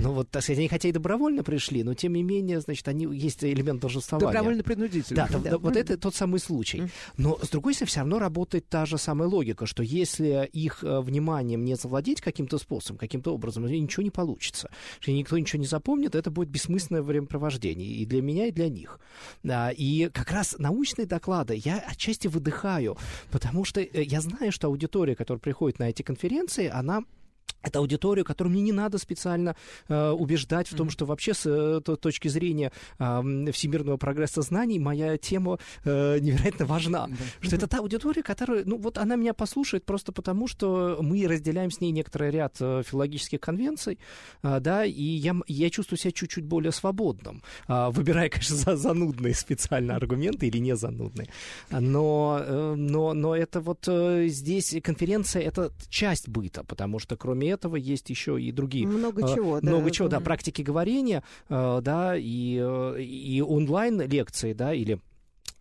Ну, 0.00 0.12
вот, 0.12 0.30
так 0.30 0.42
сказать, 0.42 0.58
они 0.58 0.68
хотя 0.68 0.88
и 0.88 0.92
добровольно 0.92 1.42
пришли, 1.42 1.82
но, 1.82 1.94
тем 1.94 2.14
не 2.14 2.22
менее, 2.22 2.60
значит, 2.60 2.75
они 2.84 3.06
есть 3.16 3.44
элемент 3.44 3.80
должествования. 3.80 4.32
Добровольно-принудительно. 4.32 5.28
Да, 5.30 5.38
да, 5.38 5.50
да, 5.50 5.58
вот 5.58 5.76
это 5.76 5.96
тот 5.96 6.14
самый 6.14 6.40
случай. 6.40 6.84
Но, 7.16 7.38
с 7.42 7.48
другой 7.48 7.74
стороны, 7.74 7.88
все 7.88 8.00
равно 8.00 8.18
работает 8.18 8.68
та 8.68 8.86
же 8.86 8.98
самая 8.98 9.28
логика, 9.28 9.66
что 9.66 9.82
если 9.82 10.48
их 10.52 10.82
э, 10.82 11.00
вниманием 11.00 11.64
не 11.64 11.76
завладеть 11.76 12.20
каким-то 12.20 12.58
способом, 12.58 12.98
каким-то 12.98 13.34
образом, 13.34 13.66
ничего 13.66 14.02
не 14.02 14.10
получится. 14.10 14.70
Что 15.00 15.12
никто 15.12 15.38
ничего 15.38 15.60
не 15.60 15.66
запомнит, 15.66 16.14
это 16.14 16.30
будет 16.30 16.48
бессмысленное 16.48 17.02
времяпровождение 17.02 17.88
и 17.88 18.04
для 18.06 18.22
меня, 18.22 18.46
и 18.46 18.52
для 18.52 18.68
них. 18.68 19.00
И 19.44 20.10
как 20.12 20.30
раз 20.30 20.56
научные 20.58 21.06
доклады 21.06 21.60
я 21.64 21.78
отчасти 21.78 22.28
выдыхаю, 22.28 22.96
потому 23.30 23.64
что 23.64 23.80
э, 23.80 24.02
я 24.02 24.20
знаю, 24.20 24.52
что 24.52 24.68
аудитория, 24.68 25.14
которая 25.14 25.40
приходит 25.40 25.78
на 25.78 25.88
эти 25.88 26.02
конференции, 26.02 26.68
она 26.68 27.02
это 27.62 27.80
аудиторию, 27.80 28.24
которую 28.24 28.52
мне 28.52 28.62
не 28.62 28.72
надо 28.72 28.98
специально 28.98 29.56
э, 29.88 30.10
убеждать 30.10 30.68
в 30.68 30.76
том, 30.76 30.90
что 30.90 31.04
вообще 31.06 31.34
с 31.34 31.46
э, 31.46 31.80
то- 31.84 31.96
точки 31.96 32.28
зрения 32.28 32.72
э, 32.98 33.50
всемирного 33.52 33.96
прогресса 33.96 34.42
знаний 34.42 34.78
моя 34.78 35.18
тема 35.18 35.58
э, 35.84 36.18
невероятно 36.20 36.66
важна. 36.66 37.08
Что 37.40 37.56
это 37.56 37.66
та 37.66 37.78
аудитория, 37.78 38.22
которая, 38.22 38.64
ну 38.64 38.76
вот 38.78 38.98
она 38.98 39.16
меня 39.16 39.34
послушает 39.34 39.84
просто 39.84 40.12
потому, 40.12 40.46
что 40.48 40.98
мы 41.00 41.26
разделяем 41.26 41.70
с 41.70 41.80
ней 41.80 41.90
некоторый 41.90 42.30
ряд 42.30 42.56
э, 42.60 42.82
филологических 42.86 43.40
конвенций, 43.40 43.98
э, 44.42 44.60
да, 44.60 44.84
и 44.84 45.02
я, 45.02 45.34
я 45.48 45.70
чувствую 45.70 45.98
себя 45.98 46.12
чуть-чуть 46.12 46.44
более 46.44 46.72
свободным, 46.72 47.42
э, 47.68 47.88
выбирая, 47.90 48.28
конечно, 48.28 48.56
за 48.56 48.76
занудные 48.76 49.34
специально 49.34 49.96
аргументы 49.96 50.46
или 50.46 50.58
не 50.58 50.76
занудные. 50.76 51.28
Но, 51.70 52.40
э, 52.40 52.74
но, 52.76 53.12
но 53.14 53.34
это 53.34 53.60
вот 53.60 53.88
э, 53.88 54.28
здесь 54.28 54.76
конференция— 54.82 55.42
это 55.42 55.72
часть 55.88 56.28
быта, 56.28 56.62
потому 56.64 56.98
что 56.98 57.16
кроме 57.16 57.45
этого 57.48 57.76
есть 57.76 58.10
еще 58.10 58.40
и 58.40 58.52
другие 58.52 58.86
Много 58.86 59.24
э, 59.26 59.34
чего, 59.34 59.60
да. 59.60 59.68
много 59.68 59.90
чего, 59.90 60.08
да, 60.08 60.20
практики 60.20 60.62
говорения, 60.62 61.22
э, 61.48 61.80
да, 61.82 62.16
и, 62.16 62.58
э, 62.60 63.02
и 63.02 63.40
онлайн-лекции, 63.42 64.52
да, 64.52 64.72
или 64.74 65.00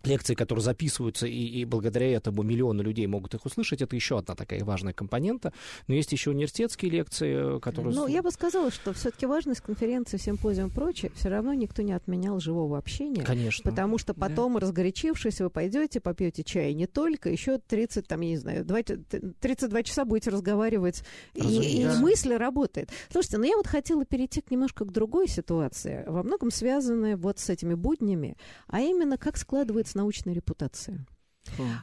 лекции, 0.07 0.35
которые 0.35 0.63
записываются, 0.63 1.27
и, 1.27 1.31
и 1.31 1.65
благодаря 1.65 2.11
этому 2.11 2.43
миллионы 2.43 2.81
людей 2.81 3.07
могут 3.07 3.33
их 3.33 3.45
услышать, 3.45 3.81
это 3.81 3.95
еще 3.95 4.17
одна 4.17 4.35
такая 4.35 4.63
важная 4.63 4.93
компонента. 4.93 5.53
Но 5.87 5.95
есть 5.95 6.11
еще 6.11 6.31
университетские 6.31 6.91
лекции, 6.91 7.57
э, 7.57 7.59
которые... 7.59 7.93
Ну, 7.93 8.07
я 8.07 8.21
бы 8.21 8.31
сказала, 8.31 8.71
что 8.71 8.93
все-таки 8.93 9.25
важность 9.25 9.61
конференции, 9.61 10.17
симпозиум 10.17 10.69
и 10.69 10.71
прочее, 10.71 11.11
все 11.15 11.29
равно 11.29 11.53
никто 11.53 11.81
не 11.81 11.93
отменял 11.93 12.39
живого 12.39 12.77
общения. 12.77 13.23
Конечно. 13.23 13.69
Потому 13.69 13.97
что 13.97 14.13
потом, 14.13 14.57
разгорячившись, 14.57 15.41
вы 15.41 15.49
пойдете, 15.49 15.99
попьете 15.99 16.43
чай 16.43 16.71
и 16.71 16.73
не 16.73 16.87
только, 16.87 17.29
еще 17.29 17.57
30, 17.57 18.07
там, 18.07 18.21
я 18.21 18.29
не 18.29 18.37
знаю, 18.37 18.65
два- 18.65 18.81
32 18.81 19.83
часа 19.83 20.05
будете 20.05 20.29
разговаривать, 20.29 21.03
и, 21.33 21.41
и 21.41 21.85
мысль 21.99 22.33
работает. 22.35 22.89
Слушайте, 23.11 23.37
ну 23.37 23.43
я 23.45 23.57
вот 23.57 23.67
хотела 23.67 24.05
перейти 24.05 24.41
к 24.41 24.51
немножко 24.51 24.85
к 24.85 24.91
другой 24.91 25.27
ситуации, 25.27 26.03
во 26.07 26.23
многом 26.23 26.51
связанной 26.51 27.15
вот 27.15 27.39
с 27.39 27.49
этими 27.49 27.73
буднями, 27.73 28.37
а 28.67 28.81
именно 28.81 29.17
как 29.17 29.37
складывается 29.37 29.94
научная 29.95 30.33
репутация. 30.33 31.05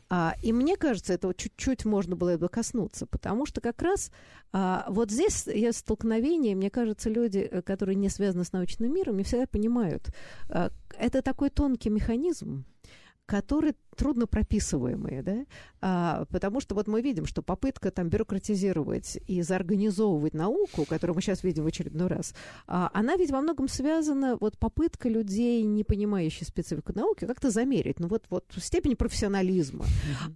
А, 0.09 0.35
и 0.43 0.53
мне 0.53 0.77
кажется, 0.77 1.13
этого 1.13 1.35
чуть-чуть 1.35 1.85
можно 1.85 2.17
было 2.17 2.37
бы 2.37 2.49
коснуться, 2.49 3.07
потому 3.07 3.47
что 3.47 3.61
как 3.61 3.81
раз 3.83 4.11
а, 4.53 4.87
вот 4.89 5.11
здесь 5.11 5.47
есть 5.47 5.79
столкновение, 5.79 6.55
мне 6.55 6.71
кажется, 6.71 7.09
люди, 7.09 7.39
э, 7.39 7.63
которые 7.63 7.97
не 7.97 8.09
связаны 8.09 8.45
с 8.45 8.53
научным 8.53 8.93
миром, 8.93 9.17
не 9.17 9.25
всегда 9.25 9.47
понимают. 9.47 10.11
А, 10.49 10.71
это 10.99 11.23
такой 11.23 11.51
тонкий 11.51 11.91
механизм, 11.91 12.65
который 13.27 13.75
трудно 13.97 14.26
прописываемые, 14.26 15.22
да, 15.22 15.47
а, 15.80 16.24
потому 16.30 16.61
что 16.61 16.74
вот 16.74 16.86
мы 16.86 17.03
видим, 17.03 17.26
что 17.26 17.43
попытка 17.43 17.90
там 17.90 18.09
бюрократизировать 18.09 19.18
и 19.26 19.43
заорганизовывать 19.43 20.34
науку, 20.34 20.84
которую 20.84 21.16
мы 21.16 21.22
сейчас 21.22 21.43
видим 21.43 21.64
в 21.64 21.66
очередной 21.66 22.09
раз, 22.09 22.34
а, 22.66 22.90
она 22.95 23.16
ведь 23.16 23.30
во 23.30 23.40
многом 23.40 23.68
связана, 23.68 24.36
вот 24.40 24.59
попытка 24.59 25.09
людей, 25.09 25.62
не 25.62 25.84
понимающих 25.84 26.47
специфику 26.47 26.93
науки, 26.95 27.26
как-то 27.26 27.51
замерить, 27.51 27.99
ну 28.01 28.09
вот, 28.09 28.24
вот 28.30 28.45
степень 28.57 28.97
профессионализма. 28.97 29.84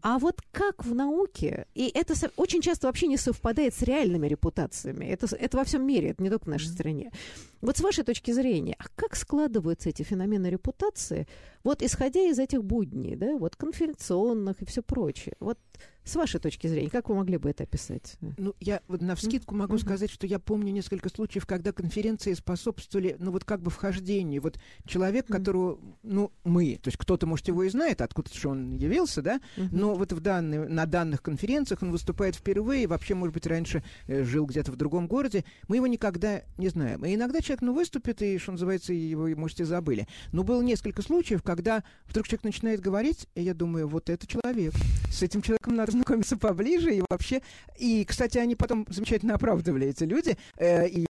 А 0.02 0.18
вот 0.18 0.42
как 0.52 0.84
в 0.84 0.94
науке, 0.94 1.66
и 1.74 1.90
это 1.94 2.14
очень 2.36 2.61
часто 2.61 2.86
вообще 2.86 3.07
не 3.07 3.16
совпадает 3.16 3.74
с 3.74 3.82
реальными 3.82 4.26
репутациями, 4.26 5.04
это, 5.07 5.34
это 5.36 5.57
во 5.57 5.64
всем 5.64 5.86
мире, 5.86 6.11
это 6.11 6.22
не 6.22 6.30
только 6.30 6.46
в 6.46 6.48
нашей 6.48 6.68
стране. 6.68 7.12
Вот 7.61 7.78
с 7.78 7.80
вашей 7.80 8.04
точки 8.04 8.32
зрения, 8.32 8.76
а 8.78 8.84
как 8.96 9.16
складываются 9.16 9.88
эти 9.88 10.02
феномены 10.02 10.48
репутации, 10.48 11.26
вот 11.64 11.82
исходя 11.82 12.20
из 12.20 12.38
этих 12.38 12.62
будней, 12.62 13.16
да, 13.16 13.36
вот 13.36 13.45
конференционных 13.55 14.62
и 14.62 14.64
все 14.64 14.82
прочее, 14.82 15.36
вот 15.38 15.59
С 16.07 16.14
вашей 16.14 16.38
точки 16.38 16.68
зрения, 16.68 16.88
как 16.88 17.09
вы 17.09 17.16
могли 17.16 17.36
бы 17.36 17.50
это 17.50 17.64
описать? 17.64 18.16
Ну, 18.36 18.54
я 18.61 18.80
вот 18.86 19.02
на 19.02 19.16
вскидку 19.16 19.57
могу 19.57 19.74
mm-hmm. 19.74 19.80
сказать, 19.80 20.09
что 20.09 20.24
я 20.28 20.38
помню 20.38 20.72
несколько 20.72 21.09
случаев, 21.09 21.46
когда 21.46 21.72
конференции 21.72 22.32
способствовали, 22.34 23.16
ну, 23.18 23.32
вот 23.32 23.42
как 23.42 23.61
бы 23.61 23.72
вхождению. 23.72 24.40
Вот 24.40 24.57
человек, 24.86 25.26
mm-hmm. 25.26 25.32
которого, 25.32 25.80
ну, 26.04 26.30
мы, 26.44 26.78
то 26.80 26.88
есть 26.88 26.96
кто-то, 26.96 27.26
может, 27.26 27.48
его 27.48 27.64
и 27.64 27.68
знает, 27.70 28.02
откуда 28.02 28.32
же 28.32 28.48
он 28.48 28.76
явился, 28.76 29.20
да, 29.20 29.40
mm-hmm. 29.57 29.68
но 29.72 29.96
вот 29.96 30.12
в 30.12 30.20
данный, 30.20 30.68
на 30.68 30.86
данных 30.86 31.22
конференциях 31.22 31.82
он 31.82 31.90
выступает 31.90 32.36
впервые, 32.36 32.86
вообще, 32.86 33.16
может 33.16 33.34
быть, 33.34 33.46
раньше 33.48 33.82
э, 34.07 34.22
жил 34.22 34.46
где-то 34.46 34.70
в 34.70 34.76
другом 34.76 35.09
городе, 35.09 35.44
мы 35.66 35.74
его 35.74 35.88
никогда 35.88 36.42
не 36.57 36.68
знаем. 36.68 37.04
И 37.04 37.16
иногда 37.16 37.40
человек, 37.40 37.62
ну, 37.62 37.74
выступит, 37.74 38.22
и, 38.22 38.38
что 38.38 38.52
называется, 38.52 38.92
его, 38.92 39.26
может, 39.34 39.59
и 39.59 39.64
забыли. 39.64 40.07
Но 40.30 40.44
было 40.44 40.62
несколько 40.62 41.02
случаев, 41.02 41.42
когда 41.42 41.82
вдруг 42.07 42.28
человек 42.28 42.44
начинает 42.44 42.80
говорить, 42.80 43.26
и 43.34 43.42
я 43.42 43.54
думаю, 43.54 43.88
вот 43.88 44.09
это 44.09 44.24
человек. 44.28 44.72
С 45.11 45.22
этим 45.22 45.42
человеком 45.42 45.74
надо 45.74 45.95
знакомиться 45.97 46.36
поближе 46.36 46.94
и 46.94 47.03
вообще... 47.09 47.42
И, 47.78 48.05
кстати, 48.05 48.38
они 48.38 48.55
потом 48.55 48.86
замечательно 48.88 49.34
оправдывали, 49.34 49.88
эти 49.88 50.05
люди, 50.05 50.36
э, 50.57 50.88
и, 50.88 51.07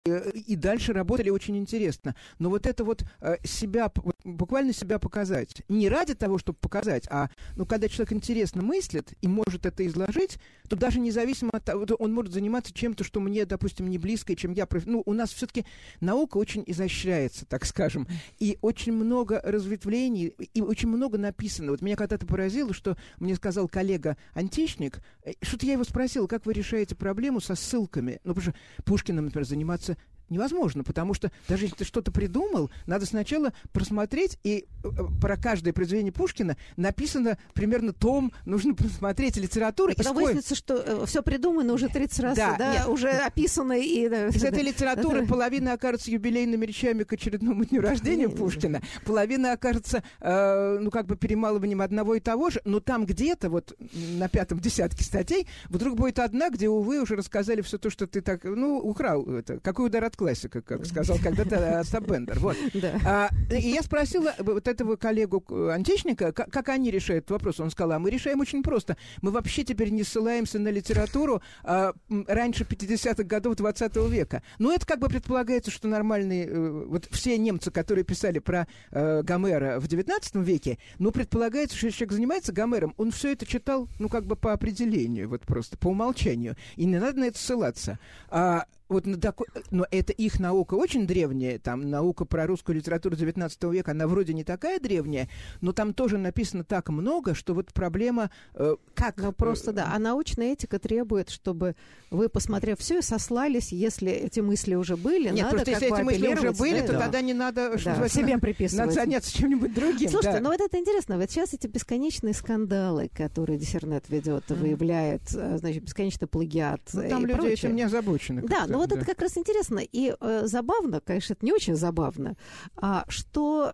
и 0.48 0.56
дальше 0.56 0.94
работали 0.94 1.30
очень 1.30 1.58
интересно. 1.58 2.16
Но 2.40 2.50
вот 2.50 2.66
это 2.66 2.84
вот 2.84 3.04
э, 3.22 3.38
себя, 3.44 3.92
буквально 4.24 4.74
себя 4.74 4.98
показать. 5.00 5.62
Не 5.70 5.90
ради 5.90 6.16
того, 6.16 6.38
чтобы 6.38 6.58
показать, 6.60 7.08
а 7.10 7.30
ну, 7.56 7.66
когда 7.66 7.88
человек 7.88 8.14
интересно 8.14 8.62
мыслит 8.62 9.14
и 9.22 9.28
может 9.28 9.66
это 9.66 9.86
изложить, 9.86 10.38
то 10.68 10.76
даже 10.76 11.00
независимо 11.00 11.52
от 11.54 11.66
того, 11.66 11.86
он 12.00 12.14
может 12.14 12.34
заниматься 12.34 12.74
чем-то, 12.74 13.04
что 13.04 13.20
мне, 13.20 13.46
допустим, 13.46 13.88
не 13.88 13.98
близко, 13.98 14.34
и 14.34 14.36
чем 14.36 14.54
я... 14.54 14.68
Ну, 14.86 15.04
у 15.06 15.14
нас 15.14 15.32
все-таки 15.32 15.66
наука 16.02 16.38
очень 16.38 16.64
изощряется, 16.66 17.46
так 17.46 17.66
скажем, 17.66 18.08
и 18.40 18.58
очень 18.62 18.94
много 18.94 19.42
разветвлений, 19.44 20.28
и 20.54 20.62
очень 20.62 20.90
много 20.90 21.18
написано. 21.18 21.72
Вот 21.72 21.82
меня 21.82 21.96
когда-то 21.96 22.26
поразило, 22.26 22.74
что 22.74 22.98
мне 23.20 23.36
сказал 23.36 23.68
коллега-античник, 23.68 24.75
э, 25.24 25.34
что-то 25.42 25.66
я 25.66 25.74
его 25.74 25.84
спросил, 25.84 26.28
как 26.28 26.46
вы 26.46 26.54
решаете 26.54 26.96
проблему 26.96 27.40
со 27.40 27.56
ссылками? 27.56 28.20
Ну, 28.24 28.34
потому 28.34 28.52
что 28.54 28.84
Пушкиным, 28.84 29.26
например, 29.26 29.46
заниматься 29.46 29.98
невозможно, 30.30 30.84
потому 30.84 31.14
что 31.14 31.32
даже 31.48 31.66
если 31.66 31.78
ты 31.78 31.86
что-то 31.86 32.12
придумал, 32.12 32.72
надо 32.86 33.06
сначала 33.06 33.54
просмотреть, 33.72 34.40
и 34.44 34.66
э, 34.84 34.90
про 35.22 35.38
каждое 35.38 35.74
произведение 35.74 36.12
Пушкина 36.12 36.58
написано 36.78 37.38
примерно 37.54 37.94
том, 37.94 38.32
нужно 38.46 38.74
просмотреть 38.74 39.38
литературу. 39.38 39.92
И 39.92 39.96
потом 39.96 40.16
выяснится, 40.16 40.56
что 40.56 40.76
э, 40.76 41.06
все 41.06 41.22
придумано 41.22 41.74
уже 41.74 41.88
30 41.88 42.20
раз, 42.20 42.38
да, 42.38 42.56
да 42.58 42.74
нет. 42.74 42.88
уже 42.88 43.10
описано. 43.10 43.74
И, 43.74 44.10
да, 44.10 44.28
Из 44.28 44.44
этой 44.44 44.64
литературы 44.64 45.22
да, 45.22 45.28
половина 45.28 45.74
окажется 45.74 46.12
юбилейными 46.12 46.66
речами 46.66 47.04
к 47.04 47.14
очередному 47.14 47.66
дню 47.66 47.82
рождения 47.82 48.30
Пушкина, 48.30 48.82
половина 49.06 49.54
окажется, 49.54 50.04
э, 50.20 50.78
ну, 50.80 50.92
как 50.92 51.06
бы 51.06 51.16
перемалыванием 51.16 51.82
одного 51.82 52.16
и 52.16 52.20
того 52.20 52.50
же, 52.50 52.62
но 52.66 52.80
там 52.80 53.06
где-то, 53.06 53.50
вот 53.50 53.76
на 54.18 54.30
пятом 54.30 54.60
десятке 54.60 55.04
статей, 55.04 55.48
вдруг 55.70 55.96
будет 55.96 56.20
одна, 56.20 56.50
где, 56.50 56.70
увы, 56.70 57.02
уже 57.02 57.16
рассказали 57.16 57.62
все 57.62 57.78
то, 57.78 57.90
что 57.90 58.08
ты 58.08 58.22
так, 58.22 58.44
ну, 58.44 58.78
украл 58.78 59.26
это. 59.28 59.60
Какой 59.60 59.88
удар 59.88 60.04
от 60.04 60.15
классика, 60.16 60.62
как 60.62 60.86
сказал 60.86 61.18
когда-то 61.22 61.80
Остап 61.80 62.04
Бендер. 62.10 62.40
Вот. 62.40 62.58
А, 63.06 63.30
и 63.50 63.70
я 63.70 63.82
спросила 63.82 64.34
вот 64.40 64.68
этого 64.68 64.96
коллегу-античника, 64.96 66.32
как, 66.32 66.50
как 66.52 66.70
они 66.70 66.92
решают 66.92 67.30
вопрос. 67.30 67.60
Он 67.60 67.70
сказал, 67.70 67.94
а 67.94 68.00
мы 68.00 68.10
решаем 68.10 68.40
очень 68.40 68.64
просто. 68.64 68.98
Мы 69.22 69.32
вообще 69.32 69.64
теперь 69.64 69.90
не 69.90 70.04
ссылаемся 70.04 70.60
на 70.60 70.70
литературу 70.70 71.42
а, 71.64 71.94
раньше 72.28 72.64
50-х 72.64 73.24
годов 73.24 73.56
20 73.56 73.96
века. 74.10 74.42
Но 74.60 74.74
это 74.74 74.86
как 74.86 75.00
бы 75.00 75.08
предполагается, 75.08 75.72
что 75.72 75.88
нормальные... 75.88 76.48
Э, 76.48 76.86
вот 76.88 77.08
все 77.12 77.38
немцы, 77.38 77.72
которые 77.72 78.04
писали 78.04 78.40
про 78.40 78.68
э, 78.92 79.22
Гомера 79.24 79.80
в 79.80 79.88
19 79.88 80.36
веке, 80.36 80.78
ну, 81.00 81.12
предполагается, 81.12 81.78
что 81.78 81.92
человек 81.92 82.14
занимается 82.14 82.54
Гомером, 82.54 82.94
он 82.98 83.12
все 83.12 83.34
это 83.34 83.46
читал, 83.46 83.88
ну, 84.00 84.10
как 84.10 84.26
бы 84.26 84.36
по 84.36 84.54
определению, 84.54 85.30
вот 85.30 85.42
просто 85.42 85.78
по 85.78 85.88
умолчанию. 85.88 86.56
И 86.76 86.86
не 86.86 86.98
надо 87.00 87.20
на 87.20 87.26
это 87.26 87.38
ссылаться. 87.38 88.00
А 88.30 88.66
вот 88.88 89.06
на 89.06 89.18
такой, 89.18 89.48
но 89.72 89.86
это 89.90 90.14
их 90.14 90.40
наука 90.40 90.76
очень 90.76 91.08
древняя, 91.08 91.58
там 91.60 91.90
наука 91.90 92.26
про 92.26 92.46
русскую 92.46 92.76
литературу 92.76 93.16
XIX 93.16 93.72
века, 93.72 93.92
она 93.92 94.08
вроде 94.08 94.34
не 94.34 94.44
такая 94.44 94.80
древняя, 94.80 95.30
но 95.62 95.74
там 95.74 95.94
тоже 95.94 96.18
написано 96.18 96.64
так 96.64 96.90
много, 96.90 97.34
что 97.34 97.54
вот 97.54 97.74
проблема 97.74 98.30
э, 98.54 98.76
как... 98.94 99.18
Ну, 99.18 99.32
просто 99.32 99.74
да, 99.74 99.92
а 99.94 100.00
научная 100.00 100.54
этика 100.54 100.78
требует, 100.80 101.30
чтобы 101.30 101.76
вы, 102.12 102.30
посмотрев 102.30 102.80
все, 102.80 103.02
сослались, 103.02 103.72
если 103.72 104.12
эти 104.12 104.40
мысли 104.40 104.76
уже 104.76 104.98
были, 104.98 105.30
Нет, 105.30 105.46
надо 105.46 105.56
просто 105.56 105.72
если 105.72 105.88
эти 105.88 106.02
мысли 106.04 106.34
уже 106.34 106.52
были, 106.52 106.82
да, 106.82 106.88
то 106.88 106.94
да. 106.94 107.00
тогда 107.00 107.22
не 107.22 107.34
надо, 107.34 107.78
что 107.78 107.96
да, 107.96 108.08
себе 108.08 108.38
приписывать. 108.38 108.86
Надо 108.88 108.92
заняться 108.92 109.36
чем-нибудь 109.36 109.74
другим. 109.74 110.10
Слушайте, 110.10 110.38
да. 110.38 110.44
ну 110.44 110.52
вот 110.52 110.62
это 110.62 110.78
интересно, 110.78 111.18
вот 111.18 111.30
сейчас 111.30 111.54
эти 111.54 111.68
бесконечные 111.68 112.34
скандалы, 112.34 113.10
которые 113.14 113.58
Диссернет 113.58 114.10
ведет, 114.10 114.46
mm. 114.50 114.56
выявляет, 114.56 115.22
э, 115.36 115.58
значит, 115.58 115.84
бесконечный 115.84 116.28
плагиат 116.28 116.82
ну, 116.94 117.10
там 117.10 117.26
люди 117.26 117.34
прочее. 117.34 117.54
этим 117.54 117.76
не 117.76 117.84
озабочены. 117.84 118.42
Да, 118.44 118.68
ну 118.76 118.82
вот 118.82 118.90
да. 118.90 118.98
это 118.98 119.06
как 119.06 119.22
раз 119.22 119.38
интересно 119.38 119.80
и 119.80 120.16
э, 120.20 120.42
забавно, 120.46 121.00
конечно, 121.02 121.34
это 121.34 121.46
не 121.46 121.54
очень 121.54 121.76
забавно, 121.76 122.36
а, 122.76 123.06
что 123.08 123.74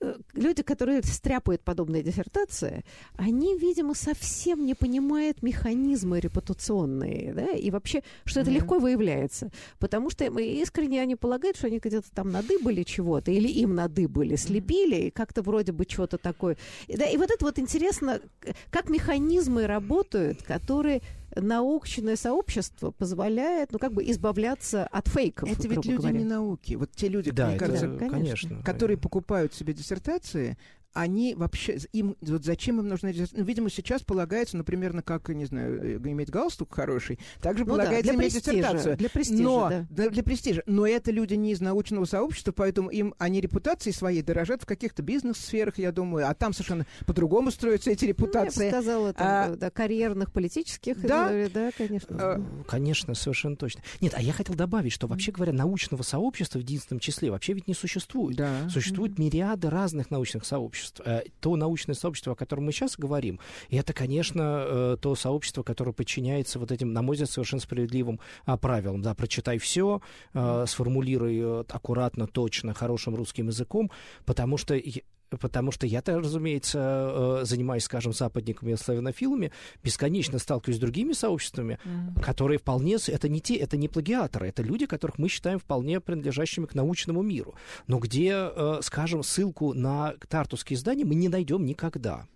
э, 0.00 0.16
люди, 0.34 0.62
которые 0.62 1.02
стряпают 1.02 1.62
подобные 1.62 2.02
диссертации, 2.02 2.84
они, 3.16 3.58
видимо, 3.58 3.94
совсем 3.94 4.64
не 4.64 4.74
понимают 4.74 5.42
механизмы 5.42 6.20
репутационные, 6.20 7.32
да, 7.34 7.50
и 7.50 7.70
вообще, 7.70 8.02
что 8.24 8.40
это 8.40 8.50
mm-hmm. 8.50 8.54
легко 8.54 8.78
выявляется. 8.78 9.50
Потому 9.78 10.10
что 10.10 10.24
искренне 10.24 11.00
они 11.00 11.16
полагают, 11.16 11.56
что 11.56 11.66
они 11.66 11.78
где-то 11.78 12.10
там 12.14 12.30
надыбали 12.30 12.82
чего-то, 12.82 13.30
или 13.30 13.48
им 13.48 13.74
надыбали, 13.74 14.36
слепили, 14.36 15.06
и 15.06 15.10
как-то 15.10 15.42
вроде 15.42 15.72
бы 15.72 15.84
что-то 15.88 16.18
такое. 16.18 16.56
Да, 16.88 17.06
и 17.06 17.16
вот 17.16 17.30
это 17.30 17.44
вот 17.44 17.58
интересно, 17.58 18.20
как 18.70 18.88
механизмы 18.88 19.66
работают, 19.66 20.42
которые 20.42 21.02
научное 21.36 22.16
сообщество 22.16 22.90
позволяет, 22.90 23.72
ну, 23.72 23.78
как 23.78 23.92
бы 23.92 24.08
избавляться 24.10 24.86
от 24.86 25.08
фейков. 25.08 25.50
Это 25.50 25.68
ведь 25.68 25.84
люди 25.84 25.96
говоря. 25.96 26.18
не 26.18 26.24
науки. 26.24 26.74
Вот 26.74 26.90
те 26.92 27.08
люди, 27.08 27.30
да, 27.30 27.48
мне 27.48 27.58
кажется, 27.58 27.88
да, 27.88 28.08
конечно, 28.08 28.62
которые 28.62 28.96
покупают 28.96 29.54
себе 29.54 29.72
диссертации, 29.72 30.56
они 30.96 31.34
вообще, 31.34 31.78
им, 31.92 32.16
вот 32.22 32.44
зачем 32.44 32.80
им 32.80 32.88
нужно, 32.88 33.12
ну, 33.32 33.44
видимо, 33.44 33.68
сейчас 33.68 34.02
полагается, 34.02 34.56
ну, 34.56 34.64
примерно 34.64 35.02
как, 35.02 35.28
не 35.28 35.44
знаю, 35.44 35.78
э, 35.82 35.96
иметь 35.98 36.30
галстук 36.30 36.74
хороший, 36.74 37.18
также 37.42 37.64
ну, 37.64 37.72
полагается 37.72 38.12
да, 38.12 38.18
иметь 38.18 38.32
престижа, 38.32 38.56
диссертацию. 38.56 38.96
Для 38.96 39.10
престижа, 39.10 39.42
Но, 39.42 39.68
да. 39.68 39.86
Для, 39.90 40.08
для 40.08 40.22
престижа. 40.22 40.62
Но 40.64 40.86
это 40.86 41.10
люди 41.10 41.34
не 41.34 41.52
из 41.52 41.60
научного 41.60 42.06
сообщества, 42.06 42.52
поэтому 42.52 42.88
им, 42.88 43.14
они 43.18 43.42
репутацией 43.42 43.94
своей 43.94 44.22
дорожат 44.22 44.62
в 44.62 44.66
каких-то 44.66 45.02
бизнес-сферах, 45.02 45.78
я 45.78 45.92
думаю, 45.92 46.28
а 46.30 46.34
там 46.34 46.54
совершенно 46.54 46.86
по-другому 47.04 47.50
строятся 47.50 47.90
эти 47.90 48.06
репутации. 48.06 48.58
Ну, 48.58 48.64
я 48.64 48.70
бы 48.70 48.76
сказала, 48.78 49.12
там, 49.12 49.26
а, 49.26 49.56
да, 49.56 49.70
карьерных, 49.70 50.32
политических. 50.32 50.98
Да, 51.02 51.30
да 51.52 51.72
конечно. 51.76 52.16
А, 52.18 52.64
конечно, 52.66 53.14
совершенно 53.14 53.56
точно. 53.56 53.82
Нет, 54.00 54.14
а 54.16 54.22
я 54.22 54.32
хотел 54.32 54.54
добавить, 54.54 54.92
что, 54.92 55.06
вообще 55.06 55.30
говоря, 55.30 55.52
научного 55.52 56.02
сообщества 56.02 56.58
в 56.58 56.62
единственном 56.62 57.00
числе 57.00 57.30
вообще 57.30 57.52
ведь 57.52 57.68
не 57.68 57.74
существует. 57.74 58.38
Да. 58.38 58.66
Существует 58.70 59.18
мириады 59.18 59.68
разных 59.68 60.10
научных 60.10 60.46
сообществ. 60.46 60.85
Э, 61.04 61.22
то 61.40 61.56
научное 61.56 61.94
сообщество, 61.94 62.32
о 62.32 62.36
котором 62.36 62.64
мы 62.64 62.72
сейчас 62.72 62.96
говорим, 62.96 63.40
это, 63.70 63.92
конечно, 63.92 64.64
э, 64.66 64.96
то 65.00 65.14
сообщество, 65.14 65.62
которое 65.62 65.92
подчиняется 65.92 66.58
вот 66.58 66.72
этим, 66.72 66.92
на 66.92 67.02
мой 67.02 67.14
взгляд, 67.14 67.30
совершенно 67.30 67.60
справедливым 67.60 68.20
а, 68.44 68.56
правилам. 68.56 69.02
Да, 69.02 69.14
прочитай 69.14 69.58
все, 69.58 70.00
э, 70.34 70.64
сформулируй 70.66 71.62
аккуратно, 71.62 72.26
точно, 72.26 72.74
хорошим 72.74 73.14
русским 73.14 73.48
языком, 73.48 73.90
потому 74.24 74.56
что 74.56 74.74
Потому 75.30 75.72
что 75.72 75.86
я-то, 75.86 76.18
разумеется, 76.18 77.40
занимаюсь, 77.42 77.84
скажем, 77.84 78.12
западниками 78.12 78.72
и 78.72 78.76
славянофилами, 78.76 79.52
бесконечно 79.82 80.38
сталкиваюсь 80.38 80.76
с 80.76 80.80
другими 80.80 81.12
сообществами, 81.12 81.78
mm-hmm. 81.84 82.22
которые 82.22 82.58
вполне... 82.58 82.96
Это 83.08 83.28
не 83.28 83.40
те, 83.40 83.56
это 83.56 83.76
не 83.76 83.88
плагиаторы, 83.88 84.48
это 84.48 84.62
люди, 84.62 84.86
которых 84.86 85.18
мы 85.18 85.28
считаем 85.28 85.58
вполне 85.58 86.00
принадлежащими 86.00 86.66
к 86.66 86.74
научному 86.74 87.22
миру. 87.22 87.54
Но 87.86 87.98
где, 87.98 88.50
скажем, 88.82 89.22
ссылку 89.22 89.74
на 89.74 90.14
тартусские 90.28 90.76
издания 90.76 91.04
мы 91.04 91.14
не 91.14 91.28
найдем 91.28 91.64
никогда. 91.64 92.26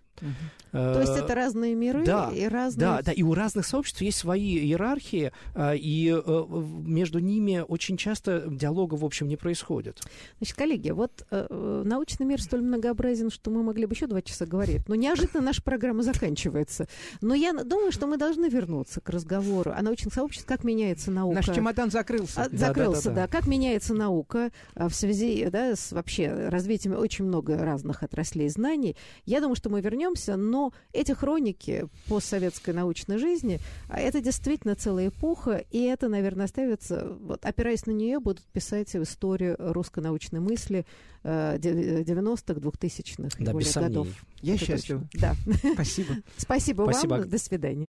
То 0.71 1.01
есть 1.01 1.17
это 1.17 1.35
разные 1.35 1.75
миры 1.75 2.05
да, 2.05 2.31
и 2.33 2.45
разные... 2.47 2.79
Да, 2.79 3.01
да, 3.01 3.11
и 3.11 3.23
у 3.23 3.33
разных 3.33 3.65
сообществ 3.65 4.01
есть 4.01 4.17
свои 4.17 4.57
иерархии, 4.57 5.33
а, 5.53 5.73
и 5.75 6.09
э, 6.09 6.45
между 6.85 7.19
ними 7.19 7.63
очень 7.67 7.97
часто 7.97 8.45
диалога, 8.47 8.95
в 8.95 9.03
общем, 9.03 9.27
не 9.27 9.35
происходит. 9.35 10.01
Значит, 10.37 10.55
коллеги, 10.55 10.91
вот 10.91 11.25
э, 11.29 11.47
э, 11.49 11.83
научный 11.85 12.25
мир 12.25 12.41
столь 12.41 12.61
многообразен, 12.61 13.29
что 13.31 13.51
мы 13.51 13.63
могли 13.63 13.85
бы 13.85 13.93
еще 13.93 14.07
два 14.07 14.21
часа 14.21 14.45
говорить, 14.45 14.87
но 14.87 14.95
неожиданно 14.95 15.43
наша 15.43 15.61
программа 15.61 16.03
заканчивается. 16.03 16.87
Но 17.21 17.35
я 17.35 17.51
думаю, 17.51 17.91
что 17.91 18.07
мы 18.07 18.17
должны 18.17 18.47
вернуться 18.47 19.01
к 19.01 19.09
разговору 19.09 19.73
о 19.75 19.81
научных 19.81 20.13
сообществах, 20.13 20.47
как 20.57 20.63
меняется 20.63 21.11
наука. 21.11 21.35
Наш 21.35 21.55
чемодан 21.55 21.91
закрылся. 21.91 22.43
А, 22.43 22.49
закрылся, 22.49 23.09
да, 23.09 23.15
да, 23.15 23.15
да, 23.15 23.27
да. 23.27 23.27
Как 23.27 23.47
меняется 23.47 23.93
наука 23.93 24.51
в 24.75 24.91
связи 24.91 25.49
да, 25.51 25.75
с 25.75 25.91
вообще 25.91 26.47
развитием 26.47 26.97
очень 26.97 27.25
много 27.25 27.57
разных 27.57 28.03
отраслей 28.03 28.47
знаний. 28.47 28.95
Я 29.25 29.41
думаю, 29.41 29.55
что 29.55 29.69
мы 29.69 29.81
вернем 29.81 30.10
прервемся, 30.11 30.35
но 30.37 30.73
эти 30.93 31.11
хроники 31.11 31.87
постсоветской 32.07 32.73
научной 32.73 33.17
жизни, 33.17 33.59
а 33.87 33.99
это 33.99 34.21
действительно 34.21 34.75
целая 34.75 35.09
эпоха, 35.09 35.63
и 35.71 35.81
это, 35.83 36.07
наверное, 36.07 36.45
оставится, 36.45 37.17
вот, 37.21 37.45
опираясь 37.45 37.85
на 37.85 37.91
нее, 37.91 38.19
будут 38.19 38.43
писать 38.45 38.95
историю 38.95 39.55
русской 39.59 40.01
научной 40.01 40.39
мысли 40.39 40.85
90-х, 41.23 42.53
2000-х 42.53 43.37
да, 43.39 43.81
годов. 43.81 44.07
Я 44.41 44.55
это 44.55 44.65
счастлив. 44.65 45.01
Да. 45.13 45.35
Спасибо. 45.73 46.15
Спасибо, 46.37 46.83
Спасибо. 46.83 47.11
вам. 47.11 47.29
До 47.29 47.37
свидания. 47.37 47.87